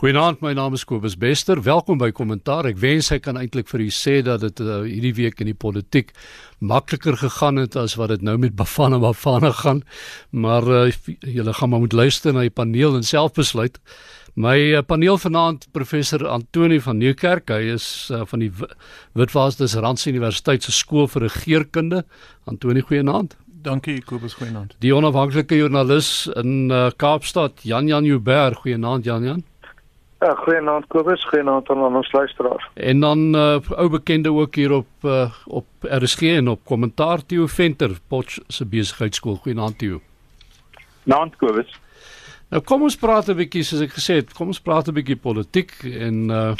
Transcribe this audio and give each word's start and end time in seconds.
Goeienaand, 0.00 0.38
my 0.40 0.54
naam 0.56 0.72
is 0.72 0.86
Kobus 0.88 1.12
Bester. 1.20 1.58
Welkom 1.60 1.98
by 2.00 2.06
Kommentaar. 2.16 2.64
Ek 2.70 2.78
wens 2.80 3.10
ek 3.12 3.26
kan 3.26 3.36
eintlik 3.36 3.66
vir 3.68 3.82
u 3.84 3.88
sê 3.92 4.14
dat 4.24 4.40
dit 4.40 4.62
uh, 4.64 4.78
hierdie 4.86 5.10
week 5.18 5.42
in 5.44 5.50
die 5.50 5.56
politiek 5.66 6.14
makliker 6.64 7.18
gegaan 7.20 7.60
het 7.60 7.76
as 7.76 7.98
wat 8.00 8.08
dit 8.14 8.24
nou 8.24 8.38
met 8.40 8.54
Bafana 8.62 8.96
Bafana 9.02 9.50
gaan. 9.58 9.82
Maar 10.32 10.70
uh, 10.72 10.86
julle 11.20 11.52
gaan 11.52 11.72
maar 11.74 11.82
moet 11.84 11.92
luister 11.92 12.32
na 12.32 12.46
die 12.46 12.54
paneel 12.62 12.96
en 12.96 13.04
self 13.04 13.36
besluit. 13.36 13.76
My 14.40 14.54
uh, 14.70 14.80
paneel 14.80 15.20
vanaand 15.20 15.68
professor 15.76 16.24
Antoni 16.32 16.80
van 16.80 16.96
Nieuwkerk. 16.96 17.52
Hy 17.52 17.76
is 17.76 18.08
uh, 18.08 18.22
van 18.32 18.46
die 18.46 18.50
Witwatersrand 18.56 19.84
Rand 19.84 20.08
Universiteit 20.08 20.64
se 20.64 20.72
skool 20.72 21.12
vir 21.12 21.28
regeringskunde. 21.28 22.06
Antoni, 22.48 22.88
goeienaand. 22.88 23.36
Dankie 23.68 24.00
Kobus, 24.00 24.40
goeienaand. 24.40 24.78
Die 24.80 24.96
onafhanklike 24.96 25.60
joernalis 25.60 26.24
in 26.40 26.72
uh, 26.72 26.86
Kaapstad, 26.96 27.60
Jan 27.68 27.92
Jan 27.92 28.08
Jouberg. 28.08 28.64
Goeienaand 28.64 29.04
Jan 29.04 29.28
Jan. 29.28 29.48
Ja, 30.20 30.34
goeienaand 30.34 30.84
Kobus, 30.92 31.22
goeienaand 31.28 31.68
aan 31.72 31.96
ons 31.96 32.12
luisteraars. 32.12 32.66
En 32.74 33.00
dan 33.00 33.36
uh, 33.36 33.56
ou 33.70 33.88
bekende 33.88 34.32
ook 34.32 34.54
hier 34.54 34.72
op 34.72 34.88
uh, 35.02 35.32
op 35.46 35.66
RSG 35.80 36.22
en 36.22 36.48
op 36.48 36.64
kommentaar 36.64 37.26
Theo 37.26 37.46
Venter, 37.46 37.98
Potch 38.08 38.38
se 38.46 38.66
besigheidskool. 38.66 39.34
Goeienaand 39.36 39.78
Theo. 39.78 40.00
Naand 41.02 41.36
Kobus. 41.36 41.72
Nou 42.50 42.62
kom 42.62 42.82
ons 42.82 42.96
praat 42.96 43.30
'n 43.30 43.38
bietjie 43.38 43.62
soos 43.64 43.80
ek 43.80 43.96
gesê 43.96 44.20
het, 44.20 44.32
kom 44.36 44.52
ons 44.52 44.60
praat 44.60 44.88
'n 44.88 44.94
bietjie 44.94 45.16
politiek 45.16 45.72
en 45.84 46.28
uh 46.30 46.52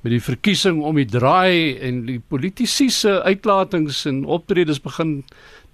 met 0.00 0.12
die 0.12 0.22
verkiesing 0.22 0.82
om 0.82 0.94
die 0.94 1.08
draai 1.10 1.78
en 1.82 2.04
die 2.06 2.20
politici 2.20 2.86
se 2.90 3.22
uitlatings 3.22 4.04
en 4.06 4.24
optredes 4.24 4.78
begin 4.82 5.24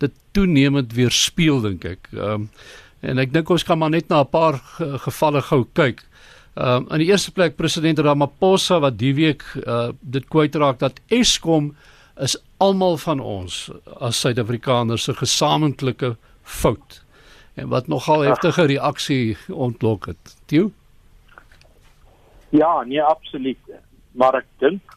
dit 0.01 0.13
toenemend 0.33 0.95
weer 0.97 1.13
speel 1.13 1.61
dink 1.61 1.85
ek. 1.85 2.09
Ehm 2.13 2.33
um, 2.33 2.49
en 3.05 3.19
ek 3.21 3.35
dink 3.35 3.51
ons 3.53 3.65
kan 3.69 3.79
maar 3.79 3.91
net 3.93 4.09
na 4.09 4.23
'n 4.23 4.31
paar 4.33 4.57
gevalle 5.05 5.43
gou 5.43 5.67
kyk. 5.75 6.01
Ehm 6.55 6.85
um, 6.85 6.91
in 6.95 7.03
die 7.03 7.11
eerste 7.11 7.33
plek 7.33 7.57
president 7.57 7.99
Ramaphosa 7.99 8.79
wat 8.79 8.99
die 8.99 9.15
week 9.15 9.43
uh 9.67 9.89
dit 10.01 10.29
kwytraak 10.31 10.79
dat 10.79 11.01
Eskom 11.11 11.73
is 12.23 12.37
almal 12.63 12.97
van 13.03 13.21
ons 13.21 13.71
as 13.99 14.21
Suid-Afrikaners 14.21 15.03
se 15.09 15.15
gesamentlike 15.19 16.15
fout. 16.43 17.01
En 17.55 17.69
wat 17.69 17.89
nogal 17.91 18.21
heftige 18.21 18.67
reaksie 18.71 19.37
ontlok 19.51 20.07
het. 20.07 20.37
Tieu? 20.47 20.71
Ja, 22.49 22.85
nee 22.87 23.03
absoluut. 23.03 23.59
Maar 24.13 24.35
ek 24.35 24.47
dink 24.63 24.95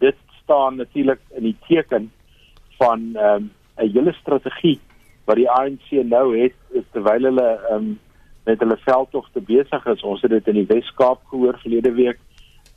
dit 0.00 0.16
staan 0.42 0.76
natuurlik 0.80 1.20
in 1.36 1.50
die 1.50 1.56
teken 1.68 2.08
van 2.80 3.12
ehm 3.14 3.36
um, 3.36 3.50
'n 3.76 3.90
hele 3.92 4.12
strategie 4.12 4.80
wat 5.24 5.36
die 5.36 5.50
ANC 5.50 5.90
nou 5.90 6.38
het 6.38 6.56
terwyl 6.92 7.28
hulle 7.28 7.48
ehm 7.68 7.74
um, 7.76 7.98
met 8.44 8.60
hulle 8.60 8.76
veldtogte 8.84 9.40
besig 9.40 9.86
is. 9.86 10.02
Ons 10.02 10.22
het 10.24 10.30
dit 10.30 10.50
in 10.52 10.60
die 10.60 10.68
Wes-Kaap 10.68 11.22
gehoor 11.30 11.58
verlede 11.62 11.92
week. 11.96 12.20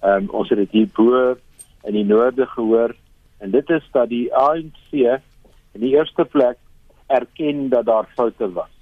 Ehm 0.02 0.28
um, 0.28 0.30
ons 0.42 0.50
het 0.50 0.62
dit 0.64 0.72
hier 0.72 0.90
bo 0.96 1.36
in 1.88 1.94
die 1.98 2.06
noorde 2.06 2.46
gehoor 2.54 2.96
en 3.40 3.52
dit 3.52 3.70
is 3.70 3.86
dat 3.94 4.10
die 4.10 4.28
ANC 4.36 4.94
in 4.94 5.84
die 5.84 5.94
eerste 5.95 6.26
plek 6.26 6.58
erken 7.08 7.70
dat 7.70 7.86
daar 7.86 8.10
foute 8.16 8.52
was. 8.54 8.73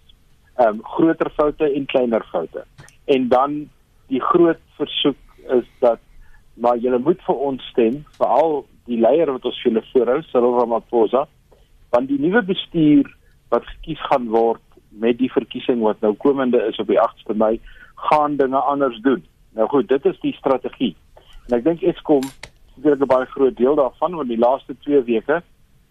Ehm 0.55 0.67
um, 0.67 0.83
groter 0.83 1.31
foute 1.35 1.71
en 1.71 1.85
kleiner 1.85 2.25
foute. 2.31 2.65
En 3.05 3.27
dan 3.27 3.69
die 4.07 4.21
groot 4.21 4.61
versoek 4.77 5.17
is 5.59 5.69
dat 5.79 5.99
maar 6.55 6.77
julle 6.77 6.99
moet 6.99 7.21
vir 7.27 7.35
ons 7.35 7.63
stem, 7.71 8.03
veral 8.17 8.61
die 8.87 8.99
leier 9.01 9.31
wat 9.31 9.45
ons 9.45 9.61
julle 9.63 9.81
voorhou, 9.91 10.21
Cyril 10.29 10.59
Ramaphosa, 10.59 11.25
want 11.91 12.07
die 12.07 12.19
nuwe 12.21 12.41
bestuur 12.47 13.09
wat 13.51 13.67
gekies 13.73 14.01
gaan 14.09 14.29
word 14.31 14.61
met 14.99 15.17
die 15.17 15.31
verkiesing 15.31 15.81
wat 15.81 15.99
nou 16.01 16.13
komende 16.13 16.61
is 16.69 16.79
op 16.79 16.87
die 16.87 16.99
8ste 16.99 17.35
Mei 17.35 17.59
gaan 17.95 18.35
dinge 18.35 18.57
anders 18.57 18.99
doen. 19.01 19.23
Nou 19.55 19.67
goed, 19.69 19.87
dit 19.87 20.05
is 20.05 20.19
die 20.19 20.33
strategie. 20.33 20.95
En 21.47 21.57
ek 21.57 21.63
dink 21.63 21.81
Eskom 21.81 22.23
het 22.83 22.99
'n 22.99 23.07
baie 23.07 23.25
groot 23.25 23.57
deel 23.57 23.75
daarvan 23.75 24.15
want 24.15 24.27
die 24.27 24.37
laaste 24.37 24.75
2 24.79 25.03
weke 25.03 25.41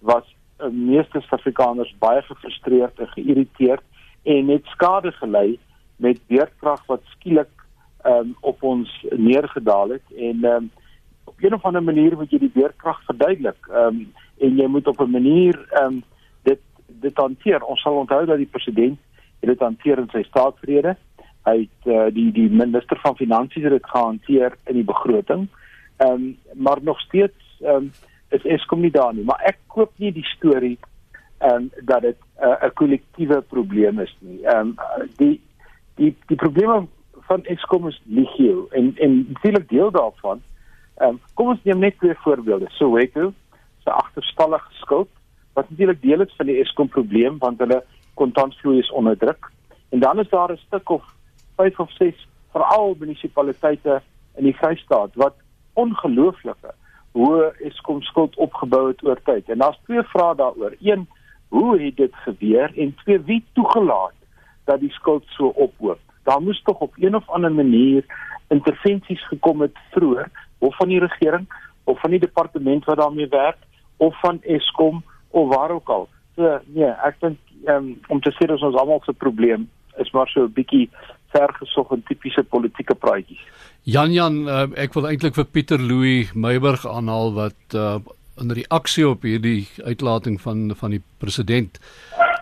was 0.00 0.24
uh, 0.60 0.68
meeste 0.68 1.20
Suid-Afrikaners 1.20 1.94
baie 1.98 2.22
gefrustreerd 2.22 2.98
en 2.98 3.08
geïrriteerd 3.08 3.82
en 4.22 4.48
het 4.48 4.64
skade 4.64 5.12
gelei 5.12 5.58
met 5.96 6.20
weerkrag 6.26 6.86
wat 6.86 7.00
skielik 7.04 7.50
um, 8.06 8.36
op 8.40 8.62
ons 8.62 9.06
neergedaal 9.10 9.88
het 9.88 10.06
en 10.16 10.44
um, 10.44 10.70
op 11.24 11.40
'n 11.40 11.54
of 11.54 11.64
ander 11.64 11.82
manier 11.82 12.16
moet 12.16 12.30
jy 12.30 12.38
die 12.38 12.54
weerkrag 12.54 13.00
verduidelik. 13.04 13.66
Ehm 13.68 13.86
um, 13.86 14.12
en 14.38 14.56
jy 14.56 14.66
moet 14.66 14.86
op 14.86 15.00
'n 15.00 15.10
manier 15.10 15.66
ehm 15.70 15.84
um, 15.86 16.02
dit 17.04 17.20
hanteer. 17.20 17.64
Ons 17.64 17.82
sal 17.84 18.00
onthou 18.00 18.24
dat 18.26 18.40
die 18.40 18.50
president 18.50 18.98
dit 19.44 19.60
hanteer 19.60 20.00
in 20.00 20.08
sy 20.12 20.22
staatsrede. 20.28 20.96
Hy 21.44 21.56
het 21.60 21.92
uh, 21.92 22.08
die 22.16 22.30
die 22.32 22.48
minister 22.48 22.98
van 23.02 23.18
finansies 23.18 23.66
het 23.66 23.76
dit 23.76 23.92
gehanteer 23.92 24.56
in 24.70 24.80
die 24.80 24.88
begroting. 24.88 25.46
Ehm 25.96 26.10
um, 26.10 26.36
maar 26.66 26.82
nog 26.82 27.00
steeds 27.00 27.60
ehm 27.60 27.88
um, 27.88 27.92
is 28.34 28.44
Eskom 28.56 28.80
nie 28.80 28.90
daar 28.90 29.14
nie, 29.14 29.24
maar 29.24 29.42
ek 29.46 29.60
koop 29.66 29.92
nie 30.02 30.12
die 30.12 30.26
storie 30.32 30.78
ehm 31.38 31.54
um, 31.54 31.70
dat 31.90 32.02
dit 32.02 32.16
eh, 32.36 32.48
'n 32.48 32.66
uh, 32.66 32.74
kollektiewe 32.74 33.40
probleem 33.42 34.00
is 34.00 34.16
nie. 34.20 34.40
Ehm 34.42 34.74
um, 34.74 35.10
die 35.16 35.40
die 35.94 36.16
die 36.26 36.36
probleme 36.36 36.86
van 37.28 37.44
Eskom 37.44 37.88
is 37.88 38.00
legio 38.04 38.66
en 38.70 38.92
en 38.96 39.26
natuurlik 39.28 39.68
deel 39.68 39.90
daarvan. 39.90 40.42
Ehm 40.96 41.08
um, 41.08 41.20
kom 41.34 41.48
ons 41.48 41.62
neem 41.62 41.78
net 41.78 41.98
twee 41.98 42.14
voorbeelde. 42.14 42.66
Soweto 42.68 43.32
se 43.84 43.90
agterstallige 43.90 44.72
skuld 44.72 45.08
wat 45.54 45.70
natuurlik 45.70 46.02
deel 46.02 46.20
is 46.20 46.34
van 46.36 46.46
die 46.46 46.60
Eskom 46.60 46.88
probleem 46.88 47.38
want 47.38 47.58
hulle 47.58 47.82
kontantvloei 48.14 48.78
is 48.78 48.90
onder 48.90 49.18
druk. 49.18 49.50
En 49.90 50.00
dan 50.00 50.18
is 50.18 50.28
daar 50.28 50.52
'n 50.52 50.56
stuk 50.66 50.90
of 50.90 51.02
5 51.56 51.80
of 51.80 51.90
6 51.92 52.28
veral 52.52 52.96
munisipaliteite 52.98 54.02
in 54.36 54.44
die 54.44 54.56
Vrystaat 54.56 55.14
wat 55.14 55.34
ongelooflike 55.72 56.74
hoë 57.14 57.52
Eskom 57.68 58.02
skuld 58.02 58.36
opgebou 58.36 58.88
het 58.88 59.04
oor 59.06 59.20
tyd. 59.22 59.48
En 59.48 59.58
daar's 59.58 59.78
twee 59.86 60.02
vrae 60.02 60.34
daaroor. 60.34 60.74
Een, 60.80 61.06
hoe 61.48 61.80
het 61.80 61.96
dit 61.96 62.14
gebeur? 62.26 62.72
En 62.78 62.94
twee, 63.04 63.18
wie 63.18 63.44
toegelaat 63.52 64.14
dat 64.64 64.80
die 64.80 64.90
skuld 64.90 65.24
so 65.36 65.46
ophoop? 65.46 66.00
Daar 66.22 66.42
moes 66.42 66.62
tog 66.62 66.80
op 66.80 66.94
een 66.96 67.14
of 67.14 67.28
ander 67.28 67.52
manier 67.52 68.04
intervensies 68.48 69.26
gekom 69.28 69.60
het 69.60 69.76
vroeër 69.90 70.30
of 70.58 70.76
van 70.76 70.88
die 70.88 71.00
regering 71.00 71.46
of 71.84 72.00
van 72.00 72.10
die 72.10 72.20
departement 72.20 72.84
wat 72.84 72.96
daarmee 72.96 73.28
werk 73.28 73.58
of 73.96 74.20
van 74.20 74.42
Eskom 74.42 75.02
of 75.34 75.48
waar 75.48 75.70
ook 75.70 75.88
al. 75.88 76.08
So 76.36 76.58
nee, 76.74 76.90
ek 77.06 77.18
dink 77.22 77.38
um, 77.70 77.94
om 78.08 78.20
te 78.22 78.32
sê 78.38 78.46
dat 78.50 78.62
ons 78.62 78.78
almal 78.78 79.02
se 79.04 79.14
probleem 79.18 79.68
is 80.02 80.10
maar 80.14 80.28
so 80.30 80.46
'n 80.46 80.54
bietjie 80.54 80.88
vergesog 81.34 81.92
en 81.92 82.02
tipiese 82.02 82.42
politieke 82.42 82.94
praatjies. 82.94 83.42
Jan 83.82 84.12
Jan, 84.12 84.48
uh, 84.48 84.66
ek 84.76 84.94
wil 84.94 85.06
eintlik 85.10 85.34
vir 85.34 85.44
Pieter 85.44 85.78
Louw 85.78 86.30
Meyburg 86.34 86.86
aanhaal 86.86 87.32
wat 87.34 87.74
uh, 87.74 87.98
in 88.38 88.50
reaksie 88.50 89.08
op 89.08 89.22
hierdie 89.22 89.68
uitlating 89.84 90.40
van 90.40 90.74
van 90.74 90.90
die 90.90 91.02
president 91.18 91.78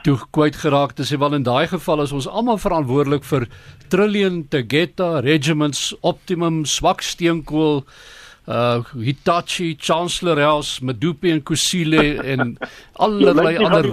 toe 0.03 0.19
kwyt 0.31 0.57
geraak 0.57 0.97
het. 0.97 1.07
Sê 1.07 1.19
wel 1.19 1.35
in 1.35 1.43
daai 1.43 1.67
geval 1.67 2.03
is 2.03 2.13
ons 2.13 2.29
almal 2.29 2.59
verantwoordelik 2.59 3.25
vir 3.25 3.49
trillion 3.89 4.49
Tegeta 4.49 5.21
regiments 5.21 5.95
optimum 6.01 6.65
swak 6.65 7.01
steenkool 7.01 7.85
uh 7.85 8.21
Hitachi, 8.47 9.77
Chancellor 9.79 10.41
House, 10.41 10.85
Medupi 10.85 11.31
en 11.31 11.43
Kusile 11.43 12.23
en 12.23 12.57
allerlei 12.93 13.57
ander. 13.59 13.87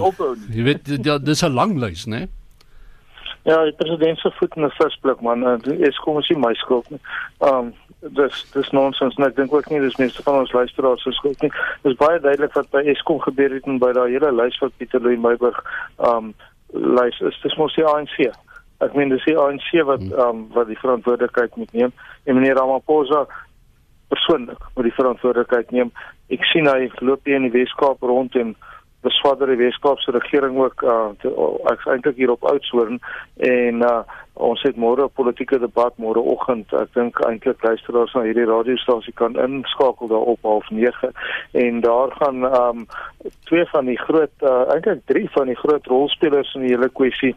Jy 0.50 0.62
weet 0.62 1.24
dis 1.24 1.42
'n 1.42 1.54
lang 1.54 1.78
lys, 1.78 2.06
né? 2.06 2.28
Ja, 3.42 3.64
die 3.64 3.72
president 3.72 4.18
se 4.18 4.30
voet 4.30 4.56
in 4.56 4.64
'n 4.64 4.70
visblik 4.70 5.20
man, 5.20 5.62
is 5.80 5.98
kom 5.98 6.16
as 6.16 6.28
jy 6.28 6.36
my 6.36 6.54
skuld 6.54 6.90
nie. 6.90 7.00
Um 7.38 7.72
dis 8.00 8.46
dis 8.52 8.70
nonsens 8.70 9.16
en 9.16 9.24
ek 9.24 9.36
dink 9.36 9.52
ook 9.52 9.68
nie 9.70 9.80
dis 9.80 9.96
meeste 9.96 10.22
van 10.22 10.38
ons 10.40 10.52
luisteraars 10.52 11.02
se 11.02 11.12
skuld 11.12 11.40
nie. 11.42 11.50
Dis 11.82 11.96
baie 12.00 12.20
duidelik 12.20 12.52
wat 12.52 12.70
by 12.70 12.82
Eskom 12.88 13.20
gebeur 13.20 13.52
het 13.52 13.66
en 13.66 13.78
by 13.78 13.92
daai 13.92 14.10
hele 14.10 14.32
lys 14.32 14.58
wat 14.58 14.76
Pieter 14.76 15.00
Louw 15.00 15.16
Meyburg 15.20 15.58
um 15.98 16.34
lys 16.72 17.20
is 17.20 17.40
dis 17.42 17.56
mos 17.56 17.74
die 17.74 17.84
ANC. 17.84 18.32
Ek 18.80 18.94
meen 18.94 19.08
dis 19.12 19.24
die 19.24 19.36
ANC 19.36 19.84
wat 19.84 20.00
um 20.26 20.48
wat 20.56 20.66
die 20.66 20.78
verantwoordelikheid 20.78 21.56
moet 21.56 21.72
neem. 21.72 21.92
En 22.24 22.34
meneer 22.34 22.56
Ramaphosa 22.56 23.26
persoonlik 24.12 24.62
met 24.74 24.88
die 24.88 24.98
verantwoordelikheid 24.98 25.70
neem. 25.70 25.92
Ek 26.34 26.44
sien 26.50 26.68
hy 26.70 26.90
loop 27.00 27.24
hier 27.24 27.40
in 27.40 27.48
die 27.48 27.56
Weskaap 27.58 28.02
rond 28.02 28.36
en 28.38 28.54
beswader 29.04 29.48
die 29.48 29.60
Weskaapse 29.60 30.12
regering 30.12 30.58
ook 30.60 30.82
uh 30.82 31.10
ek 31.72 31.86
eintlik 31.88 32.18
hier 32.20 32.32
op 32.34 32.44
Oudtshoorn 32.44 33.00
en 33.48 33.84
uh 33.86 34.02
ons 34.40 34.62
het 34.64 34.76
môre 34.76 35.04
'n 35.04 35.16
politieke 35.16 35.58
debat 35.58 35.96
môre 35.98 36.20
oggend. 36.20 36.72
Ek 36.72 36.92
dink 36.94 37.20
eintlik 37.24 37.62
luisteraars 37.62 38.14
na 38.14 38.22
hierdie 38.28 38.48
radiostasie 38.48 39.12
kan 39.12 39.36
inskakel 39.36 40.08
daar 40.08 40.28
op 40.34 40.40
09:30 40.44 41.12
en 41.52 41.80
daar 41.80 42.10
gaan 42.20 42.44
um 42.44 42.86
twee 43.44 43.66
van 43.72 43.84
die 43.84 43.98
groot 43.98 44.36
uh 44.42 44.72
eintlik 44.74 45.06
drie 45.06 45.28
van 45.30 45.46
die 45.46 45.60
groot 45.64 45.86
rolspelers 45.86 46.54
in 46.54 46.66
die 46.66 46.74
hele 46.76 46.88
kwessie 46.88 47.34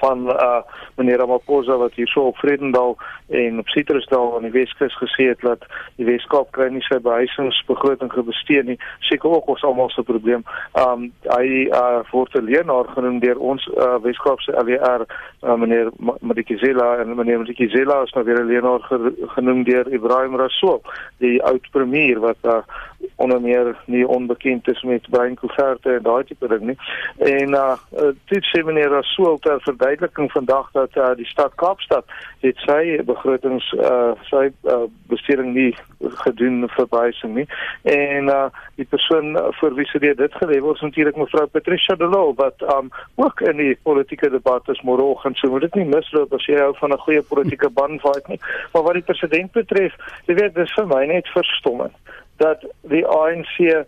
van 0.00 0.28
uh 0.30 0.62
meneer 0.96 1.18
Ramaphosa 1.18 1.76
wat 1.76 1.94
hier 1.94 2.08
so 2.08 2.20
op 2.20 2.36
Vredendal 2.36 2.96
en 3.28 3.58
op 3.58 3.68
Citrusdal 3.68 4.36
aan 4.36 4.42
die 4.42 4.50
Weskus 4.50 4.96
gesê 4.98 5.28
het 5.28 5.40
dat 5.40 5.64
die 5.96 6.06
Weskaap 6.06 6.50
kry 6.52 6.68
nie 6.72 6.82
sy 6.86 6.98
behuisingsbegroting 7.02 8.12
gebesteed 8.12 8.66
nie. 8.66 8.78
Seker 9.08 9.30
ook 9.30 9.48
ons 9.54 9.62
almal 9.64 9.90
se 9.94 10.02
probleem. 10.02 10.44
Um 10.74 11.10
hy 11.30 11.68
uh 11.70 12.02
word 12.10 12.34
'n 12.34 12.44
leenaar 12.44 12.90
genoem 12.94 13.20
deur 13.20 13.38
ons 13.38 13.66
uh 13.76 13.96
Weskaap 14.02 14.40
se 14.40 14.52
LER 14.52 15.06
uh, 15.42 15.54
meneer 15.54 15.90
Madikizela 16.20 16.96
en 17.00 17.14
meneer 17.14 17.38
Madikizela 17.38 18.02
is 18.02 18.12
nou 18.12 18.24
weer 18.24 18.42
'n 18.42 18.50
leenaar 18.52 18.82
genoem 19.36 19.64
deur 19.64 19.92
Ibrahim 19.92 20.36
Rasool, 20.36 20.82
die 21.18 21.42
oud 21.42 21.70
premier 21.70 22.20
wat 22.20 22.38
uh 22.42 22.62
onder 23.16 23.40
meer 23.40 23.76
nie 23.86 24.08
onbekend 24.08 24.68
is 24.68 24.82
met 24.82 25.10
Brian 25.10 25.34
Koeverte 25.34 25.92
en 25.92 26.02
daai 26.02 26.24
tipe 26.24 26.48
ding 26.48 26.60
nie. 26.60 26.78
En 27.18 27.54
uh 27.54 27.76
dit 28.24 28.44
sê 28.44 28.64
meneer 28.64 28.90
Rasool 28.90 29.38
ter 29.38 29.60
verduideliking 29.80 30.32
vandag 30.32 30.70
dat 30.72 30.96
uh, 30.96 31.14
die 31.16 31.26
stad 31.26 31.54
Kaapstad 31.54 32.04
het 32.40 32.56
sy 32.66 33.00
begrotings 33.04 33.64
uh 33.72 34.12
sy 34.28 34.50
uh, 34.68 34.84
besteding 35.08 35.54
nie 35.54 35.72
gedoen 36.24 36.68
vir 36.76 36.88
behuising 36.92 37.34
nie. 37.34 37.46
En 37.82 38.28
uh 38.28 38.48
die 38.76 38.86
persoon 38.88 39.36
vir 39.60 39.74
wie 39.76 39.86
sy 39.90 40.00
dit 40.02 40.38
word 40.40 40.76
is 40.76 40.84
natuurlik 40.84 41.16
mevrou 41.16 41.46
Patricia 41.46 41.96
de 41.96 42.08
Lille 42.08 42.36
wat 42.36 42.62
um 42.76 42.90
ook 43.16 43.40
in 43.40 43.56
die 43.56 43.76
politieke 43.82 44.30
debat 44.30 44.68
is 44.68 44.80
môreoggend. 44.84 45.38
So 45.38 45.50
moet 45.50 45.68
dit 45.68 45.80
nie 45.80 45.88
misloop 45.96 46.32
as 46.32 46.46
jy 46.48 46.60
hou 46.60 46.72
van 46.80 46.92
'n 46.92 47.04
goeie 47.06 47.22
politieke 47.22 47.70
bandvaart 47.70 48.28
nie. 48.28 48.40
Maar 48.72 48.82
wat 48.82 48.94
die 48.94 49.08
president 49.08 49.52
betref, 49.52 49.94
jy 50.26 50.34
weet 50.34 50.54
dis 50.54 50.74
vir 50.74 50.86
my 50.86 51.04
net 51.06 51.28
verstommend 51.28 51.96
dat 52.40 52.64
die 52.88 53.04
ANC 53.06 53.84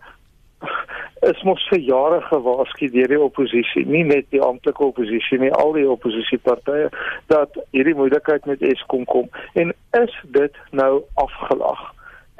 is 1.29 1.43
mos 1.47 1.63
vir 1.71 1.79
jare 1.87 2.19
gewaarsku 2.27 2.89
deur 2.91 3.11
die 3.11 3.21
oppositie, 3.21 3.85
nie 3.87 4.03
net 4.07 4.27
die 4.35 4.41
amptelike 4.43 4.83
oppositie 4.91 5.39
nie, 5.39 5.51
al 5.55 5.73
die 5.77 5.87
oppositiepartye 5.89 6.89
dat 7.31 7.59
hierdie 7.71 7.95
moeilikheid 7.99 8.47
met 8.49 8.63
Eskom 8.73 9.05
kom 9.09 9.29
en 9.59 9.73
is 9.99 10.15
dit 10.35 10.63
nou 10.71 11.03
afgelag? 11.21 11.83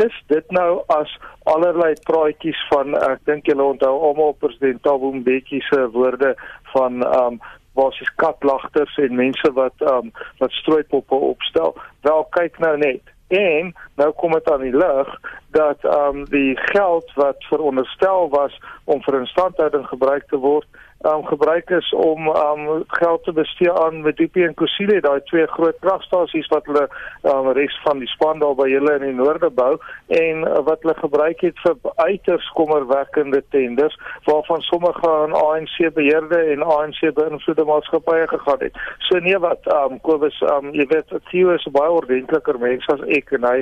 Is 0.02 0.16
dit 0.28 0.52
nou 0.52 0.82
as 0.92 1.12
allerlei 1.50 1.94
praatjies 2.08 2.60
van 2.72 2.96
ek 2.98 3.22
dink 3.30 3.48
julle 3.48 3.68
onthou 3.76 3.94
almal 4.10 4.34
president 4.42 4.82
Thabo 4.84 5.12
Mbeki 5.14 5.62
se 5.70 5.84
woorde 5.94 6.34
van 6.74 7.04
um 7.06 7.38
basies 7.78 8.10
katlagters 8.22 8.98
en 9.02 9.16
mense 9.18 9.52
wat 9.58 9.86
um 9.94 10.12
wat 10.42 10.52
strooipoppe 10.60 11.16
opstel. 11.16 11.78
Wel 12.06 12.26
kyk 12.38 12.60
nou 12.62 12.76
net 12.82 13.13
en 13.28 13.74
nou 13.96 14.12
kom 14.12 14.32
dit 14.32 14.52
aan 14.52 14.62
die 14.62 14.76
lig 14.76 15.20
dat 15.56 15.84
ehm 15.84 16.18
um, 16.18 16.26
die 16.30 16.58
geld 16.58 17.12
wat 17.16 17.44
veronderstel 17.50 18.30
was 18.30 18.60
om 18.84 19.04
vir 19.04 19.20
instandhouding 19.20 19.88
gebruik 19.88 20.28
te 20.28 20.38
word 20.38 20.68
um, 21.04 21.26
gebruik 21.26 21.70
is 21.70 21.94
om 21.94 22.28
um, 22.28 22.84
geld 22.88 23.24
te 23.24 23.34
bestee 23.34 23.72
aan 23.72 24.02
Medupi 24.02 24.44
en 24.44 24.54
Kusile, 24.54 25.00
daai 25.02 25.22
twee 25.30 25.48
groot 25.48 25.78
kragstasies 25.80 26.48
wat 26.54 26.66
hulle 26.70 26.86
um, 27.22 27.50
res 27.58 27.76
van 27.84 28.00
die 28.00 28.10
span 28.12 28.40
daar 28.44 28.56
by 28.56 28.70
hulle 28.72 28.96
in 29.00 29.06
die 29.08 29.16
noorde 29.18 29.50
bou 29.50 29.74
en 30.08 30.44
uh, 30.48 30.60
wat 30.68 30.84
hulle 30.86 30.96
gebruik 31.00 31.44
het 31.46 31.60
vir 31.66 31.78
uiters 31.96 32.50
kommerwekkende 32.58 33.44
tenders 33.56 33.98
waarvan 34.28 34.62
sommige 34.70 35.10
aan 35.10 35.36
ANC 35.40 35.94
beheerde 35.94 36.40
en 36.54 36.64
ANC 36.64 37.02
beïnvloede 37.20 37.66
maatskappye 37.68 38.28
gegaan 38.28 38.64
het. 38.68 38.80
So 39.10 39.20
nee 39.20 39.40
wat 39.44 39.68
um, 39.74 40.00
Kobus 40.08 40.40
um, 40.52 40.72
jy 40.76 40.88
weet 40.92 41.12
Theo 41.32 41.56
is 41.56 41.66
'n 41.68 41.76
baie 41.76 41.92
ordentliker 41.92 42.60
mens 42.60 42.88
as 42.94 43.04
ek 43.08 43.36
en 43.40 43.44
hy 43.48 43.60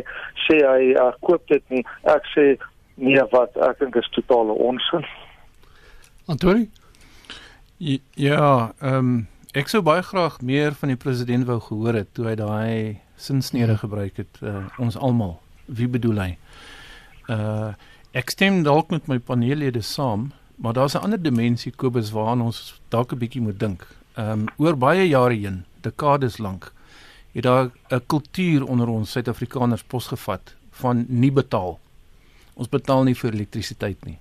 sê 0.47 0.61
hy 0.65 0.93
uh, 0.93 1.11
koop 1.25 1.47
dit 1.47 1.63
nie. 1.69 1.85
Ek 2.03 2.25
sê 2.35 2.53
nee 2.95 3.25
wat 3.31 3.57
ek 3.57 3.79
dink 3.79 3.95
is 3.95 4.13
totale 4.17 4.53
onsin. 4.53 5.05
Antwoord 6.29 6.80
Ja, 7.81 8.73
ehm 8.77 8.97
um, 8.97 9.13
ek 9.57 9.71
sou 9.71 9.79
baie 9.81 10.03
graag 10.05 10.35
meer 10.45 10.75
van 10.77 10.91
die 10.93 10.99
president 11.01 11.47
wou 11.47 11.57
gehoor 11.65 11.95
het 11.97 12.11
toe 12.13 12.27
hy 12.29 12.35
daai 12.37 12.99
sinsnede 13.17 13.73
gebruik 13.81 14.19
het 14.21 14.37
uh, 14.45 14.67
ons 14.77 14.95
almal. 14.95 15.39
Wie 15.65 15.87
bedoel 15.89 16.21
hy? 16.21 16.29
Uh 17.25 17.73
ek 18.13 18.29
stem 18.35 18.61
dalk 18.67 18.93
met 18.93 19.09
my 19.09 19.17
paneellede 19.17 19.81
saam, 19.81 20.29
maar 20.61 20.77
daar's 20.77 20.93
'n 20.93 21.03
ander 21.07 21.21
dimensie 21.23 21.71
Kobus 21.71 22.13
waaraan 22.13 22.45
ons 22.45 22.79
dalk 22.93 23.13
'n 23.13 23.21
bietjie 23.23 23.41
moet 23.41 23.59
dink. 23.59 23.87
Ehm 24.13 24.45
um, 24.45 24.47
oor 24.57 24.77
baie 24.77 25.07
jare 25.07 25.33
heen, 25.33 25.65
dekades 25.81 26.37
lank, 26.37 26.71
het 27.33 27.43
daar 27.43 27.71
'n 27.89 28.05
kultuur 28.05 28.65
onder 28.65 28.87
ons 28.87 29.11
Suid-Afrikaners 29.11 29.83
posgevat 29.83 30.55
van 30.71 31.05
nie 31.07 31.31
betaal. 31.31 31.79
Ons 32.53 32.69
betaal 32.69 33.03
nie 33.03 33.15
vir 33.15 33.33
elektrisiteit 33.33 34.05
nie. 34.05 34.20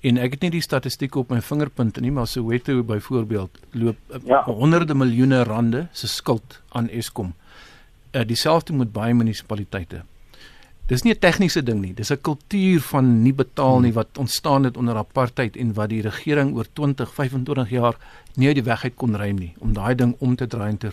En 0.00 0.18
ek 0.22 0.36
het 0.36 0.44
nie 0.46 0.50
die 0.50 0.62
statistieke 0.62 1.18
op 1.18 1.32
my 1.34 1.40
vingerpunte 1.42 2.00
nie, 2.00 2.12
maar 2.14 2.28
Soweto 2.30 2.82
byvoorbeeld 2.86 3.58
loop 3.72 3.96
eh, 4.14 4.20
ja. 4.30 4.44
honderde 4.46 4.94
miljoene 4.94 5.42
rande 5.42 5.88
se 5.92 6.06
skuld 6.08 6.60
aan 6.68 6.88
Eskom. 6.88 7.34
Uh 8.14 8.22
dieselfde 8.26 8.72
met 8.72 8.92
baie 8.92 9.14
munisipaliteite. 9.14 10.04
Dis 10.88 11.02
nie 11.02 11.12
'n 11.12 11.18
tegniese 11.18 11.62
ding 11.62 11.80
nie, 11.80 11.94
dis 11.94 12.10
'n 12.10 12.20
kultuur 12.20 12.80
van 12.80 13.22
nie 13.22 13.34
betaal 13.34 13.80
nie 13.80 13.92
wat 13.92 14.18
ontstaan 14.18 14.64
het 14.64 14.76
onder 14.76 14.96
apartheid 14.96 15.56
en 15.56 15.74
wat 15.74 15.88
die 15.88 16.00
regering 16.00 16.54
oor 16.56 16.66
20, 16.72 17.14
25 17.14 17.70
jaar 17.70 17.96
nie 18.36 18.46
uit 18.46 18.54
die 18.54 18.64
weg 18.64 18.84
uit 18.84 18.94
kon 18.94 19.16
ruim 19.16 19.36
nie 19.36 19.52
om 19.58 19.72
daai 19.72 19.94
ding 19.94 20.14
om 20.18 20.36
te 20.36 20.46
draai 20.46 20.68
en 20.68 20.78
te 20.78 20.90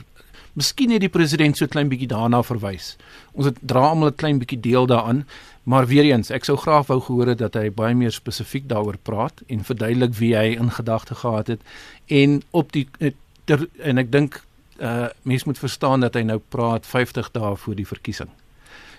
Miskien 0.56 0.92
het 0.96 1.04
die 1.04 1.12
president 1.12 1.58
so 1.58 1.68
klein 1.68 1.90
bietjie 1.92 2.08
daarna 2.08 2.42
verwys. 2.44 2.96
Ons 3.34 3.52
het 3.52 3.58
dra 3.62 3.90
almal 3.90 4.10
'n 4.10 4.16
klein 4.16 4.40
bietjie 4.40 4.60
deel 4.60 4.88
daaraan, 4.88 5.26
Maar 5.66 5.88
weer 5.88 6.04
eens, 6.04 6.30
ek 6.30 6.46
sou 6.46 6.58
graag 6.62 6.92
wou 6.92 7.00
gehoor 7.02 7.32
het 7.34 7.40
dat 7.42 7.56
hy 7.58 7.72
baie 7.74 7.96
meer 7.98 8.14
spesifiek 8.14 8.68
daaroor 8.70 9.00
praat 9.02 9.42
en 9.50 9.64
verduidelik 9.66 10.14
wie 10.20 10.36
hy 10.38 10.52
in 10.54 10.70
gedagte 10.72 11.18
gehad 11.18 11.50
het 11.50 11.64
en 12.06 12.44
op 12.54 12.70
die 12.76 12.86
eh, 13.00 13.16
ter, 13.50 13.66
en 13.82 13.98
ek 13.98 14.12
dink 14.14 14.44
uh 14.78 15.08
mense 15.24 15.48
moet 15.48 15.58
verstaan 15.58 16.04
dat 16.04 16.18
hy 16.20 16.22
nou 16.28 16.38
praat 16.54 16.86
50 16.86 17.32
dae 17.34 17.56
voor 17.58 17.78
die 17.80 17.88
verkiesing. 17.88 18.30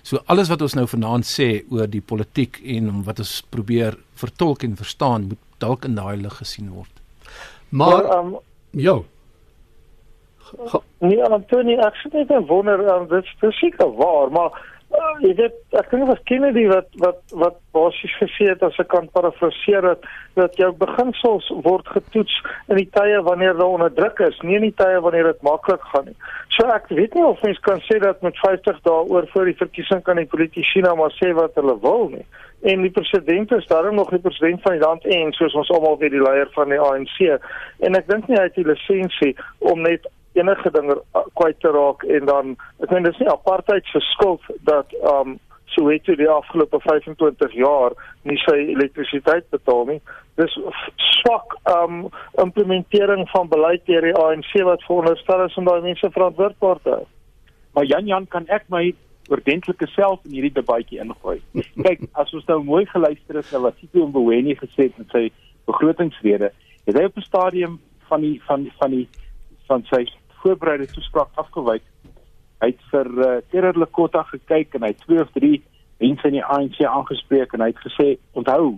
So 0.03 0.19
alles 0.27 0.49
wat 0.51 0.63
ons 0.65 0.75
nou 0.75 0.87
vanaand 0.91 1.29
sê 1.29 1.63
oor 1.71 1.87
die 1.87 2.01
politiek 2.01 2.59
en 2.65 3.05
wat 3.07 3.21
ons 3.23 3.37
probeer 3.53 3.99
vertolk 4.19 4.65
en 4.67 4.75
verstaan 4.77 5.29
moet 5.31 5.43
dalk 5.63 5.85
in 5.87 5.95
daai 5.95 6.17
lig 6.17 6.41
gesien 6.41 6.73
word. 6.75 6.91
Maar 7.71 8.03
ehm 8.03 8.35
um, 8.35 8.41
ja. 8.73 8.97
Nee, 10.99 11.23
Antonie, 11.25 11.79
ek 11.83 11.99
sê 12.03 12.13
net 12.13 12.33
wonder, 12.49 12.81
um, 12.95 13.09
dit 13.11 13.25
is 13.49 13.59
seker 13.61 13.93
waar, 13.99 14.31
maar 14.31 14.57
Uh, 14.95 15.17
jy 15.19 15.33
weet, 15.35 15.55
ek 15.75 15.89
dink 15.91 16.07
was 16.07 16.21
Kennedy 16.31 16.63
wat 16.71 16.87
wat 17.03 17.19
wat 17.35 17.57
basies 17.75 18.13
gesê 18.21 18.47
het 18.53 18.61
as 18.63 18.77
ek 18.79 18.87
kan 18.93 19.09
parafraseer 19.17 19.83
dat 19.83 20.07
dat 20.39 20.55
jou 20.61 20.69
beginsels 20.79 21.49
word 21.65 21.89
getoets 21.91 22.37
in 22.71 22.79
die 22.79 22.87
tye 22.95 23.19
wanneer 23.27 23.57
hulle 23.57 23.67
onder 23.67 23.91
druk 23.97 24.23
is, 24.29 24.39
nie 24.47 24.61
in 24.61 24.69
die 24.69 24.77
tye 24.79 25.01
wanneer 25.03 25.33
dit 25.33 25.43
maklik 25.49 25.83
gaan 25.91 26.07
nie. 26.07 26.15
So 26.55 26.71
ek 26.71 26.87
weet 26.95 27.19
nie 27.19 27.27
of 27.27 27.43
mens 27.43 27.59
kan 27.67 27.83
sê 27.89 27.99
dat 28.05 28.23
met 28.23 28.39
50 28.45 28.79
dae 28.87 29.03
oor 29.11 29.27
voor 29.35 29.51
die 29.51 29.59
verkiesing 29.59 30.05
kan 30.07 30.23
die 30.23 30.31
politici 30.31 30.85
nou 30.87 30.95
maar 31.03 31.15
sê 31.19 31.33
wat 31.35 31.59
hulle 31.59 31.75
wil 31.83 32.07
nie. 32.15 32.25
En 32.71 32.87
die 32.87 32.95
president 32.95 33.53
is 33.59 33.67
daarom 33.69 33.99
nog 33.99 34.15
die 34.15 34.23
president 34.23 34.63
van 34.63 34.79
die 34.79 34.85
land 34.87 35.05
en 35.19 35.35
soos 35.35 35.59
ons 35.59 35.73
almal 35.75 35.99
weet 35.99 36.15
die 36.15 36.23
leier 36.23 36.49
van 36.55 36.71
die 36.71 36.81
ANC 36.81 37.19
en 37.27 37.99
ek 37.99 38.07
dink 38.07 38.31
nie 38.31 38.39
hy 38.39 38.47
het 38.47 38.57
die 38.57 38.71
lisensie 38.71 39.35
om 39.59 39.83
net 39.83 40.07
enige 40.37 40.71
ding 40.71 40.93
uh, 40.93 41.25
kwyt 41.39 41.59
te 41.61 41.73
raak 41.75 42.05
en 42.05 42.29
dan 42.31 42.55
ek 42.85 42.93
meen 42.93 43.09
dis 43.09 43.19
nie 43.23 43.33
apartheid 43.33 43.85
se 43.93 44.03
skuld 44.13 44.45
dat 44.69 44.95
um 45.17 45.39
Soweto 45.75 46.15
die 46.17 46.29
afgelope 46.31 46.79
25 46.81 47.53
jaar 47.59 47.93
nie 48.25 48.37
sy 48.45 48.55
elektrisiteit 48.73 49.49
betaal 49.51 49.83
nie. 49.91 49.99
Dis 50.41 50.55
swak 51.19 51.57
um 51.73 52.07
implementering 52.43 53.27
van 53.33 53.51
beleid 53.51 53.83
deur 53.91 54.07
die 54.07 54.15
ANC 54.17 54.53
wat 54.69 54.85
veronderstel 54.87 55.45
is 55.45 55.57
om 55.61 55.67
daai 55.69 55.83
mense 55.85 56.11
verantwoordbaar 56.15 56.81
te 56.85 56.95
hou. 56.95 57.03
Maar 57.77 57.85
Jan 57.91 58.07
Jan 58.09 58.29
kan 58.33 58.47
ek 58.49 58.69
my 58.73 58.85
oordentlike 59.29 59.89
self 59.93 60.23
in 60.25 60.37
hierdie 60.37 60.55
debatjie 60.55 61.03
ingooi. 61.03 61.41
Kyk, 61.87 62.07
as 62.15 62.33
ons 62.37 62.47
nou 62.49 62.63
mooi 62.65 62.85
geluister 62.93 63.41
het 63.41 63.51
na 63.53 63.65
wat 63.67 63.77
Sito 63.81 64.07
Mboweni 64.07 64.55
gesê 64.61 64.89
het 64.89 65.01
met 65.03 65.11
sy 65.13 65.25
begrotingsrede, 65.67 66.53
het 66.87 66.97
hy 66.97 67.05
op 67.11 67.19
'n 67.19 67.27
stadium 67.27 67.81
van 68.09 68.23
die 68.23 68.39
van 68.47 68.71
van 68.79 68.91
die 68.95 69.09
van 69.67 69.83
sy 69.91 70.07
voorbereide 70.47 70.87
toespraak 70.87 71.33
afgewyk. 71.35 71.83
Hy 72.63 72.71
het 72.71 72.85
vir 72.93 73.09
uh, 73.19 73.31
Terror 73.51 73.79
Lekota 73.79 74.23
gekyk 74.31 74.77
en 74.77 74.87
hy 74.87 74.93
het 74.95 75.03
twee 75.03 75.23
of 75.23 75.33
drie 75.35 75.59
mense 76.01 76.29
in 76.29 76.39
die 76.39 76.45
ANC 76.45 76.79
aangespreek 76.87 77.55
en 77.57 77.65
hy 77.65 77.73
het 77.73 77.83
gesê 77.83 78.07
onthou 78.39 78.77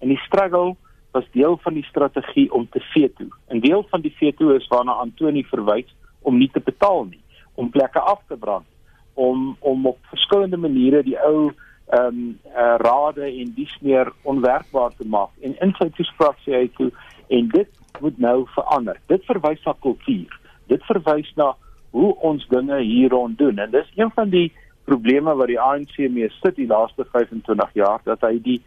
en 0.00 0.12
die 0.12 0.20
struggle 0.26 0.76
was 1.16 1.26
deel 1.34 1.56
van 1.64 1.74
die 1.74 1.86
strategie 1.88 2.46
om 2.54 2.68
te 2.70 2.80
veto. 2.92 3.26
'n 3.50 3.60
Deel 3.60 3.82
van 3.90 4.04
die 4.04 4.14
veto 4.14 4.54
is 4.54 4.68
waarna 4.70 5.00
Antoni 5.02 5.42
verwys 5.44 5.90
om 6.22 6.38
nie 6.38 6.50
te 6.52 6.60
betaal 6.60 7.04
nie, 7.10 7.22
om 7.54 7.70
plekke 7.70 8.00
af 8.00 8.22
te 8.28 8.36
brand, 8.36 8.66
om 9.14 9.56
om 9.60 9.86
op 9.86 9.98
verskillende 10.12 10.56
maniere 10.56 11.02
die 11.02 11.18
ou 11.18 11.50
ehm 11.90 12.06
um, 12.06 12.38
uh, 12.54 12.76
rade 12.78 13.26
en 13.26 13.52
dies 13.56 13.74
meer 13.80 14.12
onwerkbaar 14.22 14.94
te 14.96 15.06
maak. 15.06 15.34
En 15.42 15.56
in 15.60 15.74
sy 15.78 15.90
toespraak 15.90 16.38
sê 16.46 16.54
hy 16.54 16.68
toe 16.78 16.92
en 17.28 17.48
dit 17.48 17.68
moet 18.00 18.18
nou 18.18 18.46
verander. 18.54 19.00
Dit 19.06 19.24
verwys 19.26 19.64
na 19.66 19.74
kultuur 19.80 20.39
dit 20.70 20.82
verwys 20.88 21.30
na 21.36 21.52
hoe 21.90 22.14
ons 22.22 22.46
dinge 22.48 22.78
hier 22.86 23.10
rond 23.10 23.38
doen. 23.38 23.58
En 23.58 23.70
dis 23.70 23.88
een 23.98 24.10
van 24.14 24.30
die 24.30 24.48
probleme 24.90 25.34
wat 25.34 25.50
die 25.50 25.60
ANC 25.60 25.96
mee 26.10 26.30
sit 26.40 26.56
die 26.56 26.68
laaste 26.70 27.06
25 27.12 27.74
jaar 27.78 28.00
dat 28.04 28.22
hy 28.26 28.36
die 28.42 28.60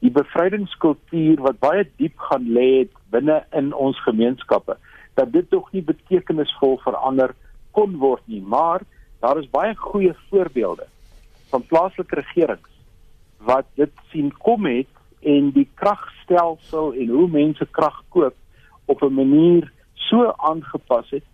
die 0.00 0.12
bevrydingskultuur 0.16 1.42
wat 1.44 1.58
baie 1.60 1.84
diep 2.00 2.16
gaan 2.30 2.46
lê 2.56 2.68
het 2.78 2.92
binne 3.12 3.42
in 3.56 3.74
ons 3.76 3.98
gemeenskappe 4.06 4.78
dat 5.18 5.32
dit 5.34 5.50
tog 5.52 5.66
nie 5.74 5.82
betekenisvol 5.84 6.78
verander 6.84 7.34
kon 7.76 7.98
word 8.00 8.22
nie, 8.32 8.40
maar 8.40 8.80
daar 9.20 9.38
is 9.40 9.50
baie 9.52 9.74
goeie 9.76 10.14
voorbeelde 10.30 10.86
van 11.50 11.66
plaaslike 11.68 12.16
regerings 12.16 12.70
wat 13.44 13.68
dit 13.80 13.92
sien 14.12 14.30
kom 14.44 14.68
het 14.68 14.88
en 15.20 15.50
die 15.56 15.66
kragstelsel 15.80 16.94
en 16.96 17.12
hoe 17.12 17.28
mense 17.28 17.66
krag 17.76 18.00
koop 18.08 18.36
op 18.86 19.02
'n 19.02 19.14
manier 19.14 19.72
so 20.08 20.32
aangepas 20.36 21.10
het 21.10 21.24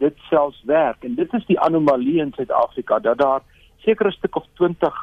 dit 0.00 0.16
selfs 0.28 0.62
werk 0.68 1.04
en 1.04 1.14
dit 1.14 1.34
is 1.38 1.46
die 1.46 1.60
anomalie 1.60 2.18
in 2.24 2.32
Suid-Afrika 2.36 2.98
dat 3.04 3.18
daar 3.20 3.44
sekere 3.84 4.12
stuk 4.16 4.36
of 4.36 4.46
20 4.60 4.98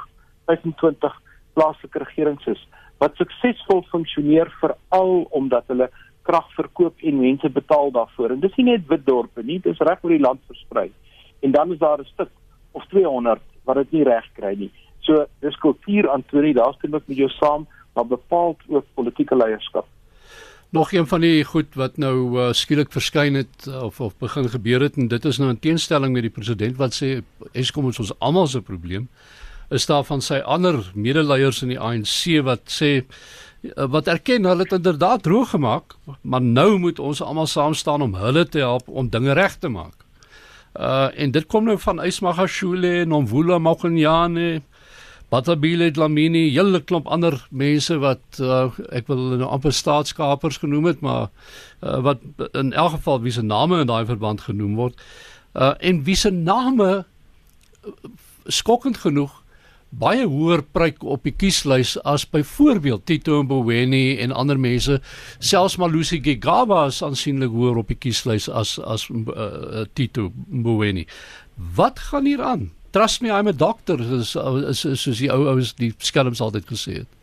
25 0.50 1.22
plaaslike 1.54 2.04
regerings 2.04 2.46
is 2.54 2.68
wat 3.02 3.16
suksesvol 3.16 3.84
funksioneer 3.92 4.50
veral 4.62 5.26
omdat 5.40 5.70
hulle 5.72 5.90
krag 6.28 6.48
verkoop 6.56 7.04
en 7.08 7.22
mense 7.22 7.50
betaal 7.50 7.92
daarvoor. 7.96 8.34
En 8.36 8.42
dis 8.44 8.56
nie 8.60 8.72
net 8.72 8.88
wit 8.92 9.06
dorpe 9.08 9.44
nie, 9.48 9.60
dis 9.64 9.80
reg 9.88 10.04
oor 10.04 10.14
die 10.16 10.24
land 10.24 10.42
versprei. 10.50 10.90
En 11.46 11.54
dan 11.56 11.72
is 11.72 11.80
daar 11.80 12.02
'n 12.02 12.12
stuk 12.14 12.32
of 12.72 12.86
200 12.92 13.42
wat 13.66 13.76
dit 13.76 13.92
nie 13.92 14.04
reg 14.04 14.26
kry 14.34 14.54
nie. 14.58 14.72
So 15.00 15.26
dis 15.40 15.56
kultuur 15.64 16.10
Antonie, 16.10 16.54
daar's 16.54 16.80
dit 16.82 16.92
met 16.92 17.04
jou 17.08 17.30
saam, 17.30 17.68
maar 17.94 18.06
bepaald 18.06 18.60
ook 18.68 18.86
politieke 18.94 19.36
leierskap. 19.36 19.86
Nog 20.76 20.92
een 20.92 21.08
van 21.08 21.22
die 21.24 21.44
goed 21.48 21.76
wat 21.80 21.98
nou 21.98 22.16
uh, 22.36 22.52
skielik 22.54 22.92
verskyn 22.92 23.40
het 23.40 23.68
of 23.68 24.02
of 24.02 24.18
begin 24.20 24.50
gebeur 24.50 24.82
het 24.84 24.98
en 24.98 25.08
dit 25.08 25.26
is 25.26 25.38
nou 25.38 25.50
in 25.50 25.60
teenstelling 25.60 26.14
met 26.14 26.28
die 26.28 26.34
president 26.34 26.78
wat 26.78 26.96
sê 26.96 27.22
Eskom 27.54 27.88
is 27.90 28.00
ons 28.00 28.12
almal 28.20 28.48
se 28.48 28.62
probleem 28.62 29.08
is 29.70 29.86
daar 29.86 30.04
van 30.08 30.22
sy 30.22 30.40
ander 30.44 30.92
medeleiers 30.96 31.62
in 31.64 31.72
die 31.76 31.80
ANC 31.80 32.44
wat 32.44 32.68
sê 32.72 33.04
Eh, 33.62 33.86
wat 33.90 34.08
erken 34.08 34.44
hulle 34.44 34.64
het 34.64 34.72
inderdaad 34.72 35.24
droog 35.24 35.50
gemaak, 35.50 35.96
maar 36.22 36.42
nou 36.42 36.78
moet 36.78 37.00
ons 37.00 37.22
almal 37.22 37.48
saam 37.48 37.74
staan 37.74 38.02
om 38.02 38.16
hulle 38.16 38.46
te 38.48 38.58
help 38.58 38.88
om 38.88 39.10
dinge 39.10 39.34
reg 39.34 39.58
te 39.58 39.68
maak. 39.68 40.06
Uh 40.80 41.08
en 41.16 41.32
dit 41.32 41.46
kom 41.46 41.64
nou 41.66 41.78
van 41.80 42.04
Ismagashule, 42.04 43.06
Nomvula 43.06 43.58
Mokonyane, 43.58 44.62
Batabile 45.30 45.90
Dlamini, 45.92 46.46
hele 46.56 46.80
klomp 46.80 47.08
ander 47.12 47.36
mense 47.52 47.98
wat 48.00 48.40
uh, 48.40 48.70
ek 48.96 49.10
wil 49.12 49.40
nou 49.42 49.50
amper 49.52 49.76
staatskapers 49.76 50.62
genoem 50.64 50.88
het, 50.94 51.02
maar 51.04 51.28
uh, 51.82 52.00
wat 52.06 52.24
in 52.54 52.72
elk 52.72 52.96
geval 52.96 53.20
wie 53.26 53.36
se 53.36 53.44
name 53.44 53.82
in 53.84 53.92
daai 53.92 54.06
verband 54.08 54.46
genoem 54.48 54.78
word. 54.80 54.96
Uh 55.58 55.74
en 55.80 56.04
wie 56.08 56.16
se 56.16 56.32
name 56.32 57.04
skokkend 58.48 58.98
genoeg 59.04 59.44
baie 59.90 60.26
hoër 60.28 60.64
pryk 60.76 61.04
op 61.08 61.24
die 61.24 61.34
kieslys 61.36 61.96
as 62.04 62.26
byvoorbeeld 62.28 63.06
Tito 63.08 63.40
Mboweni 63.44 64.18
en 64.24 64.36
ander 64.36 64.60
mense 64.60 65.00
selfs 65.40 65.78
Malusi 65.80 66.20
Gigaba 66.24 66.86
is 66.92 67.00
aansienlik 67.04 67.54
hoër 67.56 67.80
op 67.84 67.92
die 67.94 68.00
kieslys 68.00 68.50
as 68.50 68.78
as 68.84 69.08
uh, 69.10 69.86
Tito 69.96 70.32
Mboweni 70.52 71.08
wat 71.76 72.00
gaan 72.10 72.28
hier 72.28 72.44
aan 72.44 72.68
trust 72.92 73.22
me 73.22 73.30
i'm 73.30 73.48
a 73.48 73.54
doctor 73.54 74.00
is 74.00 74.36
is, 74.36 74.86
is 74.86 75.02
soos 75.02 75.20
die 75.20 75.32
ou 75.32 75.48
ouens 75.48 75.74
die 75.76 75.94
skelms 76.00 76.42
altyd 76.42 76.66
gesê 76.66 77.00
het 77.04 77.18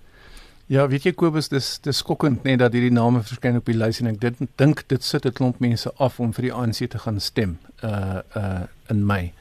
Ja, 0.73 0.87
weet 0.89 1.05
jy 1.05 1.11
Kobus, 1.13 1.51
dis 1.53 1.75
dis 1.85 1.99
skokkend 2.01 2.47
net 2.49 2.63
dat 2.63 2.73
hierdie 2.73 2.95
name 2.95 3.21
verskyn 3.21 3.59
op 3.59 3.67
die 3.69 3.77
lys 3.77 3.99
en 4.01 4.09
ek 4.15 4.23
dit 4.23 4.39
dink 4.57 4.81
dit 4.89 5.05
sit 5.05 5.27
'n 5.29 5.37
klomp 5.37 5.61
mense 5.61 5.91
af 6.01 6.17
om 6.21 6.33
vir 6.33 6.49
die 6.49 6.55
ANC 6.57 6.89
te 6.89 6.99
gaan 6.99 7.21
stem 7.21 7.59
uh 7.83 8.23
uh 8.35 8.65
in 8.89 9.05
Mei. 9.05 9.33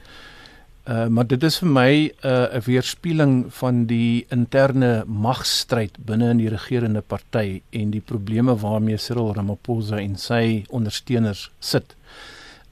Uh 0.84 1.08
maar 1.08 1.24
dit 1.24 1.42
is 1.42 1.56
vir 1.58 1.68
my 1.68 2.12
uh, 2.24 2.52
'n 2.52 2.60
weerspieëling 2.66 3.48
van 3.48 3.86
die 3.86 4.26
interne 4.28 5.04
magstryd 5.06 5.96
binne 6.04 6.28
in 6.30 6.44
die 6.44 6.52
regerende 6.52 7.00
party 7.00 7.62
en 7.72 7.90
die 7.90 8.04
probleme 8.04 8.54
waarmee 8.54 8.98
Cyril 8.98 9.32
Ramaphosa 9.34 9.96
en 9.96 10.16
sy 10.16 10.66
ondersteuners 10.68 11.50
sit. 11.58 11.96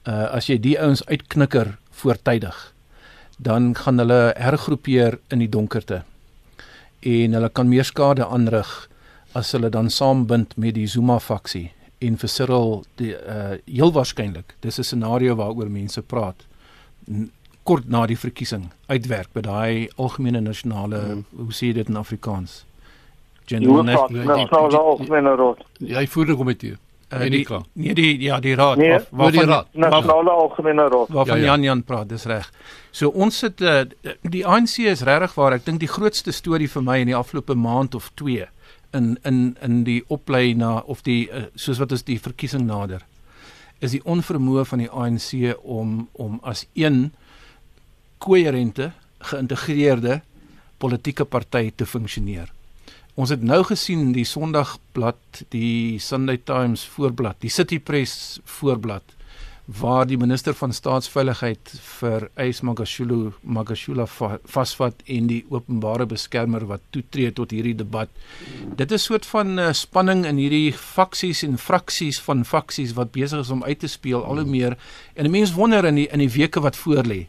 Uh 0.05 0.29
as 0.29 0.45
jy 0.45 0.59
die 0.59 0.77
ouens 0.77 1.01
uitknikker 1.05 1.79
voortydig, 1.89 2.72
dan 3.43 3.73
gaan 3.75 3.99
hulle 4.01 4.33
hergroepeer 4.37 5.19
in 5.33 5.43
die 5.43 5.49
donkerte. 5.49 6.01
En 7.03 7.35
hulle 7.35 7.49
kan 7.49 7.69
meer 7.69 7.87
skade 7.87 8.25
aanrig 8.25 8.71
as 9.33 9.51
hulle 9.55 9.69
dan 9.69 9.89
saambind 9.89 10.57
met 10.57 10.77
die 10.77 10.87
Zuma 10.87 11.19
faksie 11.19 11.71
en 12.03 12.17
vir 12.19 12.29
Cyril 12.29 12.83
die 12.99 13.13
uh 13.15 13.55
heel 13.65 13.93
waarskynlik, 13.95 14.55
dis 14.61 14.79
'n 14.79 14.83
scenario 14.83 15.35
waaroor 15.35 15.69
mense 15.69 16.01
praat 16.01 16.45
kort 17.63 17.89
na 17.89 18.05
die 18.05 18.17
verkiesing 18.19 18.69
uitwerk 18.87 19.31
by 19.33 19.41
daai 19.41 19.89
algemene 19.95 20.41
nasionale 20.41 20.99
hmm. 20.99 21.25
hoe 21.37 21.55
sê 21.55 21.71
jy 21.71 21.73
dit 21.79 21.89
in 21.89 21.99
Afrikaans? 21.99 22.63
General 23.45 23.83
National 23.83 24.75
Algemene 24.79 25.35
Raad. 25.35 25.63
Ja, 25.79 25.99
hy 25.99 26.07
voer 26.07 26.25
die 26.31 26.35
komitee. 26.39 26.77
Uh, 27.13 27.29
die, 27.29 27.43
nee 27.73 27.93
die 27.93 28.23
ja 28.25 28.39
die 28.41 28.55
raad 28.57 28.79
nee, 28.81 28.95
of 28.95 29.05
waar 29.11 29.31
die 29.31 29.45
raad 29.45 29.67
nasionale 29.77 30.31
algemene 30.31 30.87
raad 30.89 31.11
waarvan 31.13 31.37
ja, 31.37 31.43
ja. 31.43 31.51
Jan 31.51 31.63
Jan 31.63 31.83
praat 31.83 32.09
dis 32.09 32.25
reg. 32.25 32.49
So 32.91 33.09
ons 33.09 33.37
sit 33.37 33.61
uh, 33.61 33.83
die 34.21 34.45
ANC 34.45 34.79
is 34.89 35.05
regtig 35.05 35.35
waar 35.37 35.53
ek 35.59 35.65
dink 35.65 35.83
die 35.83 35.91
grootste 35.91 36.33
storie 36.33 36.69
vir 36.69 36.83
my 36.83 36.99
in 37.03 37.11
die 37.11 37.17
afgelope 37.17 37.55
maand 37.55 37.95
of 37.95 38.09
2 38.21 38.47
in 38.97 39.17
in 39.23 39.41
in 39.61 39.83
die 39.83 40.01
oplei 40.07 40.53
na 40.57 40.79
of 40.79 41.03
die 41.05 41.27
uh, 41.29 41.45
soos 41.55 41.81
wat 41.83 41.91
is 41.91 42.05
die 42.09 42.19
verkiesing 42.19 42.65
nader 42.65 43.05
is 43.83 43.91
die 43.91 44.03
onvermoë 44.07 44.63
van 44.69 44.83
die 44.85 44.89
ANC 44.89 45.57
om 45.59 46.07
om 46.13 46.39
as 46.41 46.65
een 46.73 47.11
koherente, 48.23 48.91
geïntegreerde 49.19 50.21
politieke 50.79 51.25
party 51.25 51.71
te 51.75 51.85
funksioneer. 51.87 52.51
Ons 53.13 53.29
het 53.29 53.43
nou 53.45 53.59
gesien 53.67 54.07
die 54.15 54.25
Sondagblad, 54.25 55.43
die 55.53 55.99
Sunday 56.01 56.39
Times 56.41 56.81
voorblad, 56.95 57.37
die 57.45 57.51
City 57.53 57.77
Press 57.79 58.39
voorblad 58.59 59.03
waar 59.65 60.03
die 60.03 60.17
minister 60.19 60.51
van 60.59 60.73
staatsveiligheid 60.75 61.69
vir 61.99 62.25
Ys 62.41 62.59
Magashulu 62.67 63.31
Magashula 63.47 64.03
vasvat 64.09 65.05
en 65.07 65.29
die 65.29 65.45
openbare 65.53 66.03
beskermer 66.09 66.65
wat 66.67 66.83
toetree 66.91 67.31
tot 67.31 67.53
hierdie 67.55 67.75
debat. 67.79 68.09
Dit 68.75 68.91
is 68.91 69.03
'n 69.03 69.05
soort 69.05 69.25
van 69.25 69.59
uh, 69.59 69.71
spanning 69.71 70.25
in 70.25 70.37
hierdie 70.37 70.73
faksies 70.73 71.43
en 71.43 71.57
fraksies 71.57 72.19
van 72.19 72.43
faksies 72.43 72.93
wat 72.93 73.11
besig 73.11 73.39
is 73.39 73.49
om 73.49 73.63
uit 73.63 73.79
te 73.79 73.87
speel 73.87 74.25
al 74.25 74.41
hoe 74.41 74.45
meer 74.45 74.77
en 75.15 75.31
mense 75.31 75.53
wonder 75.53 75.85
in 75.85 75.95
die 75.95 76.07
in 76.11 76.19
die 76.19 76.33
weke 76.33 76.59
wat 76.59 76.75
voorlê 76.75 77.27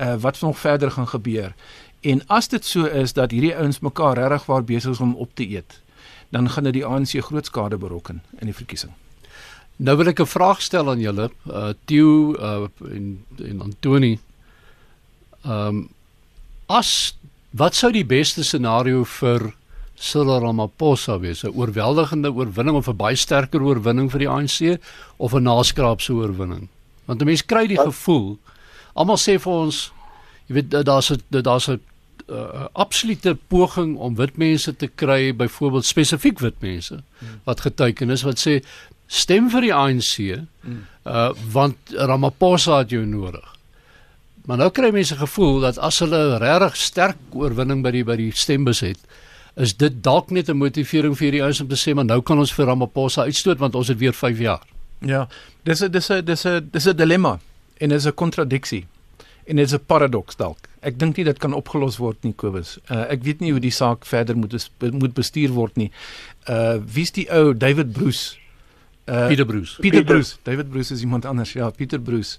uh, 0.00 0.14
wat 0.20 0.40
nog 0.40 0.58
verder 0.58 0.90
gaan 0.90 1.08
gebeur. 1.08 1.54
En 2.00 2.22
as 2.26 2.48
dit 2.48 2.64
so 2.64 2.84
is 2.84 3.12
dat 3.12 3.30
hierdie 3.30 3.56
ouens 3.56 3.80
mekaar 3.84 4.16
regtig 4.16 4.46
waar 4.46 4.64
besig 4.64 4.90
is 4.96 5.00
om 5.00 5.14
op 5.14 5.34
te 5.34 5.48
eet, 5.48 5.80
dan 6.28 6.48
gaan 6.50 6.64
dit 6.64 6.78
die 6.78 6.86
ANC 6.86 7.20
groot 7.24 7.46
skade 7.46 7.76
berokken 7.76 8.22
in 8.38 8.48
die 8.48 8.56
verkiesing. 8.56 8.92
Nou 9.76 9.96
wil 9.96 10.08
ek 10.08 10.20
'n 10.20 10.26
vraag 10.26 10.62
stel 10.62 10.90
aan 10.90 11.00
julle, 11.00 11.30
uh 11.46 11.72
Theo 11.84 12.34
uh 12.36 12.68
en 12.90 13.24
en 13.38 13.60
Antoni. 13.60 14.18
Ehm 15.44 15.66
um, 15.66 15.88
as 16.66 17.16
wat 17.50 17.74
sou 17.74 17.92
die 17.92 18.04
beste 18.04 18.44
scenario 18.44 19.04
vir 19.04 19.54
Cyril 19.94 20.40
Ramaphosa 20.40 21.18
wees? 21.18 21.44
'n 21.44 21.52
Oorweldigende 21.56 22.32
oorwinning 22.32 22.76
of 22.76 22.88
'n 22.88 22.96
baie 22.96 23.16
sterker 23.16 23.62
oorwinning 23.62 24.10
vir 24.10 24.18
die 24.18 24.28
ANC 24.28 24.80
of 25.16 25.34
'n 25.34 25.42
naskraapse 25.42 26.12
oorwinning? 26.12 26.68
Want 27.04 27.20
'n 27.20 27.24
mens 27.24 27.44
kry 27.44 27.66
die 27.66 27.80
gevoel 27.80 28.38
almal 28.94 29.16
sê 29.16 29.38
vir 29.38 29.52
ons 29.52 29.92
jy 30.48 30.54
weet 30.54 30.70
daar's 30.84 31.10
'n 31.10 31.20
daar's 31.42 31.68
'n 31.68 31.80
uh, 32.30 32.66
absolute 32.72 33.34
poging 33.48 33.96
om 33.96 34.16
wit 34.16 34.36
mense 34.36 34.76
te 34.76 34.88
kry 34.88 35.32
byvoorbeeld 35.36 35.86
spesifiek 35.86 36.40
wit 36.40 36.58
mense 36.60 36.94
hmm. 36.94 37.40
wat 37.44 37.60
geteken 37.66 38.10
is 38.10 38.24
wat 38.26 38.40
sê 38.42 38.60
stem 39.06 39.50
vir 39.50 39.66
die 39.66 39.72
ANC 39.74 40.12
hmm. 40.20 40.84
uh, 41.04 41.30
want 41.52 41.94
Ramaphosa 41.94 42.82
het 42.82 42.94
jou 42.94 43.04
nodig 43.06 43.56
maar 44.46 44.62
nou 44.62 44.70
kry 44.74 44.90
mense 44.94 45.16
gevoel 45.16 45.60
dat 45.66 45.78
as 45.78 46.00
hulle 46.04 46.38
regtig 46.42 46.76
sterk 46.76 47.36
oorwinning 47.36 47.84
by 47.84 47.94
die 47.94 48.04
by 48.04 48.16
die 48.20 48.30
stembus 48.34 48.84
het 48.86 49.02
is 49.60 49.74
dit 49.76 50.00
dalk 50.04 50.30
net 50.30 50.48
'n 50.48 50.56
motivering 50.56 51.18
vir 51.18 51.36
die 51.36 51.42
ouens 51.42 51.60
om 51.60 51.68
te 51.68 51.78
sê 51.78 51.94
maar 51.94 52.08
nou 52.08 52.22
kan 52.22 52.38
ons 52.38 52.52
vir 52.52 52.66
Ramaphosa 52.66 53.26
uitstoot 53.28 53.58
want 53.58 53.74
ons 53.74 53.88
het 53.88 53.98
weer 53.98 54.14
5 54.14 54.38
jaar 54.38 54.64
ja 55.00 55.28
dis 55.64 55.82
'n 55.82 55.90
dis 55.90 56.10
'n 56.10 56.24
dis 56.24 56.46
'n 56.46 56.68
dis 56.72 56.86
'n 56.86 56.96
dilemma 56.96 57.38
en 57.80 57.90
is 57.90 58.06
'n 58.06 58.14
kontradiksie 58.14 58.86
en 59.50 59.58
is 59.58 59.72
'n 59.72 59.84
paradoks 59.86 60.36
dalk. 60.36 60.69
Ek 60.80 60.98
dink 60.98 61.16
nie 61.16 61.24
dit 61.24 61.38
kan 61.38 61.52
opgelos 61.52 61.98
word 62.00 62.24
nie 62.24 62.32
Kobus. 62.32 62.78
Uh, 62.88 63.04
ek 63.12 63.24
weet 63.26 63.40
nie 63.40 63.52
hoe 63.52 63.60
die 63.60 63.74
saak 63.74 64.06
verder 64.08 64.36
moet 64.36 64.56
moet 64.80 65.14
bestuur 65.14 65.52
word 65.52 65.76
nie. 65.76 65.90
Uh 66.48 66.80
wie's 66.80 67.12
die 67.12 67.28
ou 67.30 67.52
David 67.52 67.92
Bruce? 67.92 68.36
Uh 69.06 69.28
Pieter 69.28 69.46
Bruce. 69.46 69.76
Pieter 69.80 70.04
Bruce. 70.04 70.38
David 70.44 70.70
Bruce 70.70 70.92
is 70.94 71.02
iemand 71.02 71.26
anders. 71.26 71.52
Ja, 71.52 71.70
Pieter 71.70 72.00
Bruce 72.00 72.38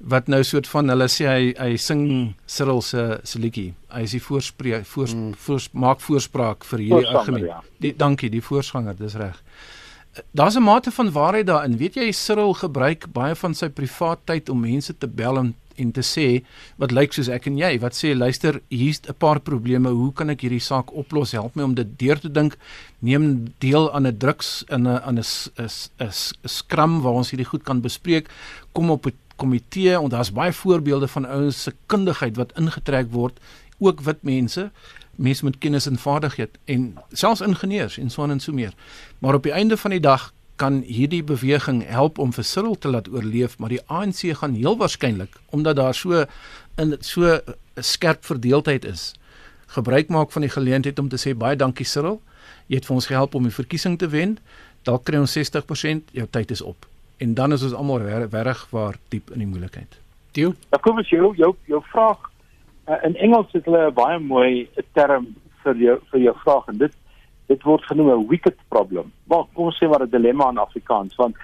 wat 0.00 0.30
nou 0.32 0.40
soort 0.44 0.68
van 0.70 0.88
hulle 0.88 1.06
sê 1.12 1.26
hy 1.28 1.50
hy 1.58 1.74
sing 1.76 2.04
Cyril 2.48 2.80
se 2.84 3.20
se 3.24 3.38
liedjie. 3.38 3.74
Hy 3.92 4.06
is 4.06 4.14
die 4.16 4.22
voorspreek 4.22 4.86
voor, 4.88 5.12
mm. 5.12 5.34
voor 5.44 5.66
maak 5.72 6.00
voorspraak 6.00 6.64
vir 6.64 6.84
hierdie 6.86 7.10
argument. 7.12 7.46
Ja. 7.50 7.60
Die 7.84 7.92
dankie, 7.96 8.30
die 8.32 8.42
voorsganger, 8.44 8.96
dis 8.96 9.18
reg. 9.20 9.36
Daar's 10.32 10.56
'n 10.56 10.62
mate 10.62 10.90
van 10.90 11.12
waarheid 11.12 11.46
daarin. 11.46 11.76
Weet 11.76 11.94
jy 11.94 12.12
Cyril 12.12 12.54
gebruik 12.54 13.12
baie 13.12 13.34
van 13.34 13.54
sy 13.54 13.68
privaat 13.68 14.18
tyd 14.24 14.48
om 14.48 14.60
mense 14.60 14.96
te 14.98 15.06
bel 15.06 15.38
en 15.38 15.54
en 15.80 15.92
te 15.92 16.02
sê 16.04 16.42
wat 16.80 16.92
lyk 16.92 17.12
soos 17.16 17.28
ek 17.32 17.48
en 17.50 17.58
jy 17.58 17.72
wat 17.82 17.96
sê 17.96 18.12
luister 18.14 18.60
hier's 18.68 19.00
'n 19.08 19.14
paar 19.18 19.40
probleme. 19.40 19.88
Hoe 19.88 20.12
kan 20.12 20.30
ek 20.30 20.42
hierdie 20.42 20.60
saak 20.60 20.92
oplos? 20.92 21.32
Help 21.32 21.56
my 21.56 21.62
om 21.62 21.74
dit 21.74 21.98
deur 21.98 22.20
te 22.20 22.28
dink. 22.28 22.56
Neem 23.00 23.54
deel 23.58 23.92
aan 23.92 24.06
'n 24.06 24.18
druks 24.18 24.64
in 24.68 24.86
'n 24.86 25.00
aan 25.00 25.18
'n 25.18 25.24
'n 25.98 26.12
skram 26.44 27.00
waar 27.02 27.12
ons 27.12 27.30
hierdie 27.30 27.48
goed 27.48 27.62
kan 27.62 27.80
bespreek. 27.80 28.28
Kom 28.72 28.90
op 28.90 29.06
'n 29.06 29.14
komitee 29.36 29.96
en 29.96 30.08
daar's 30.08 30.32
baie 30.32 30.52
voorbeelde 30.52 31.08
van 31.08 31.26
ouens 31.26 31.62
se 31.62 31.72
kundigheid 31.86 32.36
wat 32.36 32.52
ingetrek 32.58 33.10
word 33.10 33.40
ook 33.78 34.00
wit 34.00 34.22
mense. 34.22 34.70
Mense 35.16 35.44
met 35.44 35.58
kennis 35.58 35.86
en 35.86 35.98
vaardigheid 35.98 36.58
en 36.64 36.94
selfs 37.12 37.40
ingenieurs 37.40 37.98
en 37.98 38.10
so 38.10 38.24
en 38.24 38.40
so 38.40 38.52
meer. 38.52 38.74
Maar 39.18 39.34
op 39.34 39.42
die 39.42 39.52
einde 39.52 39.76
van 39.76 39.90
die 39.90 40.00
dag 40.00 40.32
kan 40.60 40.82
hierdie 40.84 41.22
beweging 41.24 41.80
help 41.88 42.18
om 42.18 42.34
vir 42.36 42.44
Cyril 42.44 42.76
te 42.78 42.92
laat 42.92 43.08
oorleef 43.08 43.56
maar 43.58 43.72
die 43.72 43.82
ANC 43.88 44.26
gaan 44.40 44.58
heel 44.58 44.76
waarskynlik 44.80 45.40
omdat 45.56 45.80
daar 45.80 45.94
so 45.94 46.24
in 46.76 46.96
so 47.00 47.24
'n 47.24 47.40
skerp 47.92 48.24
verdeeldheid 48.24 48.84
is 48.84 49.14
gebruik 49.76 50.08
maak 50.08 50.32
van 50.32 50.42
die 50.42 50.54
geleentheid 50.56 50.98
om 50.98 51.08
te 51.08 51.20
sê 51.24 51.34
baie 51.34 51.56
dankie 51.56 51.86
Cyril 51.86 52.20
jy 52.68 52.76
het 52.76 52.86
vir 52.86 52.94
ons 52.94 53.06
gehelp 53.06 53.34
om 53.34 53.42
die 53.42 53.58
verkiesing 53.62 53.98
te 53.98 54.08
wen 54.08 54.38
dalk 54.84 55.04
kry 55.04 55.18
ons 55.18 55.36
60% 55.38 56.12
jou 56.12 56.26
tyd 56.30 56.50
is 56.50 56.62
op 56.62 56.86
en 57.20 57.34
dan 57.34 57.52
is 57.52 57.62
ons 57.62 57.76
almal 57.76 58.00
reg 58.32 58.66
waar 58.70 58.96
diep 59.12 59.30
in 59.34 59.42
die 59.44 59.48
moeilikheid. 59.48 59.98
Dio. 60.32 60.54
Ja, 60.72 60.78
kom 60.80 61.00
ons 61.02 61.10
jou 61.12 61.34
jou 61.36 61.52
jou 61.68 61.80
vraag 61.92 62.22
uh, 62.88 62.96
in 63.04 63.16
Engels 63.16 63.52
het 63.52 63.66
hulle 63.68 63.90
'n 63.90 63.94
baie 63.94 64.18
mooi 64.18 64.68
term 64.94 65.26
vir 65.62 65.76
jou 65.76 65.98
vir 66.10 66.20
jou 66.20 66.34
vraag 66.44 66.68
en 66.68 66.78
dit 66.78 66.94
dit 67.50 67.62
word 67.66 67.84
genoem 67.90 68.10
'n 68.14 68.28
wicked 68.28 68.58
problem. 68.68 69.12
Maar 69.26 69.44
kom 69.54 69.66
ons 69.70 69.78
sê 69.78 69.88
maar 69.88 70.02
'n 70.02 70.10
dilemma 70.10 70.50
in 70.50 70.64
Afrikaans 70.66 71.16
want 71.16 71.34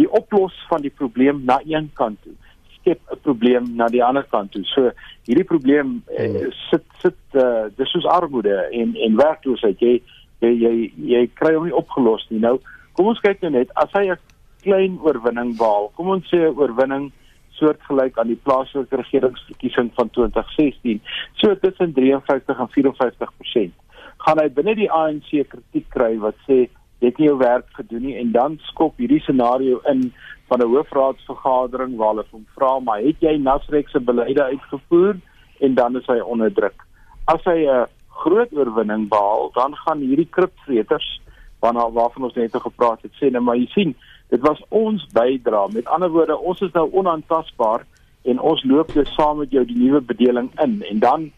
die 0.00 0.10
oplos 0.10 0.54
van 0.68 0.80
die 0.80 0.94
probleem 1.00 1.44
na 1.44 1.60
een 1.64 1.90
kant 1.94 2.22
toe 2.22 2.36
skep 2.82 3.00
'n 3.10 3.20
probleem 3.22 3.64
na 3.76 3.86
die 3.86 4.04
ander 4.04 4.26
kant 4.30 4.52
toe. 4.52 4.64
So 4.64 4.90
hierdie 5.26 5.46
probleem 5.46 6.02
eh, 6.06 6.30
hmm. 6.30 6.52
sit 6.70 6.84
sit 6.98 7.18
uh, 7.32 7.70
dis 7.76 7.90
soos 7.90 8.06
armoede 8.06 8.56
en 8.72 8.94
en 8.96 9.16
werkloosheid. 9.16 9.78
Jy 9.78 10.02
jy 10.40 10.52
jy, 10.64 10.92
jy 10.96 11.26
kry 11.34 11.54
hom 11.54 11.64
nie 11.64 11.80
opgelos 11.82 12.26
nie. 12.30 12.40
Nou 12.40 12.58
kom 12.92 13.06
ons 13.06 13.20
kyk 13.20 13.40
nou 13.42 13.52
net 13.54 13.70
as 13.74 13.92
hy 13.92 14.10
'n 14.10 14.18
klein 14.62 14.98
oorwinning 15.02 15.56
behaal. 15.58 15.92
Kom 15.96 16.08
ons 16.08 16.26
sê 16.30 16.42
'n 16.42 16.58
oorwinning 16.58 17.12
soortgelyk 17.52 18.18
aan 18.18 18.32
die 18.32 18.40
plaaslike 18.42 18.96
regeringsverkiesing 18.96 19.92
van 19.94 20.10
2016, 20.10 21.00
so 21.38 21.54
tussen 21.54 21.92
53 21.92 22.58
en 22.58 22.70
54%. 22.74 23.81
Gaan 24.24 24.38
hy 24.38 24.48
binne 24.54 24.74
die 24.78 24.90
ANC 24.90 25.30
kritiek 25.30 25.88
kry 25.94 26.14
wat 26.22 26.38
sê 26.46 26.66
jy 27.02 27.08
het 27.08 27.18
nie 27.18 27.26
jou 27.26 27.38
werk 27.40 27.66
gedoen 27.78 28.04
nie 28.06 28.18
en 28.20 28.30
dan 28.32 28.58
skop 28.68 29.00
hierdie 29.02 29.22
scenario 29.24 29.80
in 29.90 30.12
van 30.48 30.62
'n 30.62 30.70
hoofraadsvergadering 30.74 31.96
waar 31.96 32.14
hulle 32.14 32.24
hom 32.30 32.46
vra 32.54 32.78
maar 32.80 33.00
het 33.02 33.18
jy 33.20 33.36
Nasrek 33.38 33.88
se 33.88 34.00
beleide 34.00 34.42
uitgevoer 34.42 35.16
en 35.60 35.74
dan 35.74 35.96
is 35.96 36.06
hy 36.06 36.20
onder 36.20 36.52
druk. 36.54 36.86
As 37.26 37.42
hy 37.44 37.66
'n 37.66 37.86
groot 38.22 38.52
oorwinning 38.52 39.08
behaal, 39.08 39.50
dan 39.54 39.74
gaan 39.74 39.98
hierdie 39.98 40.28
kripvreters 40.30 41.20
waarna 41.60 41.90
waarvan 41.90 42.24
ons 42.24 42.34
net 42.34 42.54
gepraat 42.54 43.02
het 43.02 43.12
sê 43.20 43.30
nou 43.30 43.42
maar 43.42 43.56
jy 43.56 43.66
sien 43.66 43.94
Dit 44.32 44.40
was 44.40 44.60
ons 44.68 45.04
bydra. 45.12 45.66
Met 45.72 45.88
ander 45.92 46.08
woorde, 46.10 46.38
ons 46.38 46.60
is 46.64 46.72
nou 46.72 46.86
onaantastbaar 46.96 47.84
en 48.24 48.38
ons 48.40 48.62
loop 48.64 48.92
dus 48.96 49.10
saam 49.12 49.42
met 49.42 49.50
jou 49.52 49.64
die 49.68 49.76
nuwe 49.76 50.00
bedeling 50.00 50.48
in 50.64 50.78
en 50.88 51.00
dan 51.02 51.30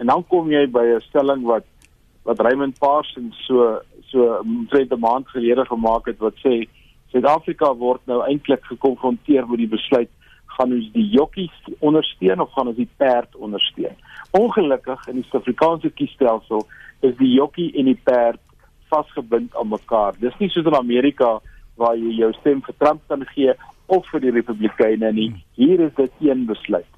en 0.00 0.10
dan 0.10 0.24
kom 0.28 0.50
jy 0.50 0.66
by 0.74 0.82
'n 0.96 1.00
stelling 1.00 1.46
wat 1.48 1.64
wat 2.22 2.40
Raymond 2.40 2.78
Parsons 2.78 3.36
so 3.46 3.80
so 4.10 4.38
omtrent 4.44 4.92
'n 4.92 5.00
maand 5.00 5.28
gelede 5.28 5.64
gemaak 5.64 6.06
het 6.06 6.18
wat 6.18 6.34
sê 6.44 6.68
Suid-Afrika 7.12 7.74
word 7.76 8.00
nou 8.06 8.22
eintlik 8.24 8.64
gekonfronteer 8.64 9.48
met 9.48 9.58
die 9.58 9.68
besluit 9.68 10.10
gaan 10.56 10.72
ons 10.72 10.88
die 10.92 11.08
jokkies 11.12 11.56
ondersteun 11.80 12.40
of 12.40 12.52
gaan 12.52 12.68
ons 12.68 12.76
die 12.76 12.88
perd 12.96 13.36
ondersteun. 13.36 13.96
Ongelukkig 14.30 15.06
in 15.08 15.20
die 15.20 15.26
Suid-Afrikaanse 15.28 15.90
kiesstelsel 15.90 16.66
is 17.00 17.16
die 17.16 17.32
jokkie 17.34 17.72
en 17.78 17.84
die 17.84 18.00
perd 18.04 18.40
vasgebind 18.92 19.56
aan 19.56 19.68
mekaar. 19.68 20.16
Dis 20.20 20.36
nie 20.38 20.48
soos 20.52 20.68
in 20.68 20.78
Amerika 20.78 21.38
waar 21.80 21.96
jy 21.96 22.16
jou 22.20 22.32
stem 22.40 22.60
vir 22.66 22.74
Trump 22.78 23.00
kan 23.08 23.24
gee 23.34 23.54
of 23.86 24.08
vir 24.12 24.20
die 24.20 24.34
Republikeine 24.38 25.12
nie. 25.12 25.30
Hier 25.56 25.80
is 25.80 25.94
dit 25.96 26.12
een 26.20 26.46
besluit. 26.46 26.88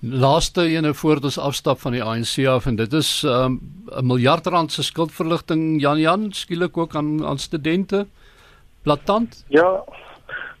Laaste 0.00 0.62
ene 0.62 0.94
voor 0.94 1.18
ons 1.22 1.38
afstap 1.38 1.80
van 1.80 1.92
die 1.92 2.02
ANC 2.02 2.46
af 2.46 2.66
en 2.66 2.76
dit 2.76 2.92
is 2.92 3.22
um, 3.22 3.58
'n 3.90 3.98
um, 3.98 4.06
miljard 4.06 4.46
rand 4.46 4.72
se 4.72 4.82
skuldverligting 4.82 5.80
Jan 5.80 5.98
Jan 5.98 6.32
skielik 6.32 6.76
ook 6.76 6.94
aan 6.94 7.26
aan 7.26 7.38
studente. 7.38 8.06
Platant? 8.82 9.44
Ja. 9.48 9.82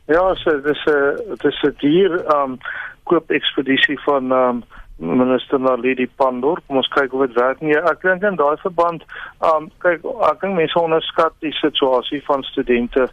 Ja, 0.06 0.34
so 0.34 0.60
dis 0.60 0.84
'n 0.86 1.36
dis 1.42 1.62
'n 1.62 1.74
dier 1.78 2.36
um 2.36 2.58
koop 3.02 3.30
ekspedisie 3.30 4.00
van 4.00 4.32
um 4.32 4.64
minister 4.96 5.60
Naledi 5.60 6.08
Pandor. 6.16 6.60
Kom 6.66 6.76
ons 6.76 6.88
kyk 6.88 7.10
hoe 7.10 7.26
dit 7.26 7.36
werk 7.36 7.60
nie. 7.60 7.76
Ek 7.76 8.02
dink 8.02 8.22
in 8.22 8.36
daai 8.36 8.56
verband, 8.56 9.04
um 9.40 9.70
kyk, 9.78 10.04
ek 10.30 10.40
dink 10.40 10.54
mense 10.54 10.78
onderskat 10.80 11.32
die 11.40 11.52
situasie 11.52 12.22
van 12.24 12.42
studente. 12.42 13.08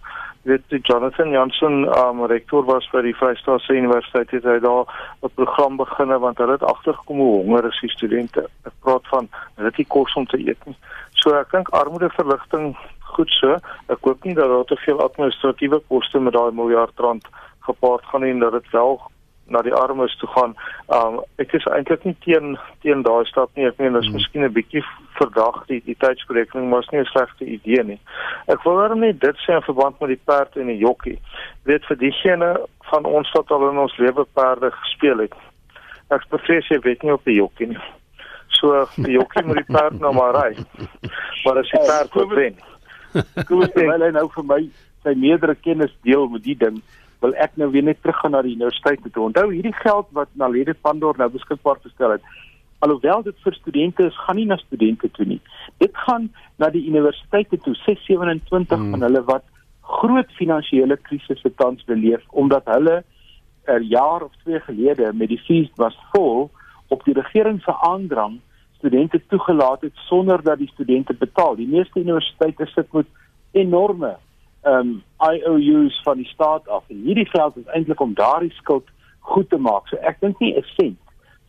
Weet 0.46 0.62
die 0.70 0.80
Jonathan 0.84 1.30
Jansen, 1.30 1.88
um 1.98 2.20
rektor 2.30 2.66
was 2.66 2.86
by 2.94 3.02
die 3.02 3.16
Vrystaatse 3.18 3.74
Universiteit 3.74 4.30
het 4.30 4.44
hy 4.46 4.60
daar 4.62 4.86
'n 5.26 5.32
program 5.34 5.78
beginne 5.80 6.20
want 6.22 6.38
hulle 6.38 6.52
het 6.52 6.64
agtergekom 6.64 7.18
hoe 7.18 7.42
honger 7.42 7.66
is 7.66 7.80
die 7.82 7.90
studente. 7.90 8.44
Ek 8.70 8.76
praat 8.86 9.08
van 9.08 9.30
hulle 9.56 9.68
het 9.68 9.78
nie 9.78 9.88
kos 9.88 10.14
om 10.14 10.26
te 10.26 10.38
eet 10.38 10.62
nie. 10.66 10.78
So 11.12 11.34
ek 11.34 11.50
dink 11.52 11.70
armoedeverligting 11.70 12.78
goed 13.16 13.30
so. 13.30 13.58
Ek 13.88 14.02
hoop 14.02 14.24
nie 14.24 14.36
dat 14.36 14.50
daar 14.50 14.70
te 14.70 14.76
veel 14.86 15.02
administratiewe 15.02 15.82
koste 15.88 16.20
met 16.20 16.34
daai 16.34 16.52
miljard 16.52 17.00
rand 17.00 17.26
gepaard 17.60 18.06
gaan 18.06 18.22
nie 18.22 18.32
en 18.32 18.40
dat 18.40 18.52
dit 18.52 18.70
wel 18.72 19.02
na 19.48 19.62
die 19.62 19.74
armes 19.74 20.16
toe 20.18 20.30
gaan. 20.34 20.56
Um 20.88 21.20
ek 21.42 21.54
is 21.58 21.66
eintlik 21.70 22.06
nie 22.06 22.16
teen 22.26 22.56
teen 22.84 23.04
daai 23.06 23.26
stap 23.30 23.52
nie. 23.56 23.68
Ek 23.70 23.78
meen 23.82 23.94
dit 23.94 24.02
is 24.02 24.10
hmm. 24.10 24.18
miskien 24.20 24.46
'n 24.46 24.54
bietjie 24.54 24.84
verdag 25.20 25.64
die 25.70 25.82
die 25.86 25.98
tydsberekening, 26.02 26.70
maar 26.70 26.86
is 26.86 26.92
nie 26.92 27.02
'n 27.02 27.12
slegte 27.12 27.46
idee 27.46 27.84
nie. 27.84 28.00
Ek 28.48 28.64
wil 28.64 28.78
daarom 28.82 29.00
net 29.00 29.20
dit 29.20 29.38
sê 29.46 29.56
in 29.56 29.68
verband 29.68 30.00
met 30.00 30.10
die 30.10 30.24
perd 30.26 30.58
en 30.58 30.68
die 30.68 30.78
jokkie. 30.78 31.20
Weet 31.64 31.86
vir 31.86 31.98
diegene 31.98 32.52
van 32.90 33.06
ons 33.06 33.32
wat 33.34 33.52
al 33.52 33.70
in 33.70 33.78
ons 33.78 33.98
lewe 33.98 34.26
perde 34.34 34.72
gespeel 34.72 35.20
het. 35.26 35.34
Ek 36.10 36.28
bevrees 36.30 36.68
jy 36.70 36.80
weet 36.80 37.04
nie 37.04 37.14
op 37.14 37.24
die 37.24 37.38
jokkie 37.38 37.68
nie. 37.68 37.84
So 38.50 38.86
die 38.96 39.18
jokkie 39.18 39.44
moet 39.44 39.62
die 39.62 39.74
perd 39.74 40.00
nou 40.00 40.14
maar 40.14 40.34
ry. 40.34 40.56
Maar 41.46 41.58
as 41.62 41.70
die 41.70 41.86
perd 41.86 42.14
wil 42.14 42.30
wen. 42.30 42.60
Kom 43.48 43.62
ons 43.62 43.74
sê 43.74 43.86
hy 43.86 44.12
nou 44.12 44.28
vir 44.30 44.44
my 44.44 44.62
sy 45.06 45.14
meerdere 45.14 45.56
kennis 45.56 45.94
deel 46.04 46.28
met 46.28 46.44
die 46.44 46.58
ding 46.58 46.82
wil 47.26 47.36
ek 47.42 47.58
nou 47.60 47.70
weer 47.74 47.86
net 47.86 48.02
teruggaan 48.02 48.36
na 48.36 48.42
die 48.46 48.56
universiteit 48.56 49.02
toe. 49.06 49.28
Onthou 49.30 49.48
hierdie 49.52 49.76
geld 49.82 50.12
wat 50.18 50.30
Naledi 50.42 50.76
Pandor 50.88 51.18
nou 51.18 51.30
beskikbaar 51.34 51.82
gestel 51.84 52.16
het. 52.18 52.30
Alhoewel 52.86 53.24
dit 53.26 53.38
vir 53.44 53.58
studente 53.58 54.06
is, 54.06 54.22
gaan 54.26 54.38
nie 54.38 54.48
na 54.50 54.58
studente 54.62 55.10
toe 55.18 55.26
nie. 55.26 55.42
Dit 55.82 55.96
gaan 56.06 56.30
na 56.62 56.70
die 56.70 56.84
universiteite 56.86 57.58
toe, 57.66 57.74
627 57.86 58.78
hmm. 58.78 58.92
van 58.94 59.06
hulle 59.08 59.24
wat 59.32 59.46
groot 59.86 60.32
finansiële 60.38 60.98
krisisse 61.08 61.52
tans 61.62 61.86
beleef 61.90 62.24
omdat 62.30 62.66
hulle 62.74 63.04
'n 63.68 63.84
jaar 63.90 64.24
of 64.24 64.34
twee 64.44 64.60
gelede 64.60 65.14
met 65.14 65.30
die 65.30 65.42
fees 65.48 65.70
was 65.76 65.98
vol 66.14 66.50
op 66.90 67.04
die 67.06 67.14
regering 67.14 67.62
se 67.62 67.74
aandrang 67.74 68.40
studente 68.78 69.22
toegelaat 69.28 69.82
het 69.82 69.96
sonder 69.96 70.44
dat 70.44 70.58
die 70.58 70.70
studente 70.74 71.14
betaal. 71.14 71.56
Die 71.56 71.68
meeste 71.68 72.00
universiteite 72.00 72.66
sit 72.66 72.92
met 72.94 73.08
enorme 73.52 74.18
um 74.66 75.04
IOUs 75.22 76.02
van 76.04 76.18
die 76.18 76.28
staat 76.28 76.68
af 76.68 76.84
en 76.90 77.02
hierdie 77.06 77.30
geld 77.30 77.58
is 77.58 77.66
eintlik 77.66 78.00
om 78.00 78.14
daardie 78.14 78.52
skuld 78.52 78.88
goed 79.20 79.50
te 79.50 79.58
maak. 79.58 79.88
So 79.88 79.98
ek 79.98 80.20
dink 80.20 80.40
nie 80.40 80.54
'n 80.58 80.66
sent 80.78 81.00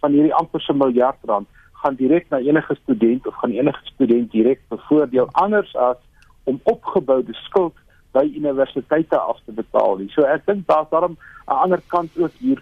van 0.00 0.12
hierdie 0.12 0.34
amper 0.34 0.60
so 0.60 0.74
miljard 0.74 1.18
rand 1.24 1.48
gaan 1.72 1.94
direk 1.94 2.28
na 2.30 2.38
enige 2.38 2.74
student 2.82 3.26
of 3.26 3.34
gaan 3.34 3.50
enige 3.50 3.84
student 3.84 4.30
direk 4.30 4.60
bevoordeel 4.68 5.28
anders 5.32 5.76
as 5.76 5.96
om 6.44 6.60
opgeboude 6.62 7.34
skuld 7.34 7.74
by 8.12 8.24
universiteite 8.34 9.18
af 9.18 9.40
te 9.44 9.52
betaal 9.52 9.96
nie. 9.96 10.08
So 10.14 10.22
ek 10.22 10.46
dink 10.46 10.66
daar's 10.66 10.90
daarom 10.90 11.16
'n 11.48 11.60
ander 11.64 11.82
kant 11.86 12.10
ook 12.18 12.32
hier 12.38 12.60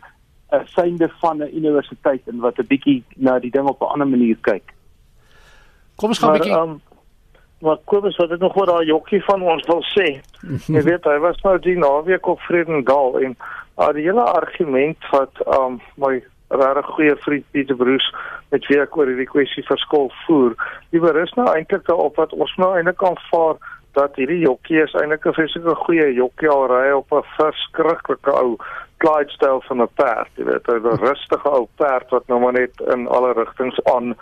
'n 0.52 0.66
synde 0.66 1.08
van 1.20 1.42
'n 1.42 1.56
universiteit 1.56 2.22
en 2.26 2.38
wat 2.38 2.58
'n 2.58 2.66
bietjie 2.66 3.04
na 3.16 3.38
die 3.38 3.50
ding 3.50 3.68
op 3.68 3.80
'n 3.80 3.92
ander 3.92 4.08
manier 4.08 4.36
kyk. 4.40 4.74
Kom 5.96 6.08
ons 6.08 6.18
gaan 6.18 6.34
'n 6.34 6.38
bietjie 6.38 6.58
um, 6.58 6.80
maar 7.64 7.81
Kobus 7.90 8.16
wat 8.20 8.33
ek 8.35 8.42
nog 8.44 8.57
oor 8.57 8.68
daai 8.68 8.87
jokkie 8.87 9.22
van 9.24 9.42
ons 9.42 9.66
wil 9.70 9.83
sê. 9.94 10.09
Jy 10.68 10.85
weet 10.88 11.09
hy 11.09 11.18
was 11.24 11.40
nou 11.46 11.57
die 11.64 11.77
naweek 11.81 12.29
op 12.29 12.42
Vredendal 12.44 13.18
en 13.22 13.37
uh, 13.79 13.90
die 13.96 14.07
hele 14.07 14.22
argument 14.22 15.11
wat 15.12 15.42
um 15.59 15.81
my 16.00 16.18
regtig 16.55 16.90
goeie 16.94 17.14
vriend 17.24 17.46
Pieter 17.50 17.77
Bruce 17.77 18.11
met 18.53 18.66
wie 18.68 18.79
ek 18.81 18.96
oor 18.96 19.09
hierdie 19.11 19.31
kwessie 19.31 19.64
verskil 19.66 20.11
voer, 20.27 20.53
die 20.94 21.03
berus 21.03 21.33
nou 21.38 21.48
eintlik 21.50 21.87
daarop 21.88 22.20
wat 22.20 22.37
ons 22.37 22.53
nou 22.61 22.74
eintlik 22.77 23.00
kan 23.00 23.16
vaar 23.31 23.57
dat 23.98 24.16
hierdie 24.18 24.42
jokkie 24.42 24.83
is 24.83 24.94
eintlik 25.00 25.27
'n 25.27 25.37
vreeslike 25.38 25.74
goeie 25.87 26.12
jokkie 26.14 26.50
al 26.50 26.66
ry 26.70 26.90
op 26.92 27.12
'n 27.12 27.27
verskriklike 27.38 28.31
ou 28.31 28.59
Clydesdale 29.03 29.61
van 29.68 29.83
'n 29.83 29.88
perd, 29.94 30.31
jy 30.37 30.44
weet, 30.44 30.68
'n 30.68 31.00
rustige 31.07 31.48
ou 31.48 31.68
perd 31.77 32.11
wat 32.11 32.27
nou 32.27 32.40
maar 32.40 32.53
net 32.53 32.81
in 32.94 33.09
alle 33.09 33.33
rigtings 33.33 33.85
aan 33.85 34.14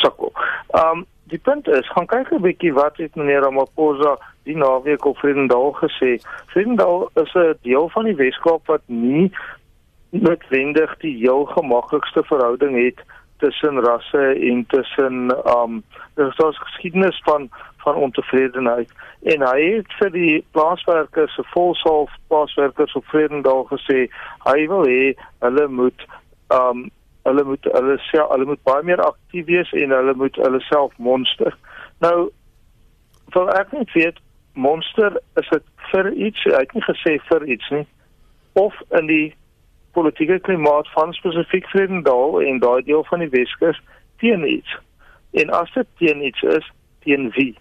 sukkel. 0.00 0.32
Um 0.72 1.06
die 1.32 1.38
punt 1.38 1.68
is, 1.68 1.88
gaan 1.88 2.06
kyk 2.06 2.32
'n 2.32 2.42
bietjie 2.42 2.72
wat 2.72 2.96
het 2.96 3.14
meneer 3.16 3.42
Ramaphosa 3.42 4.18
die 4.44 4.56
naweek 4.56 5.04
op 5.04 5.18
Vredendal 5.18 5.72
gesê. 5.72 6.20
Vredendal 6.52 7.10
is 7.14 7.34
'n 7.34 7.58
deel 7.62 7.88
van 7.88 8.04
die 8.04 8.16
Weskaap 8.16 8.66
wat 8.66 8.82
nie 8.86 9.32
noodwendig 10.10 10.96
die 10.96 11.16
heel 11.16 11.44
gemaklikste 11.44 12.22
verhouding 12.24 12.76
het 12.84 13.00
tussen 13.42 13.80
rasse 13.80 14.24
en 14.50 14.64
tussen 14.66 15.14
um 15.58 15.82
daar's 16.14 16.38
er 16.38 16.54
geskiedenis 16.54 17.20
van 17.24 17.48
van 17.76 17.94
ontevredenheid 17.94 18.90
en 19.22 19.42
hy 19.46 19.62
het 19.76 19.94
vir 19.98 20.10
die 20.14 20.44
plaaswerkers 20.50 21.34
se 21.34 21.44
volsalf 21.54 22.10
plaaswerkers 22.26 22.94
op 23.00 23.08
Vredendal 23.10 23.64
gesê 23.70 24.04
hy 24.44 24.66
wil 24.72 24.84
hê 24.86 25.14
hulle 25.46 25.66
moet 25.68 26.06
um 26.58 26.90
hulle 27.28 27.44
moet 27.44 27.68
hulle 27.76 27.98
self 28.10 28.30
hulle 28.34 28.48
moet 28.50 28.62
baie 28.68 28.86
meer 28.90 29.02
aktief 29.04 29.46
wees 29.50 29.72
en 29.72 29.94
hulle 29.96 30.14
moet 30.24 30.36
hulle 30.44 30.60
self 30.68 30.96
monster 30.98 31.56
nou 32.04 32.30
vir 33.34 33.52
ek 33.58 33.72
net 33.72 33.92
weet 33.98 34.18
monster 34.54 35.20
is 35.40 35.48
dit 35.50 35.68
vir 35.92 36.12
iets 36.28 36.48
hy 36.48 36.58
het 36.64 36.74
nie 36.74 36.88
gesê 36.88 37.18
vir 37.30 37.48
iets 37.56 37.70
nie 37.76 37.86
of 38.52 38.74
in 38.98 39.06
die 39.06 39.34
politieke 39.92 40.38
klimaat 40.38 40.88
van 40.92 41.12
spesifiek 41.12 41.66
Vredendal 41.66 42.40
en 42.40 42.58
daai 42.58 42.82
deel 42.82 43.04
van 43.04 43.18
die 43.18 43.28
Weskus 43.28 43.80
teen 44.16 44.48
iets. 44.48 44.78
En 45.30 45.50
as 45.50 45.72
dit 45.72 45.86
teen 45.98 46.24
iets 46.24 46.42
is, 46.42 46.70
teen 47.04 47.30
wie? 47.36 47.56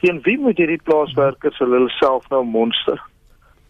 Teen 0.00 0.20
wie 0.22 0.38
moet 0.38 0.56
hierdie 0.56 0.80
plaaswerkers 0.82 1.58
hulle 1.58 1.88
self 1.98 2.28
nou 2.28 2.44
monster? 2.44 3.00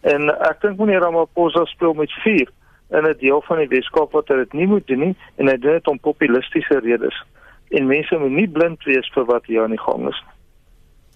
En 0.01 0.29
ek 0.49 0.61
dink 0.61 0.79
meneer 0.79 1.03
Ramaphosa 1.03 1.65
speel 1.65 1.93
met 1.93 2.13
vuur 2.23 2.51
in 2.89 3.05
'n 3.05 3.15
deel 3.19 3.41
van 3.41 3.57
die 3.57 3.67
Weskaap 3.67 4.11
wat 4.11 4.27
dit 4.27 4.53
nie 4.53 4.67
moet 4.67 4.87
doen 4.87 4.99
nie 4.99 5.15
en 5.35 5.47
hy 5.47 5.57
doen 5.57 5.71
dit 5.71 5.87
om 5.87 5.99
populistiese 5.99 6.79
redes. 6.79 7.23
En 7.69 7.87
mense 7.87 8.17
moet 8.17 8.31
nie 8.31 8.47
blind 8.47 8.83
wees 8.83 9.11
vir 9.13 9.25
wat 9.25 9.45
hier 9.45 9.63
aan 9.63 9.75
die 9.75 9.85
gang 9.85 10.07
is. 10.07 10.23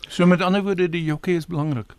So 0.07 0.25
met 0.25 0.41
ander 0.41 0.63
woorde, 0.63 0.89
die 0.89 1.03
jockey 1.03 1.33
is 1.33 1.47
belangrik. 1.47 1.95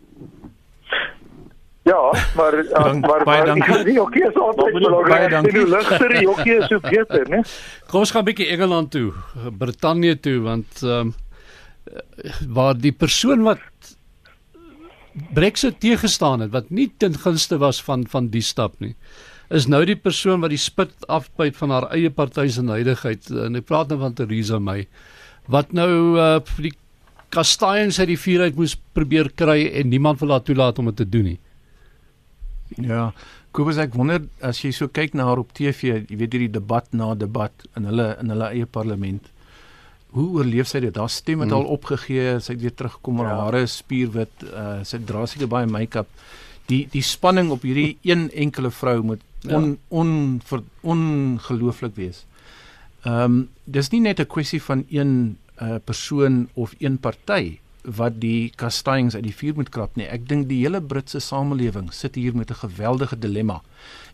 Ja, 1.83 2.13
maar 2.35 2.53
uh, 2.53 2.69
Dank, 2.69 3.05
maar 3.05 3.23
baie 3.23 3.45
dankie. 3.45 3.83
Die 3.89 3.99
hokkie 3.99 4.23
is 4.27 4.35
altyd 4.39 4.73
belangrik. 4.73 5.51
Die 5.51 5.67
ligter 5.67 6.13
die 6.15 6.27
hokkie 6.27 6.53
is 6.55 6.69
so 6.71 6.79
beter, 6.79 7.27
né? 7.27 7.41
Kom 7.91 7.99
ons 7.99 8.11
gaan 8.11 8.23
'n 8.23 8.29
bietjie 8.29 8.47
Engeland 8.47 8.91
toe, 8.91 9.11
Brittanje 9.57 10.19
toe 10.19 10.39
want 10.41 10.83
ehm 10.83 11.11
um, 11.11 11.13
waar 12.47 12.77
die 12.77 12.93
persoon 12.95 13.43
wat 13.43 13.59
Brexit 15.33 15.79
teëgestaan 15.79 16.39
het 16.39 16.51
wat 16.51 16.69
nie 16.69 16.93
ten 16.97 17.19
gunste 17.19 17.57
was 17.57 17.83
van 17.83 18.07
van 18.07 18.29
die 18.31 18.41
stap 18.41 18.79
nie 18.79 18.95
is 19.49 19.67
nou 19.67 19.83
die 19.85 19.97
persoon 19.99 20.43
wat 20.43 20.53
die 20.53 20.61
spit 20.61 20.93
afbyt 21.11 21.57
van 21.59 21.73
haar 21.75 21.89
eie 21.95 22.09
party 22.13 22.47
se 22.47 22.63
nydigheid 22.63 23.29
en 23.47 23.59
ek 23.59 23.67
praat 23.67 23.91
nou 23.91 23.99
van 24.05 24.15
Theresa 24.17 24.59
May 24.59 24.87
wat 25.51 25.73
nou 25.75 26.15
uh, 26.15 26.39
die 26.63 26.73
kastanjes 27.33 27.99
uit 27.99 28.13
die 28.13 28.19
vuur 28.19 28.47
uit 28.47 28.57
moes 28.59 28.75
probeer 28.95 29.31
kry 29.35 29.65
en 29.73 29.89
niemand 29.89 30.21
wil 30.21 30.35
haar 30.35 30.45
toelaat 30.45 30.79
om 30.79 30.91
dit 30.91 31.01
te 31.01 31.09
doen 31.09 31.33
nie. 31.33 31.39
Ja, 32.77 33.11
Kobus 33.53 33.77
ek 33.77 33.93
wonder 33.93 34.23
as 34.41 34.63
jy 34.63 34.71
so 34.73 34.89
kyk 34.89 35.13
na 35.13 35.27
haar 35.27 35.41
op 35.41 35.51
TV, 35.53 35.91
jy 36.09 36.17
weet 36.17 36.33
hierdie 36.33 36.53
debat 36.55 36.87
na 36.97 37.11
debat 37.13 37.65
in 37.77 37.85
hulle 37.85 38.07
in 38.21 38.33
hulle 38.33 38.49
eie 38.49 38.65
parlement. 38.65 39.27
Hoe 40.13 40.25
oorleef 40.39 40.69
sy 40.69 40.81
dit? 40.81 40.97
Haar 40.97 41.11
stem 41.13 41.43
het 41.43 41.51
hmm. 41.51 41.59
al 41.59 41.75
opgegee, 41.75 42.39
sy 42.41 42.55
het 42.55 42.63
weer 42.63 42.73
teruggekom, 42.77 43.21
haar 43.21 43.29
ja. 43.29 43.37
hare 43.45 43.61
is 43.67 43.77
spierwit, 43.81 44.45
uh, 44.49 44.79
sy 44.85 45.01
dra 45.05 45.25
seker 45.29 45.49
baie 45.49 45.69
make-up. 45.69 46.09
Die 46.65 46.87
die 46.91 47.01
spanning 47.01 47.51
op 47.51 47.61
hierdie 47.61 47.97
een 48.01 48.31
enkele 48.31 48.71
vrou 48.71 49.01
moet 49.01 49.21
ja. 49.39 49.55
on 49.55 49.77
on 49.87 50.41
ongelooflik 50.81 51.95
wees. 51.95 52.25
Ehm 53.03 53.23
um, 53.23 53.49
dis 53.63 53.89
nie 53.89 54.01
net 54.01 54.19
'n 54.19 54.27
kwessie 54.27 54.61
van 54.61 54.85
een 54.89 55.37
uh, 55.61 55.75
persoon 55.83 56.49
of 56.53 56.75
een 56.79 56.97
party 56.97 57.59
wat 57.83 58.21
die 58.21 58.51
kastanjes 58.55 59.15
uit 59.15 59.23
die 59.23 59.35
vuur 59.35 59.55
moet 59.55 59.69
krap 59.69 59.95
nie. 59.99 60.07
Ek 60.07 60.27
dink 60.27 60.47
die 60.47 60.61
hele 60.61 60.81
Britse 60.81 61.19
samelewing 61.19 61.91
sit 61.93 62.15
hier 62.15 62.35
met 62.35 62.51
'n 62.51 62.61
geweldige 62.67 63.19
dilemma. 63.19 63.61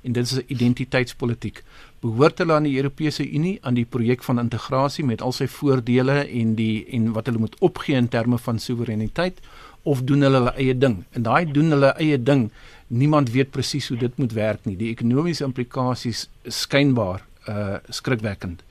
En 0.02 0.12
dit 0.12 0.26
is 0.26 0.38
'n 0.38 0.44
identiteitspolitiek. 0.48 1.64
Behoort 2.02 2.38
hulle 2.38 2.54
aan 2.54 2.64
die 2.64 2.78
Europese 2.78 3.30
Unie, 3.32 3.60
aan 3.62 3.74
die 3.74 3.86
projek 3.86 4.24
van 4.24 4.40
integrasie 4.40 5.06
met 5.06 5.22
al 5.22 5.32
sy 5.32 5.48
voordele 5.48 6.28
en 6.28 6.56
die 6.56 6.86
en 6.86 7.12
wat 7.12 7.26
hulle 7.26 7.40
moet 7.40 7.60
opgee 7.60 7.96
in 7.96 8.08
terme 8.08 8.38
van 8.38 8.60
soewereiniteit 8.60 9.40
of 9.84 10.04
doen 10.04 10.26
hulle 10.26 10.42
hulle 10.42 10.56
eie 10.58 10.78
ding? 10.78 11.04
En 11.16 11.26
daai 11.28 11.52
doen 11.52 11.72
hulle 11.76 11.94
eie 11.98 12.18
ding. 12.24 12.50
Niemand 12.88 13.32
weet 13.32 13.52
presies 13.52 13.88
hoe 13.90 13.98
dit 13.98 14.18
moet 14.18 14.34
werk 14.34 14.66
nie. 14.66 14.78
Die 14.80 14.92
ekonomiese 14.94 15.46
implikasies 15.48 16.28
skynbaar 16.44 17.26
uh 17.50 17.78
skrikwekkend. 17.90 18.64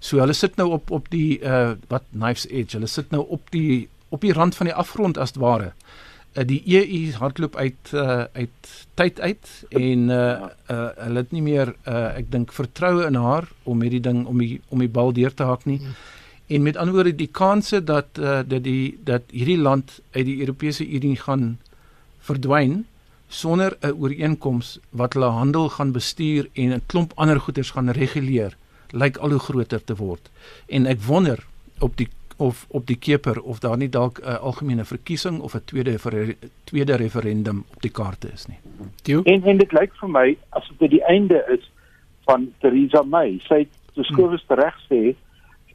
So 0.00 0.20
hulle 0.22 0.34
sit 0.34 0.56
nou 0.56 0.70
op 0.76 0.90
op 0.90 1.08
die 1.10 1.40
uh 1.42 1.76
wat 1.88 2.04
knives 2.12 2.46
edge. 2.50 2.76
Hulle 2.76 2.90
sit 2.90 3.10
nou 3.10 3.24
op 3.28 3.50
die 3.54 3.88
op 4.08 4.20
die 4.24 4.32
rand 4.32 4.56
van 4.56 4.70
die 4.70 4.74
afgrond 4.74 5.18
as 5.18 5.36
ware. 5.36 5.72
Uh, 6.36 6.44
die 6.46 6.60
EU 6.64 7.12
hardloop 7.18 7.56
uit 7.56 7.92
uh, 7.94 8.24
uit 8.32 8.70
tyd 8.94 9.20
uit 9.20 9.48
en 9.68 10.08
uh, 10.08 10.18
uh, 10.70 10.88
hulle 10.96 11.24
het 11.24 11.32
nie 11.32 11.42
meer 11.42 11.72
uh, 11.88 12.12
ek 12.18 12.30
dink 12.30 12.52
vertroue 12.52 13.06
in 13.08 13.16
haar 13.16 13.48
om 13.64 13.82
hierdie 13.82 14.02
ding 14.04 14.26
om 14.26 14.38
die 14.38 14.60
om 14.68 14.84
die 14.84 14.90
bal 14.92 15.12
deur 15.16 15.34
te 15.34 15.48
hak 15.48 15.64
nie. 15.66 15.80
En 16.48 16.62
met 16.62 16.76
ander 16.76 16.94
woorde 16.94 17.14
die 17.14 17.28
kanse 17.28 17.84
dat 17.84 18.06
uh, 18.18 18.40
dat 18.46 18.62
die 18.64 18.98
dat 19.04 19.22
hierdie 19.30 19.58
land 19.58 20.00
uit 20.10 20.24
die 20.24 20.40
Europese 20.40 20.86
Unie 20.88 21.16
gaan 21.16 21.58
verdwyn 22.18 22.86
sonder 23.28 23.76
'n 23.80 23.92
ooreenkoms 23.92 24.78
wat 24.90 25.12
hulle 25.12 25.32
handel 25.40 25.68
gaan 25.68 25.92
bestuur 25.92 26.48
en 26.52 26.72
'n 26.72 26.82
klomp 26.86 27.12
ander 27.14 27.40
goederes 27.40 27.70
gaan 27.70 27.90
reguleer 27.90 28.56
lyk 28.90 29.16
al 29.16 29.30
hoe 29.30 29.38
groter 29.38 29.84
te 29.84 29.96
word. 29.96 30.30
En 30.66 30.86
ek 30.86 31.00
wonder 31.00 31.44
op 31.78 31.96
die 31.96 32.08
of 32.36 32.66
op 32.68 32.86
die 32.86 32.96
keper 32.96 33.42
of 33.42 33.58
daar 33.58 33.76
nie 33.76 33.88
dalk 33.88 34.18
'n 34.18 34.28
uh, 34.28 34.38
algemene 34.38 34.84
verkiesing 34.84 35.40
of 35.40 35.54
'n 35.54 35.64
tweede 35.64 35.90
refer 35.90 36.36
tweede 36.64 36.94
referendum 36.96 37.64
op 37.74 37.82
die 37.82 37.90
kaarte 37.90 38.28
is 38.32 38.46
nie. 38.46 38.58
Tio? 39.02 39.22
En 39.22 39.44
en 39.44 39.58
dit 39.58 39.72
lyk 39.72 39.92
vir 40.00 40.08
my 40.08 40.36
asof 40.48 40.76
dit 40.78 40.90
die 40.90 41.04
einde 41.04 41.44
is 41.48 41.70
van 42.24 42.52
Theresa 42.58 43.02
May. 43.02 43.40
Sy 43.48 43.54
het 43.54 43.74
so 43.94 44.02
skowes 44.02 44.44
hmm. 44.46 44.58
reg 44.58 44.76
sê 44.90 45.16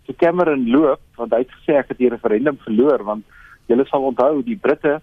te 0.06 0.16
Cameron 0.16 0.70
loop 0.70 1.02
want 1.16 1.32
hy 1.32 1.44
het 1.44 1.56
gesê 1.60 1.78
ek 1.80 1.94
het 1.94 1.98
die 1.98 2.10
referendum 2.10 2.58
verloor 2.66 3.04
want 3.04 3.24
julle 3.72 3.86
sal 3.90 4.10
onthou 4.10 4.42
die 4.44 4.60
Britte 4.60 5.00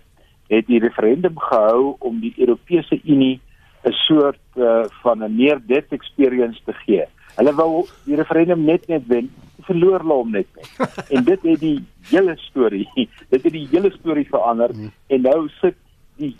het 0.50 0.66
die 0.66 0.80
referendum 0.82 1.38
gehou 1.38 1.94
om 1.98 2.18
die 2.20 2.34
Europese 2.36 3.00
Unie 3.04 3.40
'n 3.84 3.92
soort 3.92 4.42
uh, 4.56 4.84
van 5.02 5.24
'n 5.24 5.36
near 5.36 5.60
death 5.66 5.92
experience 5.92 6.60
te 6.64 6.72
gee. 6.84 7.04
Hulle 7.36 7.54
wou 7.54 7.86
die 8.04 8.16
referendum 8.16 8.64
net 8.64 8.88
net 8.88 9.06
wen 9.06 9.30
verloor 9.64 10.00
hulle 10.00 10.18
hom 10.20 10.30
net 10.30 10.46
net. 10.56 10.68
en 11.14 11.24
dit 11.24 11.42
het 11.42 11.60
die 11.60 11.78
hele 12.10 12.36
storie, 12.36 12.88
dit 13.28 13.42
het 13.42 13.52
die 13.52 13.68
hele 13.70 13.90
storie 13.90 14.26
verander 14.28 14.74
hmm. 14.74 14.92
en 15.06 15.22
nou 15.22 15.48
sit 15.60 15.76
die 16.16 16.36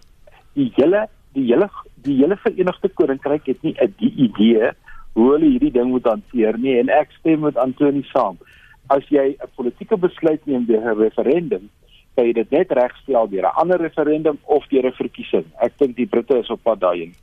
die 0.54 0.72
hele 0.76 1.06
die 1.32 1.46
hele 1.46 1.70
die 2.02 2.16
hele 2.16 2.36
Verenigde 2.36 2.88
Koninkryk 2.88 3.46
het 3.46 3.62
nie 3.62 3.76
'n 3.78 3.94
idee 3.98 4.72
hoe 5.12 5.32
hulle 5.32 5.50
hierdie 5.50 5.72
ding 5.74 5.90
moet 5.90 6.06
hanteer 6.06 6.58
nie 6.58 6.78
en 6.78 6.88
ek 6.88 7.12
stem 7.18 7.40
met 7.46 7.56
Antoni 7.56 8.02
saam. 8.12 8.38
As 8.88 9.06
jy 9.08 9.36
'n 9.36 9.52
politieke 9.56 9.96
besluit 9.96 10.46
neem 10.46 10.66
deur 10.66 10.82
'n 10.82 10.98
referendum, 10.98 11.70
kan 12.14 12.26
jy 12.26 12.32
dit 12.32 12.50
net 12.50 12.72
regstel 12.72 13.28
deur 13.28 13.46
'n 13.46 13.56
ander 13.62 13.78
referendum 13.78 14.38
of 14.44 14.66
deur 14.68 14.86
'n 14.86 14.92
verkiesing. 14.92 15.46
Ek 15.60 15.78
dink 15.78 15.96
die 15.96 16.06
Britte 16.06 16.38
is 16.38 16.50
op 16.50 16.62
pad 16.62 16.80
daarheen. 16.80 17.14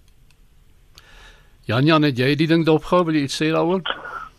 Jan 1.65 1.85
Jan, 1.85 2.03
het 2.03 2.17
jy 2.17 2.35
die 2.35 2.47
ding 2.47 2.65
dopgehou? 2.65 3.05
Wil 3.05 3.13
jy 3.15 3.23
iets 3.23 3.41
sê 3.41 3.51
daaroor? 3.51 3.81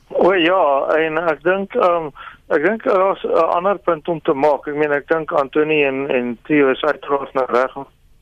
O 0.09 0.33
ja, 0.33 0.89
en 0.97 1.19
ek 1.19 1.43
dink 1.43 1.75
ehm 1.75 2.09
um, 2.09 2.13
ek 2.49 2.63
dink 2.65 2.83
daar's 2.85 3.23
'n 3.25 3.53
ander 3.57 3.79
punt 3.79 4.09
om 4.09 4.21
te 4.21 4.33
maak. 4.33 4.67
Ek 4.67 4.75
meen 4.75 4.93
ek 4.93 5.09
dink 5.09 5.33
Antoni 5.33 5.85
en 5.85 6.09
en 6.11 6.39
Theo 6.43 6.71
is 6.71 6.83
uiteraard 6.83 7.35
nou 7.35 7.47
reg 7.49 7.77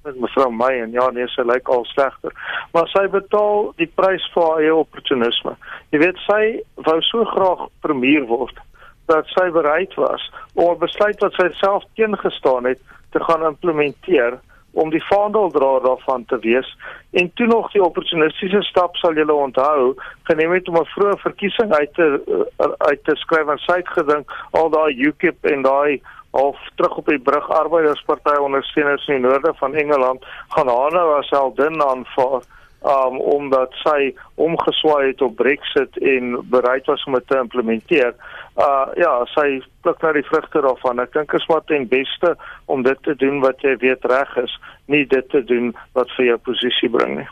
met 0.07 0.21
mevrou 0.21 0.51
May 0.55 0.81
en 0.83 0.95
ja, 0.95 1.11
nee, 1.11 1.27
sy 1.35 1.43
lyk 1.47 1.69
al 1.69 1.85
slegter. 1.91 2.33
Maar 2.73 2.89
sy 2.93 3.07
betaal 3.13 3.73
die 3.81 3.91
prys 3.99 4.25
vir 4.35 4.47
haar 4.47 4.63
eie 4.63 4.75
opportunisme. 4.75 5.57
Jy 5.95 6.03
weet 6.05 6.23
sy 6.27 6.41
wou 6.89 6.99
so 7.11 7.27
graag 7.35 7.69
premier 7.87 8.27
word 8.31 8.63
dat 9.11 9.29
sy 9.35 9.51
bereid 9.55 9.95
was 9.95 10.23
om 10.55 10.75
'n 10.75 10.79
besluit 10.83 11.21
wat 11.21 11.35
sy 11.39 11.49
self 11.61 11.85
teengestaan 11.95 12.65
het 12.65 12.81
te 13.11 13.21
gaan 13.21 13.45
implementeer 13.47 14.39
om 14.73 14.91
die 14.91 15.05
vaandeldraer 15.05 15.81
daarvan 15.83 16.25
te 16.25 16.39
wees 16.39 16.69
en 17.11 17.31
toe 17.35 17.47
nog 17.47 17.71
die 17.73 17.83
opportunistiese 17.83 18.63
stap 18.63 18.97
sal 18.97 19.15
julle 19.15 19.33
onthou 19.33 19.95
geneem 20.29 20.53
het 20.53 20.69
om 20.69 20.77
'n 20.81 20.93
vroeë 20.95 21.17
verkiesing 21.19 21.73
uit 21.73 21.95
te 21.95 22.09
uh, 22.27 22.73
uit 22.91 23.05
te 23.05 23.15
skryf 23.17 23.49
en 23.49 23.59
sy 23.59 23.77
het 23.77 23.89
gedink 23.89 24.33
al 24.51 24.71
daai 24.71 24.93
UKIP 25.09 25.45
en 25.53 25.63
daai 25.63 26.03
of 26.37 26.61
terug 26.75 26.97
op 27.01 27.09
die 27.09 27.23
brug 27.31 27.49
arbeidersparty 27.61 28.37
ondersteuners 28.49 29.07
in 29.09 29.21
die 29.21 29.29
noorde 29.29 29.55
van 29.61 29.75
Engeland 29.75 30.27
gaan 30.55 30.69
haar 30.69 30.93
nou 30.93 31.09
as 31.19 31.33
heldin 31.33 31.83
aanvaar 31.83 32.45
um, 32.87 33.21
omdat 33.21 33.73
sy 33.83 34.13
omgeswaai 34.35 35.11
het 35.11 35.23
op 35.25 35.37
Brexit 35.37 35.99
en 35.99 36.37
bereid 36.51 36.87
was 36.87 37.05
om 37.05 37.17
dit 37.19 37.27
te 37.29 37.39
implementeer. 37.39 38.13
Uh 38.57 38.85
ja, 39.01 39.13
sy 39.35 39.61
pluk 39.85 40.03
nou 40.05 40.13
die 40.17 40.27
vrugte 40.29 40.63
daarvan. 40.65 41.03
Ek 41.03 41.13
dink 41.17 41.35
is 41.37 41.47
maar 41.51 41.65
ten 41.69 41.89
beste 41.91 42.37
om 42.73 42.85
dit 42.87 43.03
te 43.03 43.17
doen 43.19 43.41
wat 43.45 43.61
jy 43.65 43.77
weet 43.83 44.07
reg 44.13 44.37
is, 44.45 44.55
nie 44.93 45.05
dit 45.09 45.29
te 45.33 45.43
doen 45.45 45.75
wat 45.99 46.13
vir 46.17 46.33
jou 46.33 46.39
posisie 46.51 46.91
bring 46.93 47.19
nie. 47.23 47.29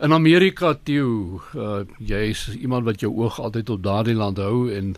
In 0.00 0.16
Amerika 0.16 0.74
toe, 0.84 1.40
uh 1.54 1.82
jy 1.98 2.30
is 2.30 2.48
iemand 2.56 2.88
wat 2.88 3.02
jou 3.04 3.12
oog 3.12 3.40
altyd 3.40 3.70
op 3.70 3.82
daardie 3.84 4.16
land 4.16 4.40
hou 4.40 4.70
en 4.72 4.94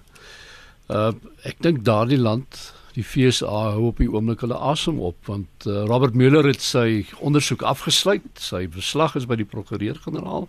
uh 0.93 1.11
ek 1.49 1.63
dink 1.65 1.85
daardie 1.87 2.21
land 2.21 2.73
die 2.95 3.05
FSA 3.05 3.73
hou 3.77 3.87
op 3.89 4.01
die 4.03 4.11
oomblik 4.11 4.43
hulle 4.45 4.59
asem 4.59 4.99
op 5.01 5.17
want 5.31 5.67
uh, 5.67 5.85
Robert 5.89 6.15
Mueller 6.19 6.45
het 6.51 6.61
sy 6.61 7.07
ondersoek 7.25 7.63
afgesluit. 7.63 8.29
Sy 8.37 8.67
verslag 8.73 9.17
is 9.17 9.27
by 9.29 9.39
die 9.41 9.49
prokureur-generaal. 9.49 10.49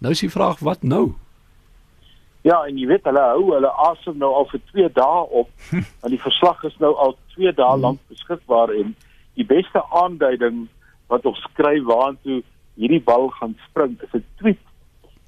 Nou 0.00 0.12
is 0.12 0.24
die 0.24 0.32
vraag 0.32 0.62
wat 0.64 0.82
nou? 0.82 1.14
Ja, 2.44 2.62
en 2.68 2.76
jy 2.76 2.88
weet 2.88 3.04
hulle 3.08 3.24
hou 3.24 3.52
hulle 3.52 3.72
asem 3.88 4.18
nou 4.20 4.32
al 4.36 4.48
vir 4.50 4.60
2 4.72 4.88
dae 4.96 5.20
op. 5.42 5.52
Want 6.00 6.12
die 6.12 6.22
verslag 6.24 6.64
is 6.68 6.76
nou 6.80 6.92
al 7.00 7.16
2 7.36 7.52
dae 7.56 7.76
lank 7.80 8.00
beskikbaar 8.12 8.72
en 8.76 8.92
die 9.38 9.46
beste 9.48 9.80
aanduiding 9.92 10.66
wat 11.12 11.24
ons 11.28 11.40
skryf 11.50 11.84
waantoe 11.88 12.42
hierdie 12.80 13.02
bal 13.04 13.28
gaan 13.38 13.56
spring 13.68 13.96
is 14.02 14.12
'n 14.14 14.24
tweet 14.40 14.60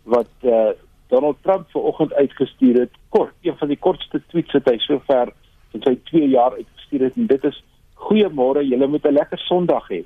wat 0.05 0.31
uh, 0.43 0.71
Donald 1.09 1.37
Trump 1.43 1.71
vanoggend 1.71 2.13
uitgestuur 2.13 2.81
het. 2.81 2.93
Kort, 3.09 3.35
een 3.43 3.57
van 3.57 3.69
die 3.69 3.79
kortste 3.79 4.23
tweets 4.29 4.53
wat 4.53 4.71
hy 4.71 4.79
sover 4.79 5.33
in 5.77 5.83
sy 5.85 5.95
2 6.11 6.29
jaar 6.33 6.57
uitgestuur 6.57 7.09
het 7.09 7.17
en 7.17 7.27
dit 7.27 7.45
is: 7.45 7.63
"Goeiemôre, 8.09 8.65
julle 8.65 8.87
moet 8.87 9.07
'n 9.07 9.19
lekker 9.21 9.39
Sondag 9.39 9.89
hê." 9.93 10.05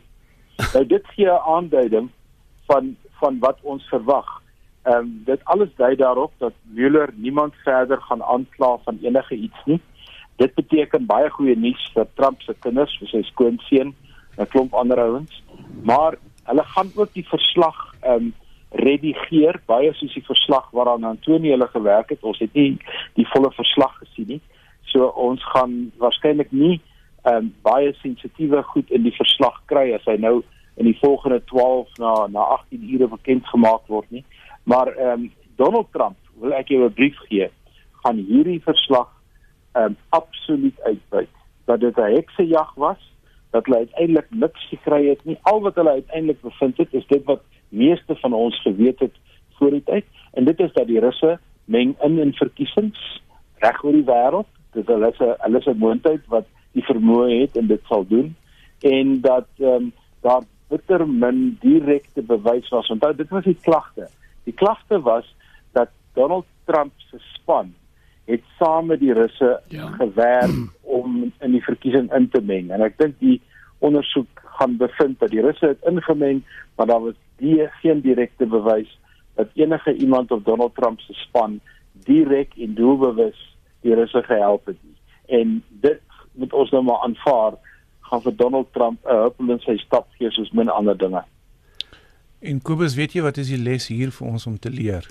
nou 0.75 0.87
dit 0.87 1.07
gee 1.15 1.27
'n 1.27 1.45
aanduiding 1.57 2.11
van 2.67 2.97
van 3.21 3.39
wat 3.39 3.59
ons 3.63 3.85
verwag. 3.89 4.43
Ehm 4.83 4.97
um, 4.97 5.23
dit 5.25 5.45
alles 5.45 5.69
dui 5.77 5.97
daarop 5.97 6.33
dat 6.39 6.53
Mueller 6.63 7.09
niemand 7.15 7.55
verder 7.65 8.01
gaan 8.01 8.23
aankla 8.23 8.79
van 8.85 8.99
enige 9.03 9.35
iets 9.35 9.61
nie. 9.65 9.81
Dit 10.37 10.55
beteken 10.55 11.07
baie 11.07 11.31
goeie 11.31 11.57
nuus 11.57 11.91
vir 11.95 12.07
Trump 12.15 12.41
se 12.43 12.55
kinders, 12.59 12.99
vir 12.99 13.09
sy 13.09 13.23
skoonseun 13.23 13.95
en 14.37 14.45
'n 14.45 14.49
klomp 14.49 14.75
ander 14.75 15.01
ouens. 15.01 15.43
Maar 15.83 16.19
hulle 16.45 16.65
gaan 16.65 16.91
ook 16.95 17.13
die 17.13 17.29
verslag 17.29 17.95
ehm 18.01 18.15
um, 18.15 18.35
redigeer 18.71 19.61
baie 19.67 19.93
soos 19.93 20.15
die 20.15 20.25
verslag 20.25 20.71
waaraan 20.71 21.05
Antonie 21.05 21.51
hulle 21.51 21.67
gewerk 21.67 22.11
het. 22.11 22.23
Ons 22.23 22.39
het 22.39 22.55
nie 22.55 22.79
die 23.15 23.27
volle 23.29 23.51
verslag 23.51 23.99
gesien 23.99 24.27
nie. 24.27 24.41
So 24.93 25.11
ons 25.15 25.43
gaan 25.53 25.93
waarskynlik 26.03 26.53
nie 26.53 26.81
ehm 27.25 27.37
um, 27.37 27.51
baie 27.63 27.93
sensitiewe 28.01 28.63
goed 28.73 28.91
in 28.91 29.05
die 29.05 29.17
verslag 29.17 29.61
kry 29.69 29.91
as 29.95 30.07
hy 30.09 30.17
nou 30.17 30.41
in 30.81 30.89
die 30.89 30.99
volgende 31.03 31.43
12 31.53 31.99
na 32.01 32.15
na 32.33 32.47
18 32.57 32.87
ure 32.95 33.09
bekend 33.13 33.47
gemaak 33.53 33.87
word 33.93 34.11
nie. 34.11 34.25
Maar 34.65 34.93
ehm 34.97 35.13
um, 35.13 35.33
Donald 35.57 35.93
Trump 35.93 36.17
wil 36.41 36.55
ek 36.57 36.73
jou 36.73 36.85
'n 36.85 36.95
brief 36.95 37.19
gee 37.29 37.51
gaan 38.03 38.17
hierdie 38.17 38.63
verslag 38.65 39.09
ehm 39.73 39.85
um, 39.85 39.97
absoluut 40.09 40.81
uitbuit 40.81 41.35
dat 41.65 41.81
dit 41.81 41.97
'n 41.97 42.15
heksejag 42.17 42.75
was 42.75 43.03
dat 43.51 43.67
hulle 43.67 43.79
uiteindelik 43.79 44.31
niks 44.31 44.69
gekry 44.69 45.09
het 45.09 45.25
nie. 45.25 45.39
Al 45.43 45.61
wat 45.61 45.75
hulle 45.75 45.91
uiteindelik 45.91 46.41
bevind 46.41 46.77
het 46.77 46.95
is 46.95 47.07
dit 47.07 47.25
wat 47.25 47.43
meeste 47.69 48.17
van 48.17 48.33
ons 48.33 48.63
geweet 48.63 48.99
het 48.99 49.15
voor 49.59 49.71
die 49.71 49.85
tyd 49.85 50.05
en 50.33 50.45
dit 50.45 50.61
is 50.61 50.73
dat 50.73 50.87
die 50.87 51.01
Russe 51.01 51.39
meng 51.65 51.95
in 52.03 52.19
in 52.19 52.33
verkiesings 52.35 53.23
reg 53.59 53.85
oor 53.85 53.93
die 53.93 54.07
wêreld. 54.07 54.51
Dit 54.73 54.87
hulle 54.87 55.11
is 55.11 55.21
'n 55.21 55.35
hulle 55.39 55.59
is 55.59 55.67
'n 55.67 55.79
moontlikheid 55.79 56.27
wat 56.29 56.47
die 56.73 56.85
vermoë 56.85 57.41
het 57.41 57.57
en 57.57 57.67
dit 57.67 57.83
sal 57.89 58.07
doen 58.07 58.35
en 58.81 59.21
dat 59.21 59.49
ehm 59.59 59.75
um, 59.75 59.93
daar 60.21 60.43
bitter 60.69 61.09
min 61.09 61.59
direkte 61.61 62.23
bewys 62.23 62.69
was. 62.69 62.89
Onthou 62.89 63.15
dit 63.17 63.29
was 63.29 63.45
die 63.45 63.59
klagte. 63.61 64.09
Die 64.45 64.55
klagte 64.55 65.01
was 65.01 65.35
dat 65.73 65.89
Donald 66.15 66.47
Trump 66.65 66.93
se 66.97 67.19
span 67.19 67.75
het 68.31 68.43
saam 68.59 68.87
met 68.87 69.01
die 69.01 69.13
Russe 69.13 69.61
ja. 69.69 69.89
gewerk 69.99 70.55
om 70.99 71.33
in 71.39 71.51
die 71.51 71.65
verkiesing 71.65 72.13
in 72.15 72.29
te 72.31 72.41
meng 72.41 72.71
en 72.71 72.85
ek 72.87 72.99
dink 73.01 73.19
die 73.19 73.41
ondersoek 73.79 74.45
gaan 74.59 74.77
bevind 74.81 75.19
dat 75.19 75.33
die 75.35 75.43
Russe 75.45 75.73
het 75.73 75.87
ingemeng 75.89 76.43
maar 76.77 76.87
daar 76.87 77.03
was 77.09 77.19
die 77.43 77.67
geen 77.81 78.03
direkte 78.05 78.47
bewys 78.47 78.91
dat 79.35 79.49
enige 79.55 79.95
iemand 79.95 80.31
of 80.31 80.43
Donald 80.43 80.75
Trump 80.75 81.01
se 81.01 81.17
span 81.25 81.61
direk 82.07 82.55
en 82.57 82.75
doelbewus 82.75 83.41
die 83.83 83.95
Russe 83.95 84.23
gehelp 84.23 84.67
het 84.67 84.79
nie. 84.83 84.97
En 85.41 85.63
dit 85.85 86.01
moet 86.33 86.53
ons 86.53 86.71
nou 86.71 86.83
maar 86.83 87.05
aanvaar 87.07 87.59
gaan 88.11 88.23
vir 88.23 88.37
Donald 88.37 88.73
Trump 88.73 89.07
'n 89.07 89.23
huppel 89.23 89.51
in 89.51 89.61
sy 89.61 89.77
stap 89.77 90.09
gee 90.19 90.31
soos 90.31 90.51
min 90.51 90.69
ander 90.69 90.97
dinge. 90.97 91.23
En 92.39 92.63
Kobus, 92.63 92.95
weet 92.95 93.13
jy 93.13 93.23
wat 93.23 93.37
is 93.37 93.49
die 93.49 93.59
les 93.59 93.87
hier 93.87 94.11
vir 94.11 94.27
ons 94.29 94.47
om 94.47 94.59
te 94.59 94.71
leer? 94.71 95.07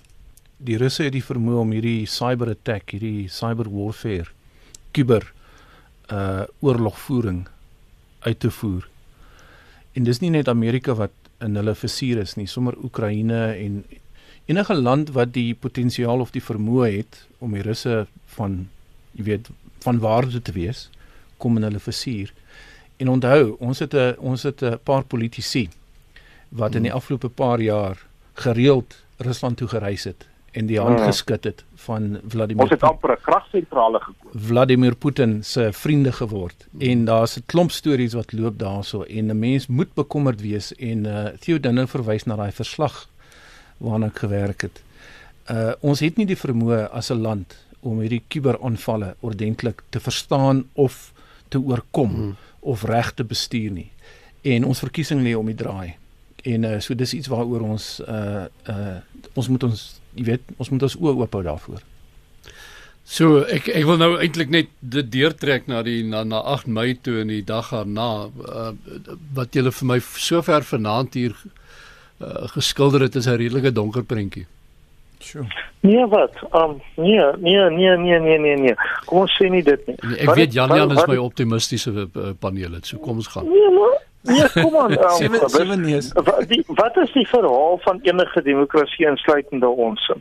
Die 0.57 0.77
Russe 0.77 1.03
het 1.03 1.13
die 1.13 1.23
vermoë 1.23 1.59
om 1.61 1.71
hierdie 1.71 2.05
cyber 2.05 2.49
attack, 2.49 2.91
hierdie 2.91 3.27
cyber 3.27 3.69
warfare, 3.69 4.33
kuber 4.91 5.33
uh 6.11 6.43
oorlogvoering 6.59 7.47
uit 8.19 8.39
te 8.39 8.51
voer. 8.51 8.89
En 9.93 10.03
dis 10.03 10.19
nie 10.19 10.29
net 10.29 10.47
Amerika 10.47 10.93
wat 10.93 11.11
in 11.39 11.55
hulle 11.55 11.75
versuur 11.75 12.17
is 12.17 12.35
nie, 12.35 12.47
sommer 12.47 12.75
Oekraïne 12.83 13.55
en 13.55 13.83
enige 14.49 14.75
land 14.75 15.11
wat 15.13 15.33
die 15.33 15.53
potensiaal 15.55 16.19
of 16.19 16.31
die 16.33 16.43
vermoë 16.43 16.89
het 16.97 17.25
om 17.37 17.53
die 17.53 17.65
russe 17.65 18.05
van 18.35 18.67
jy 19.17 19.23
weet 19.23 19.49
van 19.85 19.99
waarde 20.03 20.41
te 20.41 20.53
wees, 20.55 20.89
kom 21.37 21.57
in 21.57 21.67
hulle 21.67 21.79
versuur. 21.79 22.33
En 22.99 23.09
onthou, 23.09 23.55
ons 23.59 23.79
het 23.79 23.93
'n 23.93 24.15
ons 24.19 24.43
het 24.43 24.61
'n 24.61 24.79
paar 24.83 25.03
politici 25.03 25.69
wat 26.49 26.75
in 26.75 26.81
die 26.83 26.91
hmm. 26.91 26.99
afgelope 26.99 27.29
paar 27.29 27.61
jaar 27.61 27.97
gereeld 28.33 29.03
Rusland 29.17 29.57
toe 29.57 29.67
gereis 29.67 30.03
het 30.03 30.27
en 30.51 30.65
die 30.65 30.79
hand 30.79 30.99
ja. 30.99 31.05
geskit 31.05 31.43
het 31.43 31.63
van 31.75 32.19
Vladimir 32.27 32.63
Ons 32.63 32.71
het 32.71 32.83
amper 32.83 33.11
'n 33.11 33.21
kragsentrale 33.21 33.99
gekoop. 33.99 34.31
Vladimir 34.33 34.95
Putin 34.95 35.43
se 35.43 35.73
vriende 35.73 36.11
geword 36.11 36.67
hmm. 36.71 36.81
en 36.81 37.05
daar's 37.05 37.37
'n 37.37 37.43
klomp 37.45 37.71
stories 37.71 38.13
wat 38.13 38.31
loop 38.31 38.59
daarso 38.59 39.03
en 39.03 39.25
'n 39.25 39.39
mens 39.39 39.67
moet 39.67 39.93
bekommerd 39.93 40.41
wees 40.41 40.75
en 40.75 41.05
uh 41.05 41.25
Theo 41.39 41.59
Dinne 41.59 41.87
verwys 41.87 42.23
na 42.23 42.35
daai 42.35 42.51
verslag 42.51 43.07
waarna 43.79 44.11
ek 44.11 44.21
gewerk 44.25 44.67
het. 44.67 44.81
Uh 45.49 45.73
ons 45.81 46.03
het 46.05 46.19
nie 46.19 46.27
die 46.29 46.39
vermoë 46.39 46.89
as 46.93 47.09
'n 47.11 47.21
land 47.21 47.55
om 47.81 47.99
hierdie 48.03 48.23
kuberaanvalle 48.27 49.15
ordentlik 49.19 49.81
te 49.89 49.99
verstaan 49.99 50.65
of 50.73 51.13
te 51.47 51.59
oorkom 51.59 52.13
hmm. 52.13 52.35
of 52.59 52.83
reg 52.83 53.13
te 53.13 53.23
bestuur 53.23 53.71
nie. 53.71 53.91
En 54.41 54.65
ons 54.65 54.79
verkiesing 54.79 55.23
lê 55.23 55.35
om 55.35 55.45
die 55.45 55.55
draai. 55.55 55.95
En 56.43 56.63
uh 56.63 56.79
so 56.79 56.95
dis 56.95 57.13
iets 57.13 57.27
waaroor 57.27 57.61
ons 57.61 57.99
uh 58.07 58.45
uh 58.67 58.97
ons 59.33 59.47
moet 59.47 59.63
ons 59.63 60.01
jy 60.15 60.23
weet, 60.23 60.41
ons 60.57 60.69
moet 60.69 60.83
ons 60.83 60.97
oë 60.99 61.15
oop 61.15 61.33
hou 61.33 61.43
daarvoor. 61.43 61.81
So 63.09 63.39
ek 63.49 63.71
ek 63.73 63.87
wil 63.89 63.97
nou 63.97 64.11
eintlik 64.21 64.51
net 64.53 64.67
dit 64.79 65.07
deurtrek 65.09 65.67
na 65.71 65.81
die 65.85 66.03
na 66.05 66.21
na 66.23 66.43
8 66.53 66.67
Mei 66.69 66.93
toe 66.93 67.23
in 67.23 67.31
die 67.33 67.41
dag 67.45 67.71
daarna 67.73 68.29
uh, 68.29 68.73
wat 69.33 69.57
julle 69.57 69.73
vir 69.73 69.87
my 69.93 69.97
sover 69.99 70.65
vanaand 70.67 71.17
hier 71.17 71.33
uh, 72.21 72.47
geskilder 72.55 73.01
het 73.01 73.15
is 73.15 73.25
'n 73.27 73.35
redelike 73.35 73.71
donker 73.71 74.03
prentjie. 74.03 74.45
Sjoe. 75.19 75.45
Nee 75.79 76.05
wat? 76.07 76.31
Um 76.51 76.81
nee, 76.95 77.19
nee, 77.39 77.69
nee, 77.69 77.97
nee, 77.97 78.19
nee, 78.19 78.39
nee, 78.39 78.55
nee. 78.55 78.75
Kom 79.05 79.19
ons 79.19 79.35
sê 79.41 79.49
nie 79.49 79.63
dit 79.63 79.87
nie. 79.87 79.95
Nee, 80.01 80.17
ek 80.17 80.25
wat 80.25 80.35
weet 80.35 80.53
Jan 80.53 80.75
Jan 80.75 80.91
is 80.91 81.05
my 81.05 81.17
optimistiese 81.17 81.91
uh, 81.91 82.29
paneel 82.39 82.71
het. 82.71 82.85
So 82.85 82.97
kom 82.97 83.15
ons 83.15 83.27
gaan. 83.27 83.43
Nee, 83.43 83.69
maar 83.69 84.07
Nee, 84.21 84.49
kom 84.51 84.75
aan. 84.75 84.91
Um, 84.91 85.09
seven, 85.09 85.49
seven 85.49 85.87
years. 85.87 86.11
Wat, 86.11 86.47
die, 86.47 86.63
wat 86.67 86.97
is 86.97 87.11
die 87.11 87.27
verhaal 87.27 87.79
van 87.81 87.99
enige 88.01 88.41
demokrasie 88.41 89.07
insluitende 89.07 89.67
ons? 89.67 90.11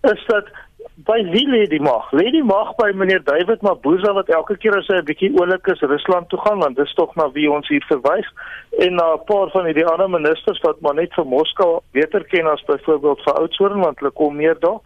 Is 0.00 0.24
dat 0.26 0.48
by 0.96 1.18
wie 1.26 1.46
lê 1.50 1.66
die 1.66 1.82
mag? 1.82 2.06
Lê 2.14 2.30
die 2.30 2.44
mag 2.46 2.76
by 2.78 2.92
meneer 2.94 3.22
David 3.26 3.62
Mabuza 3.66 4.12
wat 4.14 4.28
elke 4.30 4.54
keer 4.62 4.76
as 4.78 4.86
hy 4.86 5.00
'n 5.00 5.08
bietjie 5.08 5.34
oulik 5.34 5.66
is 5.66 5.82
Rusland 5.82 6.28
toe 6.28 6.38
gaan 6.38 6.60
want 6.62 6.76
dis 6.76 6.94
tog 6.94 7.14
na 7.16 7.26
wie 7.34 7.50
ons 7.50 7.68
hier 7.68 7.82
verwys 7.88 8.28
en 8.78 8.94
na 8.94 9.14
'n 9.14 9.24
paar 9.26 9.50
van 9.50 9.66
hierdie 9.66 9.86
ander 9.86 10.08
ministers 10.08 10.60
wat 10.62 10.80
maar 10.80 10.94
net 10.94 11.12
vir 11.14 11.26
Moskou 11.26 11.80
beter 11.92 12.24
ken 12.24 12.46
as 12.46 12.62
byvoorbeeld 12.62 13.22
vir 13.24 13.34
Oudtshoorn 13.34 13.80
want 13.80 13.98
hulle 13.98 14.10
kom 14.10 14.36
meer 14.36 14.56
daar. 14.60 14.80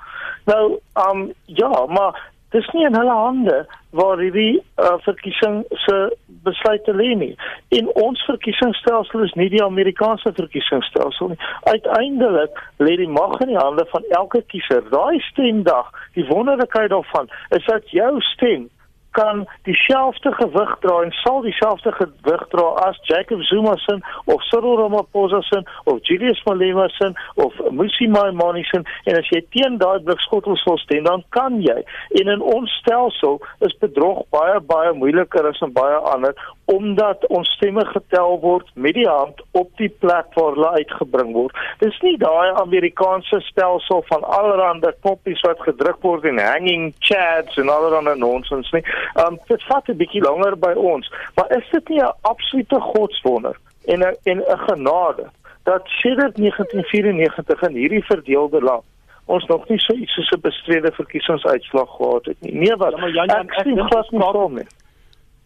Nou, 0.47 0.81
um 0.97 1.33
ja, 1.45 1.87
maar 1.87 2.17
dis 2.55 2.69
nie 2.73 2.87
in 2.87 2.97
hulle 2.97 3.17
hande 3.17 3.59
waar 3.99 4.21
hierdie 4.21 4.61
uh, 4.77 4.95
verkiesing 5.05 5.63
se 5.85 5.97
besluite 6.45 6.93
lê 6.97 7.15
nie. 7.17 7.35
En 7.79 7.89
ons 8.03 8.25
verkiesingsstelsel 8.29 9.25
is 9.27 9.35
nie 9.41 9.49
die 9.53 9.65
Amerikaanse 9.65 10.33
verkiesingsstelsel 10.37 11.33
nie. 11.33 11.41
Uiteindelik 11.73 12.61
lê 12.85 12.97
die 13.01 13.11
mag 13.21 13.37
in 13.45 13.53
die 13.53 13.61
hande 13.61 13.87
van 13.93 14.05
elke 14.21 14.43
kiezer. 14.53 14.85
Daai 14.93 15.21
stemdag, 15.31 15.93
die 16.17 16.27
wonderlikheid 16.29 16.93
daarvan 16.95 17.33
is 17.57 17.65
dat 17.69 17.89
jou 17.93 18.15
stem 18.33 18.69
kan 19.11 19.47
dieselfde 19.63 20.33
gewig 20.33 20.77
dra 20.81 21.01
en 21.03 21.13
sal 21.23 21.41
dieselfde 21.43 21.93
gewig 21.93 22.45
dra 22.49 22.67
as 22.89 22.99
Jacob 23.03 23.43
Zuma 23.43 23.77
se 23.77 23.99
of 24.25 24.43
Cyril 24.43 24.77
Ramaphosa 24.77 25.41
se 25.43 25.63
of 25.85 25.99
Julius 26.03 26.43
Malema 26.45 26.89
se 26.89 27.13
of 27.35 27.55
Musi 27.71 28.09
Maimane 28.09 28.65
se 28.65 28.83
en 29.05 29.19
as 29.19 29.31
jy 29.33 29.43
teen 29.51 29.79
daai 29.79 29.99
blikskottels 30.05 30.65
wil 30.69 30.79
stem 30.79 31.05
dan 31.09 31.25
kan 31.37 31.61
jy 31.63 31.79
en 32.21 32.33
in 32.35 32.45
ons 32.55 32.79
stelsel 32.83 33.41
is 33.67 33.77
bedrog 33.83 34.25
baie 34.35 34.61
baie 34.61 34.93
moeiliker 34.93 35.49
as 35.51 35.61
in 35.67 35.73
baie 35.73 35.99
ander 36.13 36.35
omdat 36.69 37.27
ons 37.33 37.49
stemme 37.57 37.85
getel 37.87 38.35
word 38.41 38.69
met 38.75 38.93
die 38.95 39.09
hand 39.09 39.41
op 39.57 39.71
die 39.81 39.89
plek 40.03 40.35
waar 40.37 40.53
hulle 40.53 40.73
uitgebring 40.77 41.31
word. 41.33 41.57
Dis 41.81 41.97
nie 42.05 42.17
daai 42.21 42.53
Amerikaanse 42.61 43.41
stelsel 43.47 44.03
van 44.11 44.27
allerlei 44.37 44.93
knoppies 45.01 45.41
wat 45.47 45.63
gedruk 45.65 46.03
word 46.05 46.27
en 46.29 46.41
hanging 46.43 46.91
chads 47.09 47.57
en 47.57 47.73
allerlei 47.73 48.19
nonsens 48.21 48.69
nie. 48.77 48.85
Um 49.27 49.39
dit 49.47 49.63
vat 49.63 49.89
'n 49.89 49.97
bietjie 49.97 50.23
langer 50.23 50.59
by 50.59 50.73
ons, 50.73 51.13
maar 51.35 51.51
is 51.57 51.71
dit 51.71 51.89
nie 51.89 52.03
'n 52.03 52.15
absolute 52.21 52.81
godswonder 52.81 53.57
en 53.85 54.01
'n 54.01 54.17
en 54.25 54.39
'n 54.39 54.59
genade 54.69 55.31
dat 55.63 55.83
sedert 55.87 56.37
1994 56.37 57.63
in 57.63 57.75
hierdie 57.75 58.05
verdeelde 58.05 58.61
land 58.61 58.85
ons 59.29 59.47
nog 59.47 59.69
nie 59.69 59.79
so 59.79 59.95
iets 59.95 60.15
soos 60.15 60.31
'n 60.31 60.41
bestrede 60.41 60.93
verkiesingsuitslag 60.93 61.91
gehad 61.97 62.25
het 62.25 62.41
nie. 62.41 62.55
Nee 62.55 62.77
wat? 62.77 62.91
Ja, 62.91 62.99
maar 62.99 63.11
Jan, 63.11 63.31
ek 63.31 63.61
sien 63.63 63.89
glas 63.89 64.09
nie 64.11 64.21
kom 64.21 64.55
nie. 64.55 64.67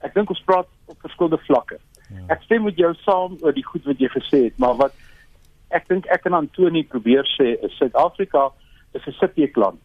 Ek 0.01 0.15
dink 0.15 0.31
ons 0.31 0.43
praat 0.45 0.67
op 0.87 0.97
verskillende 1.01 1.39
vlakke. 1.47 1.79
Ja. 2.09 2.35
Ek 2.35 2.43
stem 2.43 2.63
met 2.63 2.77
jou 2.77 2.95
saam 2.95 3.37
oor 3.41 3.55
die 3.55 3.65
goed 3.65 3.85
wat 3.85 3.99
jy 3.99 4.09
gesê 4.09 4.45
het, 4.45 4.59
maar 4.59 4.77
wat 4.77 4.95
ek 5.69 5.89
dink 5.89 6.07
ek 6.07 6.27
en 6.27 6.33
Antoni 6.33 6.85
probeer 6.85 7.27
sê 7.39 7.57
is 7.65 7.77
Suid-Afrika 7.77 8.51
is 8.93 9.07
'n 9.07 9.17
sitjeekland. 9.19 9.81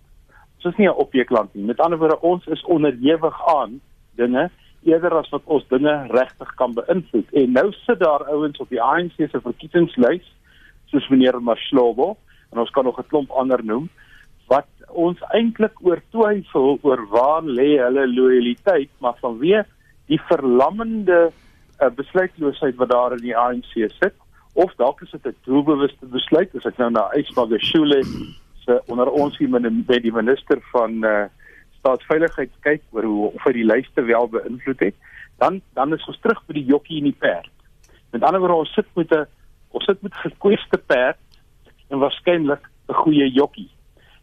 Ons 0.57 0.73
is 0.73 0.77
nie 0.77 0.87
'n 0.87 1.01
opjeekland 1.03 1.53
nie. 1.53 1.65
Met 1.65 1.79
ander 1.79 1.99
woorde, 1.99 2.21
ons 2.21 2.45
is 2.47 2.63
onderhewig 2.63 3.37
aan 3.55 3.81
dinge 4.15 4.49
eerder 4.83 5.13
as 5.17 5.29
wat 5.29 5.41
ons 5.45 5.67
dinge 5.67 6.07
regtig 6.07 6.53
kan 6.55 6.73
beïnvloed. 6.73 7.33
En 7.33 7.51
nou 7.51 7.71
sit 7.71 7.99
daar 7.99 8.25
ouens 8.31 8.57
op 8.57 8.69
die 8.69 8.81
ANC 8.81 9.15
se 9.17 9.41
verkiesingslys 9.41 10.25
soos 10.85 11.07
meneer 11.09 11.41
Mashlobo 11.41 12.17
en 12.51 12.59
ons 12.59 12.69
kan 12.69 12.83
nog 12.83 12.99
'n 12.99 13.07
klomp 13.07 13.31
ander 13.31 13.63
noem 13.63 13.89
wat 14.47 14.67
ons 14.87 15.19
eintlik 15.35 15.75
oor 15.83 16.01
twyfel 16.11 16.79
oor 16.81 17.07
waar 17.11 17.43
lê 17.43 17.77
hulle 17.77 18.07
lojaliteit, 18.07 18.89
maar 18.99 19.17
vanweë 19.21 19.65
die 20.07 20.21
verlammende 20.29 21.31
uh, 21.81 21.89
besluitloosheid 21.89 22.75
wat 22.75 22.89
daar 22.89 23.11
in 23.11 23.25
die 23.25 23.37
ANC 23.37 23.73
sit 23.99 24.15
of 24.53 24.73
dalk 24.75 25.01
is 25.01 25.11
dit 25.11 25.25
'n 25.25 25.35
doelbewuste 25.45 26.05
besluit 26.05 26.55
as 26.55 26.65
ek 26.65 26.77
nou 26.77 26.89
na 26.89 27.09
Ysmagashule 27.13 28.01
onder 28.88 29.10
ons 29.10 29.38
hier 29.38 29.49
met 29.49 30.01
die 30.03 30.12
minister 30.12 30.60
van 30.71 31.03
uh, 31.06 31.25
staatsveiligheid 31.80 32.51
kyk 32.65 32.84
oor 32.91 33.03
hoe 33.03 33.27
of 33.32 33.43
hy 33.47 33.53
die 33.60 33.67
lyste 33.67 34.03
wel 34.03 34.27
beïnvloed 34.27 34.80
het 34.80 34.95
dan 35.38 35.62
dan 35.73 35.93
is 35.93 36.06
ons 36.10 36.19
terug 36.21 36.41
by 36.47 36.58
die 36.58 36.65
jokkie 36.65 36.99
en 37.01 37.10
die 37.12 37.19
perd. 37.19 37.51
Met 38.12 38.23
ander 38.23 38.41
woorde 38.41 38.63
ons 38.65 38.73
sit 38.73 38.88
met 38.95 39.12
'n 39.12 39.25
ons 39.71 39.86
sit 39.86 40.01
met 40.01 40.15
gekweste 40.15 40.77
perd 40.77 41.19
en 41.89 41.99
waarskynlik 41.99 42.63
'n 42.89 42.93
goeie 42.93 43.32
jokkie. 43.32 43.69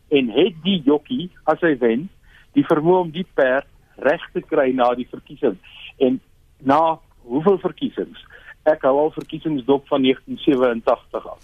En 0.08 0.28
het 0.28 0.54
die 0.62 0.82
jokkie 0.82 1.30
as 1.44 1.60
hy 1.60 1.78
wen 1.78 2.08
die 2.52 2.66
vermoë 2.66 3.00
om 3.00 3.10
die 3.10 3.26
perd 3.34 3.66
reg 3.96 4.22
te 4.32 4.40
kry 4.40 4.72
na 4.74 4.94
die 4.94 5.08
verkiesing 5.08 5.56
en 5.98 6.20
na 6.58 6.98
hoeveel 7.22 7.58
verkiesings? 7.58 8.24
Ek 8.64 8.82
hou 8.82 8.98
al 8.98 9.10
verkiesingsdop 9.10 9.88
van 9.88 10.02
1987 10.02 11.26
af. 11.26 11.42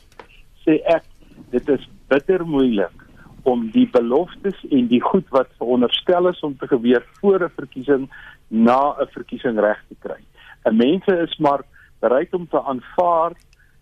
Sê 0.66 0.80
ek 0.84 1.04
dit 1.50 1.68
is 1.68 1.88
bitter 2.10 2.44
moeilik 2.46 3.06
om 3.48 3.68
die 3.72 3.86
beloftes 3.92 4.58
en 4.68 4.88
die 4.90 5.00
goed 5.00 5.28
wat 5.34 5.48
veronderstel 5.58 6.28
is 6.28 6.40
om 6.46 6.56
te 6.58 6.68
gebeur 6.68 7.04
voor 7.20 7.44
'n 7.44 7.56
verkiesing 7.56 8.08
na 8.48 8.94
'n 9.00 9.08
verkiesing 9.16 9.58
reg 9.58 9.80
te 9.88 9.96
kry. 9.98 10.20
'n 10.66 10.76
Mense 10.76 11.14
is 11.26 11.38
maar 11.38 11.62
bereid 12.00 12.34
om 12.34 12.48
te 12.48 12.62
aanvaar 12.62 13.32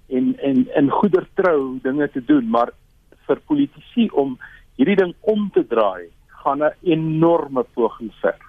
en 0.08 0.36
en 0.38 0.66
in 0.80 0.90
goeie 0.90 1.26
trou 1.34 1.78
dinge 1.82 2.10
te 2.10 2.24
doen, 2.24 2.50
maar 2.50 2.70
vir 3.26 3.40
politici 3.46 4.08
om 4.10 4.38
hierdie 4.76 4.96
ding 4.96 5.14
om 5.20 5.50
te 5.54 5.66
draai, 5.66 6.08
gaan 6.26 6.62
'n 6.62 6.74
enorme 6.82 7.64
poging 7.74 8.12
verg. 8.20 8.46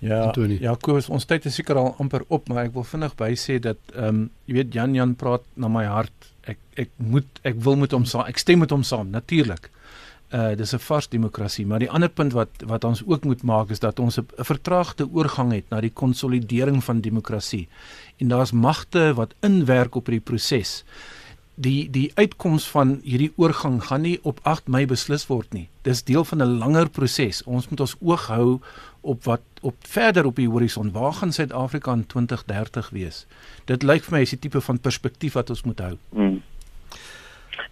Ja, 0.00 0.32
ja, 0.34 0.74
Kobus, 0.80 1.10
ons 1.12 1.26
tyd 1.28 1.44
is 1.44 1.54
seker 1.54 1.76
al 1.76 1.94
amper 1.98 2.22
op, 2.28 2.48
maar 2.48 2.64
ek 2.64 2.72
wil 2.72 2.84
vinnig 2.88 3.14
by 3.16 3.34
sê 3.36 3.58
dat 3.60 3.78
ehm 3.92 4.06
um, 4.08 4.30
jy 4.46 4.54
weet 4.54 4.72
Jan 4.72 4.94
Jan 4.94 5.14
praat 5.14 5.44
na 5.54 5.68
my 5.68 5.84
hart. 5.84 6.29
Ek 6.48 6.58
ek 6.74 6.90
moet 6.96 7.40
ek 7.42 7.60
wil 7.64 7.76
met 7.76 7.92
hom 7.92 8.04
saam. 8.04 8.26
Ek 8.26 8.38
stem 8.38 8.58
met 8.58 8.70
hom 8.70 8.82
saam, 8.82 9.10
natuurlik. 9.10 9.70
Uh 10.30 10.54
dis 10.54 10.74
'n 10.74 10.78
vars 10.78 11.08
demokrasie, 11.08 11.66
maar 11.66 11.78
die 11.78 11.90
ander 11.90 12.08
punt 12.08 12.32
wat 12.32 12.50
wat 12.66 12.84
ons 12.84 13.02
ook 13.06 13.24
moet 13.24 13.42
maak 13.42 13.70
is 13.70 13.78
dat 13.78 13.98
ons 13.98 14.18
'n 14.18 14.26
vertraagde 14.36 15.08
oorgang 15.12 15.52
het 15.52 15.70
na 15.70 15.80
die 15.80 15.92
konsolidering 15.92 16.84
van 16.84 17.00
demokrasie. 17.00 17.68
En 18.18 18.28
daar's 18.28 18.52
magte 18.52 19.14
wat 19.14 19.34
inwerk 19.40 19.94
op 19.94 20.06
hierdie 20.06 20.24
proses 20.24 20.84
die 21.60 21.88
die 21.92 22.08
uitkoms 22.16 22.66
van 22.72 22.98
hierdie 23.04 23.32
oorgang 23.36 23.80
gaan 23.84 24.04
nie 24.06 24.16
op 24.22 24.40
8 24.48 24.68
Mei 24.72 24.86
beslis 24.88 25.26
word 25.28 25.52
nie. 25.52 25.68
Dis 25.84 26.02
deel 26.08 26.24
van 26.24 26.42
'n 26.42 26.58
langer 26.58 26.88
proses. 26.88 27.42
Ons 27.44 27.68
moet 27.68 27.80
ons 27.80 27.96
oog 28.00 28.26
hou 28.26 28.60
op 29.00 29.24
wat 29.24 29.40
op 29.60 29.74
verder 29.86 30.26
op 30.26 30.36
die 30.36 30.48
horison. 30.48 30.92
Waar 30.92 31.12
gaan 31.12 31.32
Suid-Afrika 31.32 31.92
in 31.92 32.06
2030 32.06 32.90
wees? 32.90 33.26
Dit 33.64 33.82
lyk 33.82 34.04
vir 34.06 34.16
my 34.16 34.22
is 34.24 34.32
die 34.32 34.38
tipe 34.38 34.60
van 34.60 34.80
perspektief 34.80 35.36
wat 35.36 35.50
ons 35.50 35.62
moet 35.68 35.80
hou. 35.84 35.96
Hmm. 36.16 36.38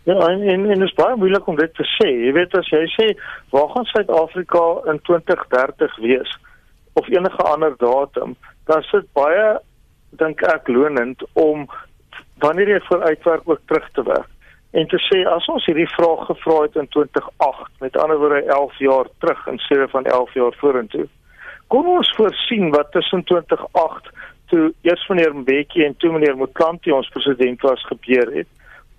Ja, 0.03 0.19
en 0.29 0.43
en, 0.43 0.71
en 0.71 0.79
dit 0.79 0.89
is 0.89 0.95
baie 0.97 1.17
moeilik 1.17 1.47
om 1.47 1.57
dit 1.57 1.75
te 1.75 1.85
sê. 1.97 2.09
Jy 2.27 2.33
weet 2.37 2.55
as 2.57 2.69
jy 2.73 2.85
sê 2.93 3.09
waar 3.53 3.69
gaan 3.75 3.89
Suid-Afrika 3.93 4.65
in 4.93 5.01
2030 5.09 5.97
wees 6.05 6.39
of 6.93 7.09
enige 7.09 7.43
ander 7.43 7.75
datum, 7.77 8.37
dan 8.65 8.83
sit 8.83 9.09
baie 9.13 9.59
dink 10.21 10.43
ek 10.49 10.69
lonend 10.69 11.23
om 11.33 11.69
wanneer 12.43 12.75
jy 12.75 12.81
vooruitwerk 12.89 13.49
ook 13.49 13.61
terug 13.67 13.89
te 13.93 14.03
werk. 14.03 14.31
En 14.71 14.89
te 14.89 14.99
sê 15.01 15.23
as 15.29 15.47
ons 15.49 15.65
hierdie 15.67 15.89
vraag 15.95 16.27
gevra 16.29 16.63
het 16.67 16.77
in 16.77 16.89
2008, 16.93 17.71
met 17.81 17.97
ander 17.97 18.19
woorde 18.21 18.43
11 18.43 18.79
jaar 18.85 19.09
terug 19.19 19.47
in 19.47 19.59
steede 19.65 19.89
van 19.89 20.05
11 20.05 20.35
jaar 20.35 20.57
vorentoe, 20.61 21.07
kon 21.69 21.87
ons 21.87 22.13
voorsien 22.17 22.71
wat 22.71 22.93
tussen 22.93 23.25
2008 23.25 24.11
toe 24.49 24.73
eers 24.83 25.09
meneer 25.09 25.35
Mbeki 25.37 25.85
en 25.85 25.97
toe 25.97 26.13
meneer 26.13 26.37
Motlanti 26.37 26.93
ons 26.93 27.09
president 27.09 27.61
was 27.61 27.85
gebeur 27.91 28.33
het 28.35 28.49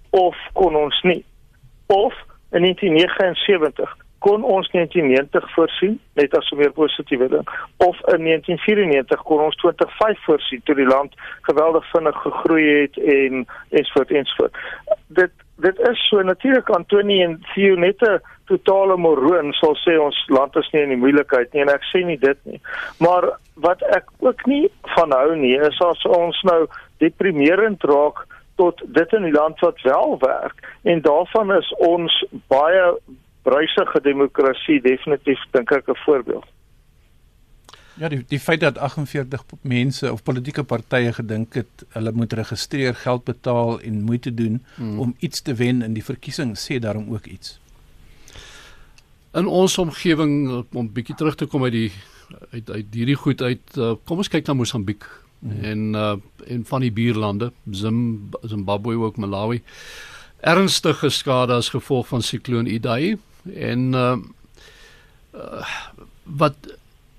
of 0.09 0.37
kon 0.53 0.75
ons 0.75 1.01
nie? 1.05 1.23
Of 1.85 2.13
in 2.51 2.61
1979 2.61 3.97
kon 4.19 4.43
ons 4.43 4.67
1990 4.71 5.51
voorsien 5.55 5.99
net 6.19 6.33
as 6.37 6.49
'n 6.51 6.57
meer 6.57 6.71
positiewe 6.71 7.27
ding 7.29 7.47
of 7.77 7.97
in 8.13 8.23
1994 8.23 9.21
kon 9.23 9.39
ons 9.39 9.55
2005 9.55 10.23
voorsien 10.25 10.61
toe 10.63 10.75
die 10.75 10.87
land 10.95 11.13
geweldig 11.41 11.85
vinnig 11.91 12.17
gegroei 12.21 12.65
het 12.81 12.97
en 12.97 13.47
ensvoort 13.69 14.11
ensvoort 14.11 14.57
dit 15.07 15.31
dit 15.65 15.79
is 15.89 16.07
so 16.09 16.21
natuurlik 16.23 16.69
Antoni 16.69 17.21
en 17.23 17.39
Theo 17.53 17.75
net 17.75 18.01
'n 18.01 18.19
totale 18.47 18.97
moroon 18.97 19.53
sal 19.53 19.75
sê 19.85 19.99
ons 19.99 20.17
land 20.27 20.55
is 20.55 20.69
nie 20.73 20.81
in 20.81 20.89
die 20.89 21.03
moeilikheid 21.03 21.53
nie 21.53 21.61
en 21.61 21.69
ek 21.69 21.83
sê 21.91 22.05
nie 22.05 22.17
dit 22.17 22.39
nie 22.45 22.61
maar 22.99 23.29
wat 23.55 23.81
ek 23.81 24.05
ook 24.19 24.45
nie 24.47 24.71
van 24.95 25.11
hou 25.11 25.35
nie 25.35 25.55
is 25.55 25.81
as 25.81 26.05
ons 26.05 26.41
nou 26.43 26.67
deprimerend 26.97 27.83
raak 27.83 28.25
tot 28.55 28.81
dit 28.85 29.13
in 29.13 29.23
die 29.23 29.37
land 29.39 29.59
wat 29.59 29.81
wel 29.81 30.17
werk 30.19 30.63
en 30.83 31.01
daarvan 31.01 31.51
is 31.51 31.73
ons 31.77 32.23
baie 32.47 32.85
bruisige 33.43 34.01
demokrasie 34.01 34.79
definitief 34.81 35.41
dink 35.51 35.71
ek 35.71 35.87
'n 35.89 36.01
voorbeeld. 36.05 36.47
Ja, 37.99 38.07
die 38.07 38.21
die 38.27 38.39
feit 38.39 38.61
dat 38.63 38.77
48 38.77 39.43
mense 39.61 40.11
of 40.11 40.23
politieke 40.23 40.63
partye 40.63 41.11
gedink 41.13 41.57
het 41.59 41.83
hulle 41.95 42.11
moet 42.15 42.33
registreer, 42.33 42.95
geld 42.95 43.25
betaal 43.27 43.81
en 43.81 44.01
moeite 44.07 44.31
doen 44.33 44.61
hmm. 44.75 44.99
om 44.99 45.15
iets 45.19 45.41
te 45.41 45.53
wen 45.59 45.81
in 45.81 45.97
die 45.97 46.03
verkiesing 46.03 46.55
sê 46.57 46.79
daarom 46.79 47.11
ook 47.11 47.27
iets. 47.27 47.57
In 49.35 49.51
ons 49.51 49.77
omgewing 49.77 50.63
om 50.71 50.91
bietjie 50.93 51.15
terug 51.15 51.35
te 51.35 51.45
kom 51.45 51.67
uit 51.67 51.75
die 51.75 51.91
uit 52.53 52.69
uit 52.69 52.93
hierdie 52.93 53.17
goed 53.19 53.41
uit 53.41 53.77
uh, 53.77 53.93
kom 54.05 54.21
ons 54.23 54.31
kyk 54.31 54.47
na 54.47 54.55
Mosambiek 54.55 55.03
hmm. 55.41 55.63
en 55.65 55.85
uh, 55.97 56.15
en 56.47 56.65
van 56.71 56.85
die 56.85 56.93
buurlande 56.93 57.51
Zim, 57.71 58.29
Zimbabwe 58.45 58.95
ook 59.01 59.17
Malawi 59.17 59.59
ernstige 60.39 61.09
skade 61.09 61.57
as 61.57 61.73
gevolg 61.73 62.07
van 62.07 62.23
sikloon 62.23 62.69
Idai 62.69 63.17
en 63.55 63.89
uh, 63.93 64.17
uh 65.35 65.77
wat 66.39 66.55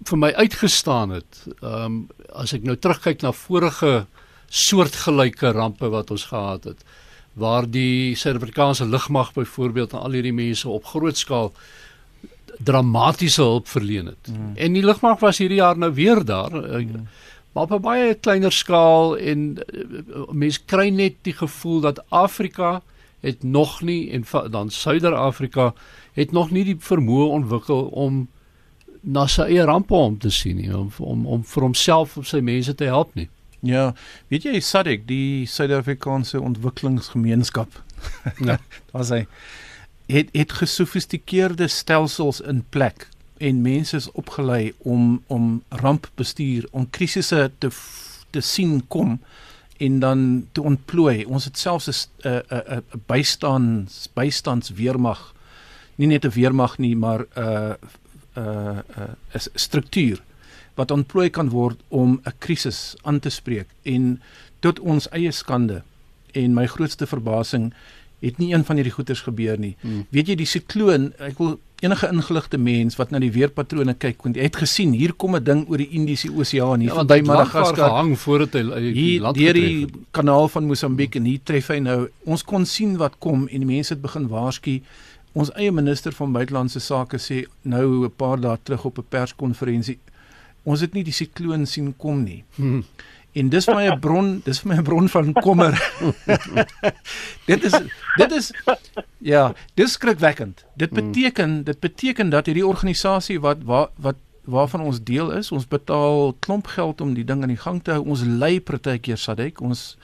vir 0.08 0.18
my 0.18 0.30
uitgestaan 0.32 1.10
het 1.10 1.44
um 1.62 2.08
as 2.32 2.54
ek 2.56 2.64
nou 2.64 2.76
terugkyk 2.76 3.22
na 3.22 3.32
vorige 3.36 4.06
soortgelyke 4.50 5.52
rampe 5.52 5.90
wat 5.92 6.10
ons 6.10 6.24
gehad 6.30 6.64
het 6.64 6.84
waar 7.38 7.66
die 7.70 8.16
Suid-Afrikaanse 8.18 8.86
lugmag 8.86 9.32
byvoorbeeld 9.32 9.94
aan 9.94 10.08
al 10.08 10.18
hierdie 10.18 10.34
mense 10.34 10.68
op 10.68 10.84
groot 10.84 11.16
skaal 11.16 11.52
dramatiese 12.60 13.40
hulp 13.42 13.68
verleen 13.68 14.06
het. 14.06 14.28
Mm. 14.28 14.56
En 14.56 14.72
die 14.72 14.84
lugmag 14.84 15.20
was 15.20 15.38
hierdie 15.38 15.60
jaar 15.60 15.78
nou 15.78 15.92
weer 15.94 16.24
daar. 16.24 16.50
Mm. 16.50 17.06
Maar 17.52 17.62
op 17.62 17.72
'n 17.72 17.80
baie 17.80 18.14
kleiner 18.14 18.52
skaal 18.52 19.16
en 19.16 19.56
uh, 19.56 19.84
mense 20.30 20.60
kry 20.64 20.88
net 20.88 21.14
die 21.22 21.32
gevoel 21.32 21.80
dat 21.80 22.02
Afrika 22.08 22.82
het 23.20 23.42
nog 23.42 23.82
nie 23.82 24.10
en 24.10 24.24
dan 24.50 24.70
Suider-Afrika 24.70 25.74
het 26.12 26.32
nog 26.32 26.50
nie 26.50 26.64
die 26.64 26.76
vermoë 26.78 27.26
ontwikkel 27.28 27.82
om 27.82 28.28
na 29.00 29.26
sy 29.28 29.46
eie 29.48 29.64
rampe 29.64 29.94
om 29.96 30.16
te 30.20 30.30
sien 30.30 30.56
nie 30.60 30.72
om 30.76 30.90
om 30.98 31.26
om 31.26 31.44
vir 31.44 31.66
homself 31.66 32.16
of 32.20 32.28
sy 32.28 32.40
mense 32.44 32.74
te 32.74 32.88
help 32.90 33.14
nie. 33.14 33.28
Ja, 33.60 33.90
weet 34.32 34.46
jy 34.48 34.60
SADC, 34.64 35.04
die 35.08 35.46
Suid-Afrikaanse 35.46 36.40
Ontwikkelingsgemeenskap. 36.40 37.68
Ja, 38.40 38.56
daar 38.92 39.04
sê 39.04 39.24
het 40.10 40.30
het 40.34 40.52
gesofistikeerde 40.56 41.68
stelsels 41.68 42.40
in 42.40 42.64
plek 42.72 43.04
en 43.38 43.60
mense 43.62 43.96
is 43.96 44.08
opgelei 44.18 44.72
om 44.78 45.20
om 45.28 45.60
rampbestuur, 45.68 46.66
om 46.70 46.88
krisisse 46.90 47.50
te 47.58 47.70
te 48.30 48.40
sien 48.40 48.80
kom 48.88 49.18
en 49.80 49.98
dan 50.00 50.22
te 50.52 50.62
ontplooi. 50.62 51.24
Ons 51.24 51.44
het 51.44 51.58
selfs 51.58 51.88
'n 51.88 52.28
'n 52.28 52.80
'n 52.80 53.02
bystands 53.06 54.08
bystandsweermag 54.14 55.34
nie 56.00 56.08
net 56.08 56.24
'n 56.24 56.32
weermag 56.32 56.78
nie, 56.78 56.96
maar 56.96 57.20
'n 57.20 57.40
uh, 57.40 57.72
'n 58.37 58.40
uh, 58.40 58.79
'n 58.97 59.16
uh, 59.35 59.40
struktuur 59.55 60.23
wat 60.75 60.90
ontplooi 60.90 61.31
kan 61.31 61.49
word 61.49 61.79
om 61.88 62.21
'n 62.25 62.33
krisis 62.38 62.97
aan 63.03 63.21
te 63.21 63.31
spreek 63.31 63.69
en 63.83 64.21
tot 64.61 64.81
ons 64.81 65.09
eie 65.09 65.33
skande 65.33 65.83
en 66.33 66.55
my 66.55 66.66
grootste 66.66 67.07
verbasing 67.07 67.72
het 68.20 68.39
nie 68.39 68.53
een 68.53 68.64
van 68.64 68.76
hierdie 68.76 68.93
goeters 68.93 69.20
gebeur 69.24 69.59
nie. 69.59 69.76
Hmm. 69.81 70.05
Weet 70.12 70.28
jy 70.28 70.37
die 70.43 70.49
sikloon, 70.49 71.12
ek 71.24 71.39
wil 71.41 71.59
enige 71.81 72.11
ingeligte 72.12 72.59
mens 72.61 72.99
wat 73.01 73.11
na 73.11 73.18
die 73.22 73.31
weerpatrone 73.33 73.95
kyk, 73.97 74.20
want 74.26 74.37
jy 74.37 74.45
het 74.45 74.59
gesien 74.61 74.93
hier 74.93 75.14
kom 75.16 75.37
'n 75.37 75.45
ding 75.45 75.64
oor 75.68 75.78
die 75.81 75.89
Indiese 75.97 76.28
Oseaan 76.28 76.81
hier 76.81 76.93
ja, 76.95 77.05
by 77.05 77.20
Madagaskar 77.24 77.89
gehang 77.89 78.18
voordat 78.18 78.53
hy 78.53 78.93
die 78.93 79.20
land 79.20 79.37
deur 79.37 79.55
die 79.55 79.89
kanaal 80.11 80.49
van 80.49 80.66
Mosambiek 80.66 81.16
en 81.16 81.24
hier 81.24 81.41
tref 81.43 81.68
hy 81.68 81.78
nou. 81.78 82.09
Ons 82.24 82.45
kon 82.45 82.66
sien 82.66 82.97
wat 82.97 83.16
kom 83.18 83.49
en 83.49 83.59
die 83.64 83.66
mense 83.76 83.95
het 83.95 84.03
begin 84.03 84.28
waarsku. 84.28 84.81
Ons 85.33 85.53
eie 85.55 85.72
minister 85.72 86.12
van 86.12 86.33
buitelandse 86.33 86.81
sake 86.81 87.18
sê 87.18 87.47
nou 87.62 88.05
'n 88.05 88.12
paar 88.16 88.41
dae 88.41 88.59
terug 88.62 88.85
op 88.85 88.99
'n 88.99 89.07
perskonferensie 89.09 89.99
ons 90.68 90.83
het 90.85 90.95
nie 90.97 91.05
die 91.07 91.14
sikloon 91.14 91.66
sien 91.68 91.93
kom 92.01 92.24
nie. 92.24 92.43
Hmm. 92.59 92.85
En 93.39 93.49
dis 93.49 93.64
vir 93.64 93.76
my 93.76 93.85
'n 93.91 94.01
bron, 94.01 94.41
dis 94.45 94.61
vir 94.61 94.68
my 94.68 94.78
'n 94.78 94.85
bron 94.85 95.09
van 95.09 95.33
kommer. 95.33 95.74
dit 97.51 97.64
is 97.64 97.74
dit 98.16 98.33
is 98.33 98.53
ja, 99.18 99.55
dis 99.74 99.93
skrikwekkend. 99.93 100.64
Dit 100.76 100.91
hmm. 100.91 101.12
beteken 101.12 101.64
dit 101.64 101.81
beteken 101.81 102.31
dat 102.31 102.47
hierdie 102.47 102.66
organisasie 102.66 103.41
wat 103.41 103.62
wat 103.64 103.91
wat 103.97 104.16
waarvan 104.45 104.81
ons 104.81 105.03
deel 105.03 105.31
is, 105.31 105.53
ons 105.53 105.68
betaal 105.68 106.35
klomp 106.41 106.66
geld 106.66 107.01
om 107.01 107.14
die 107.14 107.24
ding 107.24 107.43
aan 107.43 107.55
die 107.55 107.61
gang 107.61 107.83
te 107.83 107.93
hou. 107.93 108.05
Ons 108.05 108.22
lei 108.22 108.61
partykeer 108.61 109.16
Sadek, 109.18 109.61
ons 109.61 109.97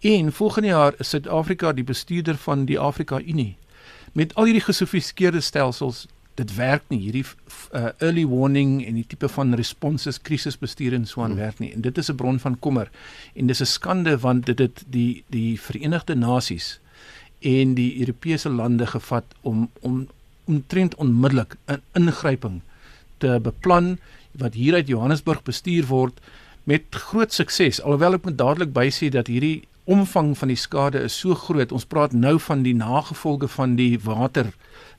en 0.00 0.32
volgende 0.32 0.68
jaar 0.68 0.94
is 0.98 1.08
Suid-Afrika 1.08 1.72
die 1.72 1.84
bestuurder 1.84 2.36
van 2.36 2.64
die 2.64 2.78
Afrika 2.78 3.18
Unie. 3.18 3.56
Met 4.18 4.34
al 4.34 4.48
hierdie 4.50 4.64
gesofistikeerde 4.66 5.40
stelsels 5.40 6.06
dit 6.38 6.54
werk 6.56 6.82
nie. 6.90 6.98
Hierdie 7.04 7.24
uh, 7.24 7.90
early 8.02 8.24
warning 8.26 8.80
en 8.86 8.98
die 8.98 9.06
tipe 9.06 9.28
van 9.30 9.54
responses 9.58 10.18
krisisbestuur 10.26 10.96
en 10.96 11.06
so 11.06 11.22
aan 11.22 11.36
hmm. 11.36 11.42
werk 11.44 11.62
nie. 11.62 11.70
En 11.74 11.84
dit 11.86 11.98
is 11.98 12.10
'n 12.10 12.18
bron 12.18 12.38
van 12.42 12.58
kommer. 12.58 12.90
En 13.34 13.46
dis 13.46 13.62
'n 13.62 13.72
skande 13.78 14.18
want 14.18 14.46
dit 14.46 14.58
het 14.58 14.84
die 14.86 15.24
die 15.26 15.60
Verenigde 15.60 16.14
Nasies 16.14 16.80
en 17.40 17.74
die 17.74 18.00
Europese 18.00 18.48
lande 18.48 18.86
gevat 18.86 19.24
om 19.40 19.70
om 19.80 20.08
omtrent 20.44 20.94
onmiddellik 20.94 21.56
'n 21.66 21.82
ingryping 21.92 22.60
te 23.18 23.38
beplan 23.42 23.98
wat 24.32 24.54
hier 24.54 24.74
uit 24.74 24.86
Johannesburg 24.86 25.42
bestuur 25.42 25.86
word 25.86 26.20
met 26.64 26.82
groot 26.90 27.32
sukses. 27.32 27.82
Alhoewel 27.82 28.14
ek 28.14 28.24
moet 28.24 28.38
dadelik 28.38 28.72
bysê 28.72 29.08
dat 29.08 29.26
hierdie 29.26 29.66
omvang 29.88 30.34
van 30.38 30.52
die 30.52 30.60
skade 30.60 31.00
is 31.00 31.16
so 31.16 31.34
groot 31.34 31.72
ons 31.72 31.86
praat 31.88 32.12
nou 32.12 32.36
van 32.44 32.62
die 32.62 32.74
nagevolge 32.76 33.48
van 33.48 33.76
die 33.78 33.96
water 34.04 34.52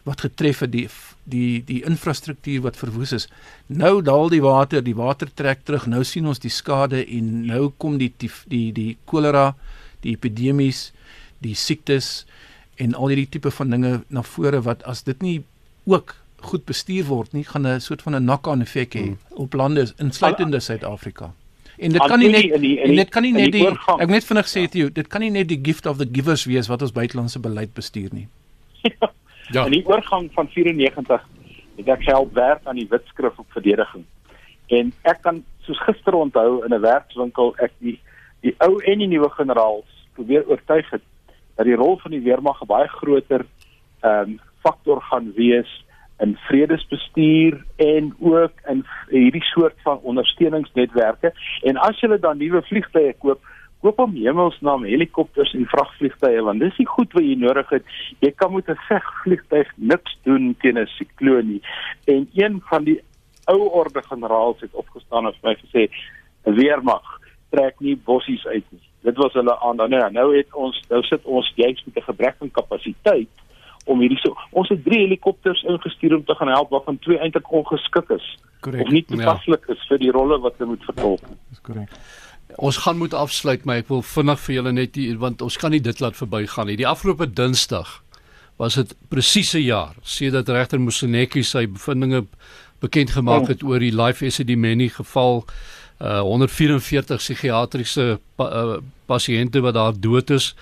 wat 0.07 0.23
getref 0.25 0.63
het 0.65 0.71
die 0.73 0.87
die 1.29 1.61
die 1.65 1.81
infrastruktuur 1.85 2.63
wat 2.65 2.77
verwoes 2.79 3.11
is. 3.13 3.27
Nou 3.67 4.01
daal 4.01 4.31
die 4.33 4.41
water, 4.41 4.81
die 4.81 4.95
water 4.97 5.29
trek 5.33 5.61
terug. 5.63 5.85
Nou 5.85 6.01
sien 6.03 6.25
ons 6.25 6.41
die 6.41 6.53
skade 6.53 7.03
en 7.05 7.45
nou 7.45 7.69
kom 7.77 7.99
die 8.01 8.09
die 8.17 8.31
die, 8.49 8.71
die 8.73 8.97
kolera, 9.05 9.53
die 10.01 10.15
epidemies, 10.17 10.89
die 11.45 11.53
siektes 11.55 12.25
en 12.81 12.95
al 12.95 13.13
hierdie 13.13 13.29
tipe 13.35 13.51
van 13.51 13.75
dinge 13.75 13.99
na 14.09 14.23
vore 14.23 14.63
wat 14.65 14.81
as 14.89 15.03
dit 15.05 15.21
nie 15.21 15.37
ook 15.85 16.15
goed 16.49 16.65
bestuur 16.65 17.05
word 17.09 17.33
nie, 17.35 17.43
gaan 17.43 17.67
'n 17.67 17.81
soort 17.81 18.01
van 18.01 18.15
'n 18.15 18.23
knock-on 18.23 18.61
effek 18.61 18.95
hê 18.95 19.05
hmm. 19.05 19.17
op 19.29 19.53
lande 19.53 19.93
insluitende 19.97 20.59
Suid-Afrika. 20.59 21.33
En 21.79 21.93
dit 21.95 22.05
kan 22.11 22.19
nie 22.19 22.29
net 22.29 22.43
en, 22.43 22.49
die, 22.49 22.53
en, 22.53 22.61
die, 22.61 22.79
en 22.83 22.95
dit 22.95 23.09
kan 23.09 23.23
nie 23.23 23.31
net 23.33 23.51
die, 23.53 23.63
die 23.63 23.97
ek 24.03 24.11
net 24.11 24.25
vinnig 24.27 24.49
sê 24.51 24.65
ja. 24.67 24.89
dit 24.91 25.07
kan 25.07 25.23
nie 25.23 25.31
net 25.31 25.47
die 25.47 25.59
gift 25.63 25.85
of 25.87 25.97
the 25.97 26.07
givers 26.11 26.43
wees 26.49 26.67
wat 26.67 26.81
ons 26.81 26.91
buitelandse 26.91 27.39
beleid 27.39 27.73
bestuur 27.73 28.11
nie. 28.13 28.27
Ja. 29.49 29.63
In 29.65 29.73
die 29.73 29.85
oorgang 29.89 30.27
van 30.35 30.45
94 30.53 31.23
het 31.79 31.87
ek 31.89 32.03
help 32.05 32.35
werk 32.37 32.67
aan 32.69 32.77
die 32.77 32.85
wetskrif 32.91 33.39
op 33.41 33.47
verdediging. 33.55 34.03
En 34.69 34.91
ek 35.09 35.23
kan 35.25 35.39
soos 35.65 35.79
gister 35.87 36.13
onthou 36.13 36.59
in 36.67 36.73
'n 36.73 36.81
werkswinkel 36.81 37.55
ek 37.57 37.73
die 37.79 37.97
die 38.45 38.53
ou 38.61 38.77
en 38.77 39.01
die 39.01 39.07
nuwe 39.09 39.29
generaals 39.33 39.89
probeer 40.13 40.45
oortuig 40.45 40.89
het 40.93 41.01
dat 41.57 41.65
die 41.65 41.75
rol 41.75 41.97
van 42.03 42.11
die 42.11 42.21
weermag 42.21 42.61
'n 42.61 42.69
baie 42.69 42.87
groter 42.87 43.45
ehm 44.03 44.29
um, 44.29 44.39
faktor 44.61 45.01
gaan 45.01 45.33
wees 45.33 45.71
in 46.19 46.35
vredesbestuur 46.47 47.65
en 47.75 48.15
ook 48.19 48.51
in 48.67 48.85
hierdie 49.09 49.43
soort 49.43 49.75
van 49.83 49.99
ondersteuningsnetwerke 50.01 51.33
en 51.63 51.77
as 51.77 51.99
jy 52.01 52.17
dan 52.17 52.37
nuwe 52.37 52.61
vliegtye 52.61 53.13
koop 53.23 53.41
koop 53.79 53.99
om 54.03 54.15
hemelsnaam 54.15 54.83
helikopters 54.83 55.53
en 55.55 55.67
vragvliegtuie 55.71 56.41
want 56.43 56.63
dis 56.63 56.75
die 56.77 56.87
goed 56.87 57.13
wat 57.15 57.23
jy 57.23 57.35
nodig 57.39 57.69
het. 57.71 57.85
Jy 58.19 58.31
kan 58.35 58.53
met 58.53 58.69
'n 58.69 58.79
vegvliegtuig 58.87 59.69
niks 59.75 60.17
doen 60.23 60.55
teen 60.61 60.79
'n 60.79 60.87
sikloon 60.97 61.47
nie. 61.47 61.61
En 62.05 62.27
een 62.33 62.61
van 62.69 62.83
die 62.83 62.99
ou 63.45 63.69
orde 63.81 64.03
generaals 64.03 64.59
het 64.61 64.73
opgestaan 64.73 65.25
en 65.25 65.33
vir 65.33 65.49
my 65.49 65.55
gesê: 65.55 65.89
"’n 66.45 66.53
Weermag 66.53 67.19
trek 67.49 67.79
nie 67.79 67.95
bossies 67.95 68.45
uit 68.45 68.65
nie." 68.69 68.81
Dit 69.01 69.17
was 69.17 69.33
hulle 69.33 69.59
aan 69.59 69.77
dan 69.77 69.89
nou, 69.89 70.11
nou 70.11 70.37
het 70.37 70.53
ons 70.53 70.81
nou 70.89 71.03
sit 71.03 71.23
ons 71.23 71.51
juist 71.55 71.85
met 71.85 71.95
'n 71.95 72.11
gebrek 72.11 72.35
aan 72.39 72.51
kapasiteit 72.51 73.29
om 73.89 74.01
hierdie 74.03 74.19
so 74.21 74.35
ons 74.59 74.69
het 74.73 74.83
3 74.85 75.01
helikopters 75.05 75.63
ingestuur 75.73 76.15
om 76.19 76.25
te 76.25 76.37
gaan 76.39 76.51
help 76.53 76.73
waarvan 76.75 76.99
twee 77.05 77.19
eintlik 77.19 77.51
ongeskik 77.51 78.09
is. 78.15 78.25
Correct. 78.65 78.85
Of 78.85 78.91
nie 78.93 79.05
toepaslik 79.07 79.67
ja. 79.67 79.75
is 79.75 79.85
vir 79.89 80.01
die 80.01 80.11
rolle 80.15 80.39
wat 80.43 80.57
hulle 80.59 80.75
moet 80.75 80.85
vertolk. 80.89 81.23
Dis 81.49 81.63
korrek. 81.63 81.93
Ons 82.57 82.79
gaan 82.83 82.97
moet 82.97 83.13
afsluit, 83.13 83.65
maar 83.65 83.83
ek 83.83 83.91
wil 83.91 84.01
vinnig 84.01 84.39
vir 84.45 84.55
julle 84.55 84.71
net 84.73 84.97
hier 84.97 85.19
want 85.21 85.41
ons 85.45 85.57
kan 85.61 85.71
nie 85.71 85.81
dit 85.85 86.01
laat 86.01 86.17
verbygaan 86.17 86.67
nie. 86.71 86.79
Die 86.81 86.87
afgelope 86.89 87.29
Dinsdag 87.29 87.99
was 88.59 88.75
dit 88.75 88.95
presies 89.07 89.53
'n 89.55 89.63
jaar 89.63 89.95
sedert 90.03 90.49
regter 90.49 90.79
Mosenetjie 90.79 91.43
sy 91.43 91.67
bevindinge 91.67 92.25
bekend 92.79 93.11
gemaak 93.11 93.47
het 93.47 93.63
oor 93.63 93.79
die 93.79 93.95
Life 93.95 94.25
Esidimeni 94.25 94.89
geval. 94.89 95.45
Uh 95.99 96.21
144 96.23 97.17
psigiatriese 97.17 98.19
pa, 98.35 98.45
uh, 98.47 98.77
pasiënte 99.05 99.59
wat 99.61 99.73
daar 99.73 99.93
dood 99.99 100.29
is. 100.29 100.55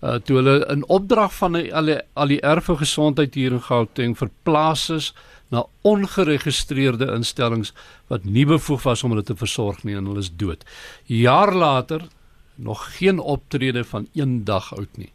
Uh 0.00 0.16
toe 0.24 0.36
hulle 0.40 0.54
in 0.72 0.86
opdrag 0.88 1.34
van 1.36 1.58
die, 1.58 1.74
al 1.74 1.90
die 1.90 1.98
al 2.16 2.30
die 2.32 2.40
erfe 2.40 2.76
gesondheid 2.80 3.34
hier 3.36 3.52
in 3.52 3.60
Gauteng 3.60 4.16
verplaas 4.16 4.88
is 4.94 5.10
na 5.50 5.64
ongeregistreerde 5.82 7.10
instellings 7.12 7.74
wat 8.08 8.24
nie 8.24 8.46
bevoeg 8.46 8.82
was 8.86 9.02
om 9.04 9.12
hulle 9.12 9.26
te 9.26 9.36
versorg 9.36 9.82
nie 9.84 9.96
en 9.98 10.06
hulle 10.08 10.22
is 10.24 10.32
dood. 10.40 10.64
Jaar 11.06 11.52
later 11.52 12.06
nog 12.54 12.86
geen 12.96 13.18
optrede 13.18 13.84
van 13.84 14.06
een 14.14 14.44
dag 14.44 14.72
oud 14.76 14.96
nie. 14.96 15.12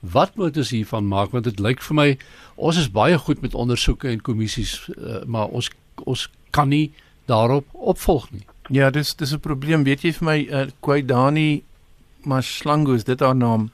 Wat 0.00 0.36
moet 0.36 0.56
ons 0.56 0.70
hiervan 0.74 1.08
maak 1.08 1.32
want 1.32 1.48
dit 1.48 1.62
lyk 1.62 1.80
vir 1.88 1.96
my 1.96 2.08
ons 2.56 2.76
is 2.76 2.90
baie 2.92 3.18
goed 3.18 3.40
met 3.40 3.54
ondersoeke 3.54 4.10
en 4.10 4.20
kommissies 4.20 4.82
uh, 4.96 5.22
maar 5.24 5.48
ons 5.48 5.70
ons 6.04 6.28
kan 6.50 6.68
nie 6.68 6.92
daarop 7.26 7.66
opvolg 7.72 8.28
nie. 8.30 8.44
Ja, 8.68 8.90
dis 8.90 9.14
dis 9.14 9.32
'n 9.32 9.40
probleem. 9.40 9.84
Weet 9.84 10.02
jy 10.02 10.12
vir 10.12 10.24
my 10.24 10.38
uh, 10.50 10.66
Kwaidani 10.80 11.62
Mashlangu 12.24 12.94
is 12.94 13.04
dit 13.04 13.20
haar 13.20 13.36
naam? 13.36 13.70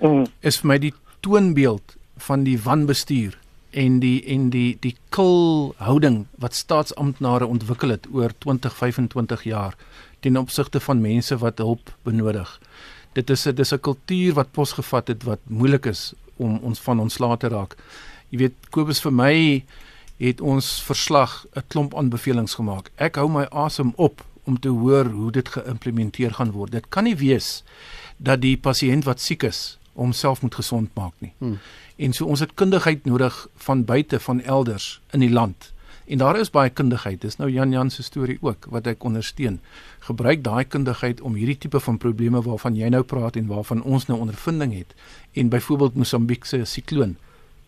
Mm. 0.00 0.26
Is 0.40 0.60
vir 0.62 0.68
my 0.68 0.78
die 0.78 0.94
toonbeeld 1.26 1.96
van 2.22 2.44
die 2.46 2.58
wanbestuur 2.62 3.34
en 3.70 3.98
die 4.00 4.22
en 4.30 4.50
die 4.50 4.76
die 4.80 4.94
kul 5.14 5.74
houding 5.82 6.26
wat 6.38 6.54
staatsamptenare 6.54 7.46
ontwikkel 7.46 7.90
het 7.90 8.06
oor 8.12 8.32
20 8.38 8.76
25 8.76 9.42
jaar 9.42 9.74
ten 10.20 10.36
opsigte 10.36 10.80
van 10.80 11.00
mense 11.00 11.36
wat 11.38 11.58
hulp 11.58 11.92
benodig. 12.02 12.60
Dit 13.12 13.30
is 13.30 13.46
'n 13.46 13.54
dis 13.54 13.72
'n 13.72 13.80
kultuur 13.80 14.34
wat 14.34 14.52
posgevat 14.52 15.08
het 15.08 15.22
wat 15.22 15.40
moeilik 15.44 15.86
is 15.86 16.14
om 16.36 16.58
ons 16.62 16.78
van 16.78 17.00
ontslae 17.00 17.36
te 17.36 17.48
raak. 17.48 17.76
Jy 18.30 18.38
weet 18.38 18.54
Kobus 18.70 19.00
vir 19.00 19.12
my 19.12 19.64
het 20.18 20.40
ons 20.40 20.82
verslag 20.82 21.46
'n 21.56 21.62
klomp 21.68 21.94
aanbevelings 21.94 22.54
gemaak. 22.54 22.90
Ek 22.96 23.16
hou 23.16 23.28
my 23.28 23.46
asem 23.50 23.92
op 23.96 24.24
om 24.44 24.60
te 24.60 24.68
hoor 24.68 25.04
hoe 25.04 25.32
dit 25.32 25.48
geïmplementeer 25.48 26.34
gaan 26.34 26.50
word. 26.50 26.72
Dit 26.72 26.88
kan 26.88 27.04
nie 27.04 27.16
wees 27.16 27.62
dat 28.16 28.40
die 28.40 28.56
pasiënt 28.56 29.04
wat 29.04 29.20
siek 29.20 29.42
is 29.42 29.78
homself 29.98 30.42
moet 30.42 30.54
gesond 30.54 30.94
maak 30.94 31.14
nie. 31.24 31.32
Hmm. 31.38 31.58
En 31.96 32.14
so 32.14 32.30
ons 32.30 32.40
het 32.40 32.54
kundigheid 32.54 33.04
nodig 33.04 33.34
van 33.66 33.84
buite 33.84 34.20
van 34.22 34.40
elders 34.40 35.00
in 35.10 35.24
die 35.24 35.32
land. 35.32 35.72
En 36.08 36.18
daar 36.18 36.38
is 36.40 36.50
baie 36.50 36.70
kundigheid. 36.70 37.20
Dis 37.20 37.36
nou 37.36 37.50
Jan 37.52 37.72
Jan 37.74 37.90
se 37.90 38.02
storie 38.02 38.38
ook 38.40 38.70
wat 38.72 38.86
ek 38.88 39.04
ondersteun. 39.04 39.58
Gebruik 40.06 40.44
daai 40.44 40.64
kundigheid 40.64 41.20
om 41.20 41.36
hierdie 41.36 41.58
tipe 41.58 41.80
van 41.84 41.98
probleme 42.00 42.40
waarvan 42.42 42.78
jy 42.78 42.88
nou 42.94 43.02
praat 43.02 43.36
en 43.36 43.50
waarvan 43.50 43.82
ons 43.82 44.06
nou 44.08 44.16
ondervinding 44.20 44.72
het 44.78 44.94
en 45.36 45.52
byvoorbeeld 45.52 45.94
Mosambiek 46.00 46.48
se 46.48 46.64
sikloon 46.64 47.16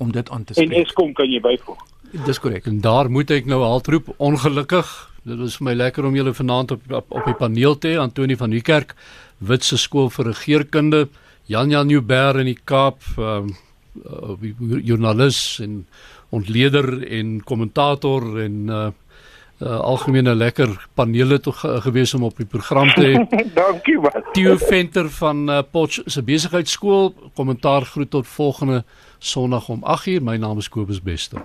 om 0.01 0.13
dit 0.13 0.31
aan 0.31 0.45
te 0.45 0.55
spreek. 0.55 0.73
En 0.73 0.85
Eskom 0.87 1.13
kan 1.13 1.31
jy 1.31 1.41
byvoeg. 1.45 1.85
Dis 2.25 2.41
korrek. 2.41 2.67
En 2.67 2.81
daar 2.81 3.11
moet 3.11 3.31
ek 3.31 3.47
nou 3.47 3.61
altroep 3.63 4.15
ongelukkig. 4.17 4.89
Dit 5.29 5.39
was 5.39 5.59
vir 5.61 5.69
my 5.69 5.75
lekker 5.77 6.07
om 6.09 6.17
julle 6.17 6.33
vanaand 6.35 6.73
op 6.75 6.93
op, 6.97 7.13
op 7.13 7.29
die 7.29 7.37
paneel 7.37 7.77
te 7.79 7.93
hê 7.93 8.01
Antoni 8.01 8.39
van 8.41 8.51
Niekerk, 8.51 8.97
Witse 9.39 9.77
skool 9.79 10.09
vir 10.11 10.33
regeringskunde, 10.33 11.09
Jan 11.51 11.71
Jan 11.71 11.87
Nieuwberg 11.87 12.45
in 12.45 12.47
die 12.47 12.61
Kaap, 12.65 13.03
ehm 13.19 13.49
um, 13.51 13.57
uh, 14.07 14.83
joernalis 14.87 15.59
en 15.59 15.81
ontleder 16.31 17.03
en 17.03 17.41
kommentator 17.43 18.39
en 18.39 18.71
uh, 18.71 18.85
uh 19.59 19.81
algemene 19.81 20.35
lekker 20.35 20.77
panele 20.95 21.41
toe 21.43 21.53
ge 21.53 21.81
gewees 21.81 22.15
om 22.15 22.29
op 22.31 22.39
die 22.39 22.47
program 22.47 22.95
te 22.95 23.03
hê. 23.03 23.27
Dankie 23.59 23.99
man. 23.99 24.23
Theo 24.33 24.57
Venter 24.63 25.11
van 25.19 25.49
uh, 25.51 25.63
Potch 25.71 25.99
se 26.07 26.23
besigheidskool. 26.23 27.15
Kommentaar 27.35 27.83
groet 27.83 28.11
tot 28.11 28.27
volgende 28.27 28.85
Sondag 29.19 29.69
om 29.69 29.83
8:00. 29.83 30.23
My 30.23 30.37
naam 30.37 30.59
is 30.59 30.69
Kobus 30.69 31.03
Bester. 31.03 31.43